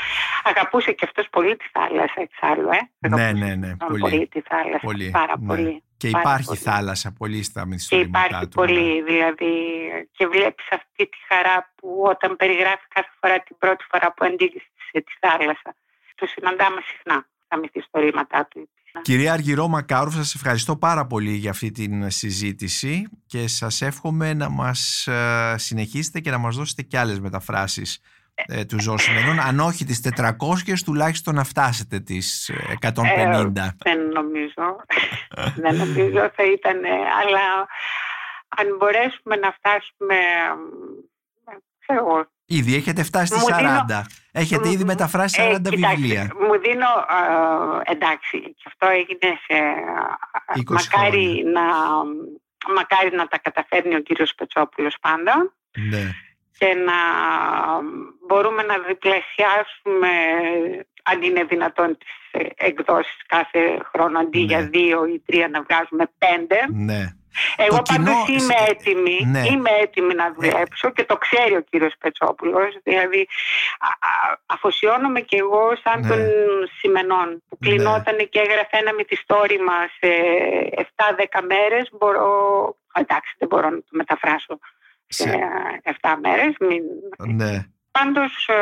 Αγαπούσε 0.44 0.92
και 0.92 1.06
αυτός 1.06 1.28
πολύ 1.30 1.56
τη 1.58 1.66
θάλασσα 1.74 2.22
εξάλλου, 2.22 2.70
ε. 2.72 3.08
Ναι, 3.08 3.22
Αγαπούσε 3.24 3.46
ναι, 3.46 3.56
ναι, 3.56 3.76
πολύ, 3.88 4.00
πολύ. 4.00 4.28
τη 4.28 4.42
θάλασσα, 4.42 4.80
Πολύ, 4.82 5.10
πάρα 5.10 5.34
ναι. 5.40 5.48
πολύ. 5.48 5.84
Και 6.00 6.10
πάρα 6.10 6.22
υπάρχει 6.24 6.46
πολύ. 6.46 6.60
θάλασσα 6.60 7.10
πολύ 7.12 7.44
στα 7.44 7.62
Και 7.62 7.68
μυθιστορήματά 7.68 8.26
υπάρχει 8.26 8.48
του. 8.48 8.62
ναι. 8.62 8.68
πολύ, 8.68 9.04
δηλαδή, 9.04 9.54
και 10.12 10.28
βλέπεις 10.28 10.68
αυτή 10.72 11.04
τη 11.12 11.18
χαρά 11.30 11.74
που 11.76 11.88
όταν 12.14 12.36
περιγράφει 12.36 12.86
κάθε 12.88 13.12
φορά 13.20 13.38
την 13.44 13.56
πρώτη 13.58 13.84
φορά 13.92 14.08
που 14.14 14.26
αντίγησε 14.26 14.70
τη 14.92 15.14
θάλασσα. 15.20 15.76
Το 16.16 16.26
συναντάμε 16.26 16.82
συχνά 16.90 17.28
στα 17.46 17.58
μυθιστορήματά 17.58 18.48
του. 18.52 18.70
Κυρία 19.02 19.34
Αργυρό 19.34 19.68
Μακάρου, 19.68 20.12
σας 20.12 20.36
ευχαριστώ 20.36 20.78
πάρα 20.78 21.06
πολύ 21.06 21.32
για 21.32 21.50
αυτή 21.50 21.72
την 21.72 22.10
συζήτηση 22.12 23.10
και 23.26 23.48
σας 23.48 23.82
εύχομαι 23.82 24.34
να 24.34 24.50
μας 24.50 25.08
ε, 25.08 25.56
συνεχίσετε 25.58 26.20
και 26.20 26.32
να 26.32 26.38
μας 26.38 26.56
δώσετε 26.56 26.82
και 26.82 26.98
άλλες 27.00 27.20
μεταφράσεις 27.20 28.00
ε, 28.48 28.66
του 28.66 28.82
Ζώου 28.82 28.98
Σιμενών. 28.98 29.40
Αν 29.40 29.60
όχι 29.60 29.86
τις 29.86 30.02
400, 30.16 30.34
τουλάχιστον 30.86 31.36
να 31.36 31.44
φτάσετε 31.44 32.00
τις 32.00 32.50
ε, 32.50 32.74
150. 32.82 32.94
Δεν 33.78 34.00
νομίζω. 34.14 34.76
δεν 35.56 35.76
νομίζω 35.76 36.32
θα 36.36 36.44
ήταν. 36.54 36.84
ε, 36.84 36.90
Αλλά 36.90 37.68
αν 38.58 38.76
μπορέσουμε 38.78 39.36
να 39.36 39.52
φτάσουμε. 39.52 40.16
ε, 40.16 41.56
Ξέρω 41.80 42.00
εγώ. 42.08 42.26
Ήδη 42.46 42.76
έχετε 42.76 43.04
φτάσει 43.04 43.26
στις 43.26 43.40
Μου 43.42 43.48
40. 43.48 43.58
δίνω- 43.60 44.06
Έχετε 44.32 44.68
ήδη 44.70 44.78
Μμμ. 44.84 44.86
μεταφράσει 44.88 45.36
40 45.42 45.52
Ε, 45.52 45.70
κοιτάξτε, 45.76 45.96
βιβλία. 45.96 46.32
Μου 46.40 46.60
δίνω. 46.60 46.88
ε, 47.88 47.92
εντάξει, 47.92 48.40
και 48.42 48.64
αυτό 48.66 48.88
έγινε 48.88 49.30
σε. 49.46 49.58
20 50.56 50.64
μακάρι 50.70 51.44
να, 51.54 51.62
μακάρι 52.76 53.16
να 53.16 53.28
τα 53.28 53.38
καταφέρνει 53.38 53.96
ο 53.96 54.00
κύριος 54.02 54.34
Πετσόπουλος 54.36 54.96
πάντα 55.02 55.54
Ναι. 55.90 56.12
Και 56.60 56.74
να 56.74 57.00
μπορούμε 58.28 58.64
να 58.64 58.76
διπλασιάσουμε 58.88 60.10
αν 61.04 61.22
είναι 61.22 61.44
δυνατόν 61.44 61.98
τις 61.98 62.10
ε, 62.32 62.48
εκδόσεις 62.56 63.18
κάθε 63.28 63.78
χρόνο 63.94 64.20
αντί 64.20 64.40
Ναι. 64.40 64.46
για 64.46 64.62
δύο 64.62 65.06
ή 65.06 65.22
τρία 65.26 65.48
να 65.48 65.62
βγάζουμε 65.62 66.12
πέντε. 66.18 66.58
ναι. 66.88 67.04
Εγώ 67.58 67.76
Το 67.76 67.82
κοινό- 67.82 68.06
πάντως 68.06 68.28
είμαι 68.28 68.40
σε- 68.58 68.66
έτοιμη, 68.72 69.20
ναι. 69.26 69.40
είμαι 69.52 69.70
έτοιμη 69.82 70.14
να 70.14 70.34
δουλέψω 70.34 70.90
και 70.92 71.04
το 71.04 71.18
ξέρει 71.18 71.56
ο 71.56 71.62
κύριος 71.70 71.94
Πετσόπουλος. 72.00 72.78
Δηλαδή 72.84 73.28
α- 73.80 73.88
α- 74.10 74.40
αφοσιώνομαι 74.46 75.20
και 75.22 75.38
εγώ 75.38 75.72
σαν 75.84 76.00
Ναι. 76.00 76.08
τον 76.08 76.20
Σιμενών 76.80 77.44
που 77.50 77.58
Ναι. 77.60 77.70
κλεινόταν 77.70 78.18
και 78.30 78.40
έγραφε 78.40 78.78
ένα 78.78 78.94
μυθιστόρημα 78.94 79.74
σε 80.00 80.08
7-10 80.76 81.42
μέρες. 81.42 81.90
Μπορώ, 81.92 82.32
εντάξει 82.94 83.36
δεν 83.38 83.48
μπορώ 83.48 83.70
να 83.70 83.78
το 83.78 83.86
μεταφράσω 83.90 84.60
σε 85.10 85.24
Σε- 85.24 85.40
7 85.84 86.16
μέρες. 86.22 86.56
Μην... 86.60 86.84
ναι. 87.36 87.64
Πάντως 87.92 88.48
ε, 88.48 88.54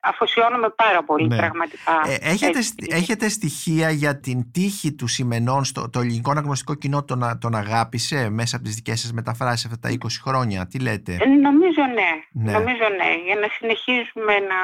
αφοσιώνομαι 0.00 0.68
πάρα 0.70 1.04
πολύ 1.04 1.26
Ναι. 1.28 1.36
πραγματικά. 1.36 1.92
Ε, 2.06 2.16
έχετε, 2.30 2.46
Έτσι. 2.58 2.62
στι- 2.62 2.92
έχετε 2.92 3.28
στοιχεία 3.28 3.90
για 3.90 4.20
την 4.20 4.52
τύχη 4.52 4.92
του 4.94 5.06
Σιμενών 5.06 5.64
στο 5.64 5.90
το 5.90 6.00
ελληνικό 6.00 6.30
αναγνωστικό 6.30 6.74
κοινό 6.74 7.04
τον, 7.04 7.22
α- 7.22 7.38
τον 7.38 7.54
αγάπησε 7.54 8.28
μέσα 8.30 8.56
από 8.56 8.64
τις 8.64 8.74
δικές 8.74 9.00
σας 9.00 9.12
μεταφράσεις 9.12 9.64
αυτά 9.64 9.78
τα 9.78 9.88
20 9.90 10.20
χρόνια. 10.22 10.66
Τι 10.66 10.78
λέτε; 10.80 11.12
Ε, 11.20 11.26
Νομίζω 11.26 11.82
ναι. 11.94 12.42
Ναι. 12.44 12.52
Νομίζω 12.58 12.86
ναι. 12.96 13.10
Για 13.26 13.34
να 13.34 13.48
συνεχίσουμε 13.58 14.32
να... 14.38 14.60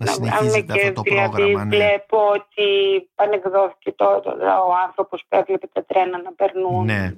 Να 0.00 0.06
συνεχίζετε 0.12 0.62
βγάλουμε 0.62 0.88
αυτό 0.88 0.92
το 0.92 1.02
δηλαδή, 1.02 1.28
πρόγραμμα, 1.30 1.64
ναι. 1.64 1.76
Βλέπω 1.76 2.18
ότι 2.28 2.66
πανεκδόθηκε 3.14 3.92
τώρα 3.92 4.62
ο 4.68 4.72
άνθρωπος 4.86 5.24
που 5.28 5.36
έβλεπε 5.36 5.66
τα 5.72 5.84
τρένα 5.84 6.22
να 6.22 6.32
περνούν. 6.32 6.84
Ναι. 6.84 7.04
Ε, 7.04 7.14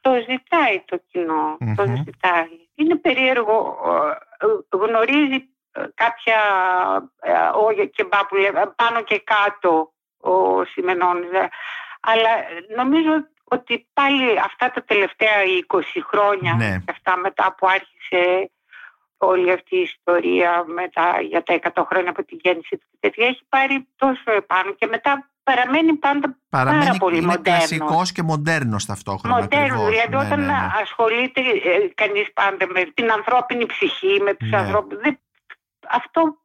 Το 0.00 0.10
ζητάει 0.28 0.80
το 0.84 0.96
κοινό. 1.10 1.56
Το 1.76 1.82
Μμμ. 1.86 1.94
ζητάει. 1.94 2.48
Είναι 2.74 2.96
περίεργο. 2.96 3.78
ε, 4.40 4.46
ε, 4.46 4.76
Γνωρίζει 4.86 5.48
ε, 5.72 5.82
κάποια 5.94 6.38
ε, 7.20 7.32
ο 7.32 7.86
κεμπά 7.86 8.26
που 8.26 8.36
λέμε, 8.36 8.72
πάνω 8.76 9.02
και 9.02 9.18
κάτω 9.24 9.92
ο 10.20 10.64
Σιμενών. 10.64 11.16
ε, 11.22 11.48
Αλλά 12.00 12.30
νομίζω 12.76 13.10
ότι 13.44 13.88
πάλι 13.92 14.38
αυτά 14.38 14.70
τα 14.70 14.82
τελευταία 14.84 15.36
20 15.68 15.80
χρόνια 16.10 16.54
Ναι. 16.54 16.78
και 16.84 16.90
αυτά 16.90 17.16
μετά 17.16 17.54
που 17.58 17.66
άρχισε 17.68 18.50
όλη 19.18 19.52
αυτή 19.52 19.76
η 19.76 19.80
ιστορία 19.80 20.64
μετά, 20.66 21.20
για 21.20 21.42
τα 21.42 21.54
100 21.74 21.84
χρόνια 21.86 22.10
από 22.10 22.24
τη 22.24 22.34
γέννηση 22.34 22.76
του 22.76 22.86
και 22.90 22.96
τέτοια 23.00 23.26
έχει 23.26 23.42
πάρει 23.48 23.88
τόσο 23.96 24.32
επάνω 24.32 24.72
και 24.72 24.86
μετά 24.86 25.29
παραμένει 25.42 25.92
πάντα 25.94 26.36
Παραμένει 26.48 26.84
πάρα 26.86 26.98
πολύ 26.98 27.16
είναι 27.16 27.26
μοντέρνος. 27.26 27.58
κλασικός 27.68 28.12
και 28.12 28.22
μοντέρνος 28.22 28.84
ταυτόχρονα. 28.86 29.36
Μοντέρνος, 29.40 29.70
ακριβώς. 29.70 29.90
δηλαδή 29.90 30.16
Ναι, 30.16 30.16
όταν 30.24 30.40
ναι, 30.40 30.46
ναι. 30.46 30.68
ασχολείται 30.82 31.40
ε, 31.40 31.88
κανείς 31.94 32.32
πάντα 32.32 32.66
με 32.66 32.84
την 32.94 33.10
ανθρώπινη 33.12 33.66
ψυχή, 33.66 34.20
με 34.24 34.34
τους 34.34 34.50
Ναι. 34.50 34.56
ανθρώπους, 34.56 34.98
δεν- 34.98 35.18
αυτό 35.90 36.38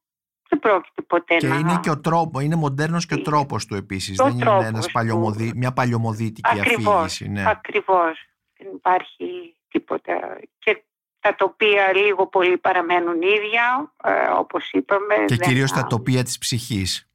δεν 0.50 0.60
πρόκειται 0.60 1.02
ποτέ 1.02 1.36
Και 1.36 1.48
να... 1.48 1.56
είναι 1.56 1.80
και 1.82 1.90
ο 1.90 2.00
τρόπο, 2.00 2.40
είναι 2.40 2.56
μοντέρνος 2.56 3.06
και 3.06 3.14
ο 3.14 3.18
Ε, 3.20 3.22
τρόπος 3.22 3.66
του 3.66 3.76
επίσης. 3.76 4.18
το 4.18 4.24
Δεν 4.24 4.34
είναι 4.34 4.44
τρόπος 4.44 4.66
ένας 4.66 4.86
του. 4.86 4.92
παλιωμοδί, 4.92 5.52
μια 5.56 5.74
παλιωμοδίτικη 5.74 6.50
Ακριβώς, 6.60 6.94
αφήγηση. 6.96 7.30
Ναι. 7.30 7.44
Ακριβώς. 7.50 8.26
Δεν 8.58 8.68
υπάρχει 8.76 9.56
τίποτα. 9.68 10.14
Και 10.60 10.84
τα 11.20 11.36
τοπία 11.36 11.94
λίγο 11.96 12.28
πολύ 12.28 12.58
παραμένουν 12.58 13.22
ίδια, 13.22 13.94
ε, 14.04 14.12
όπως 14.38 14.72
είπαμε. 14.72 15.16
Και 15.16 15.36
δεν- 15.36 15.48
κυρίως 15.48 15.72
τα 15.72 15.88
τοπία 15.88 16.24
της 16.24 16.38
ψυχής 16.38 17.10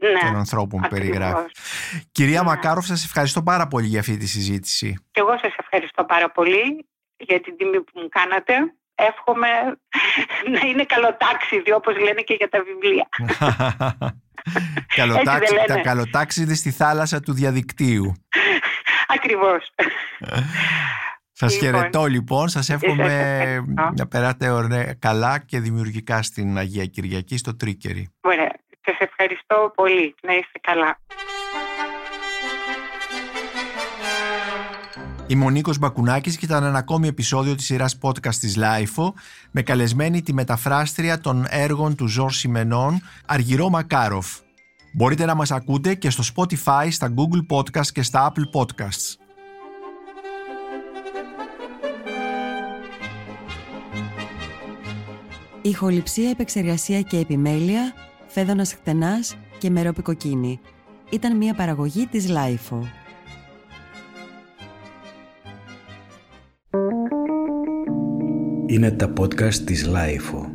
ναι, 0.00 0.20
των 0.20 0.36
ανθρώπων 0.36 0.80
που 0.80 0.86
ακριβώς. 0.92 1.08
περιγράφει. 1.16 1.50
Κυρία 2.12 2.40
Ναι. 2.42 2.46
Μακάροφ, 2.46 2.84
σας 2.86 3.04
ευχαριστώ 3.04 3.42
πάρα 3.42 3.66
πολύ 3.66 3.86
για 3.86 4.00
αυτή 4.00 4.16
τη 4.16 4.26
συζήτηση. 4.26 4.94
Και 5.10 5.20
εγώ 5.20 5.38
σας 5.42 5.54
ευχαριστώ 5.58 6.04
πάρα 6.04 6.30
πολύ 6.30 6.86
για 7.16 7.40
την 7.40 7.56
τιμή 7.56 7.80
που 7.80 7.92
μου 8.00 8.08
κάνατε. 8.08 8.54
Εύχομαι 8.94 9.48
να 10.60 10.68
είναι 10.68 10.84
καλοτάξιδι 10.84 11.72
όπως 11.72 11.98
λένε 11.98 12.20
και 12.20 12.34
για 12.34 12.48
τα 12.48 12.62
βιβλία. 12.62 13.08
Καλοτάξι, 14.96 15.54
δεν 15.54 15.66
τα 15.66 15.72
λένε. 15.74 15.80
καλοτάξιδι 15.82 16.54
στη 16.54 16.70
θάλασσα 16.70 17.20
του 17.20 17.32
διαδικτύου. 17.32 18.12
Ακριβώς. 19.16 19.70
Σας 21.32 21.52
Λοιπόν, 21.54 21.68
χαιρετώ 21.70 22.04
λοιπόν, 22.06 22.48
σας 22.48 22.68
εύχομαι 22.68 23.04
ευχαριστώ. 23.04 23.92
να 23.96 24.06
περάτε 24.08 24.48
ωραία, 24.50 24.94
καλά 24.98 25.38
και 25.38 25.60
δημιουργικά 25.60 26.22
στην 26.22 26.58
Αγία 26.58 26.84
Κυριακή 26.86 27.36
στο 27.36 27.56
Τρίκερι. 27.56 28.08
Ωραία. 28.20 28.57
Σας 28.98 29.08
ευχαριστώ 29.08 29.72
πολύ. 29.74 30.14
Να 30.22 30.32
είστε 30.34 30.58
καλά. 30.60 30.98
Είμαι 35.26 35.44
ο 35.44 35.50
Νίκος 35.50 35.78
Μπακουνάκης 35.78 36.36
και 36.36 36.44
ήταν 36.44 36.64
ένα 36.64 36.78
ακόμη 36.78 37.08
επεισόδιο 37.08 37.54
της 37.54 37.64
σειράς 37.64 37.98
podcast 38.02 38.34
της 38.34 38.58
LIFO 38.58 39.12
με 39.50 39.62
καλεσμένη 39.62 40.22
τη 40.22 40.32
μεταφράστρια 40.32 41.20
των 41.20 41.46
έργων 41.48 41.96
του 41.96 42.06
Ζορ 42.06 42.30
Σιμενών 42.30 43.00
Αργυρό 43.26 43.68
Μακάροφ. 43.68 44.26
Μπορείτε 44.94 45.24
να 45.24 45.34
μας 45.34 45.50
ακούτε 45.50 45.94
και 45.94 46.10
στο 46.10 46.22
Spotify, 46.34 46.88
στα 46.90 47.14
Google 47.14 47.56
Podcasts 47.56 47.86
και 47.92 48.02
στα 48.02 48.32
Apple 48.32 48.60
Podcasts. 48.60 49.14
Ηχοληψία, 55.62 56.30
επεξεργασία 56.30 57.00
και 57.00 57.18
επιμέλεια, 57.18 57.94
φέδωνας 58.38 58.72
χτενάς 58.72 59.36
και 59.58 59.70
μερόπικοκίνη. 59.70 60.60
Ήταν 61.10 61.36
μια 61.36 61.54
παραγωγή 61.54 62.06
της 62.06 62.26
LIFO. 62.28 62.78
Είναι 68.66 68.90
τα 68.90 69.12
podcast 69.20 69.54
της 69.54 69.88
LIFO. 69.88 70.47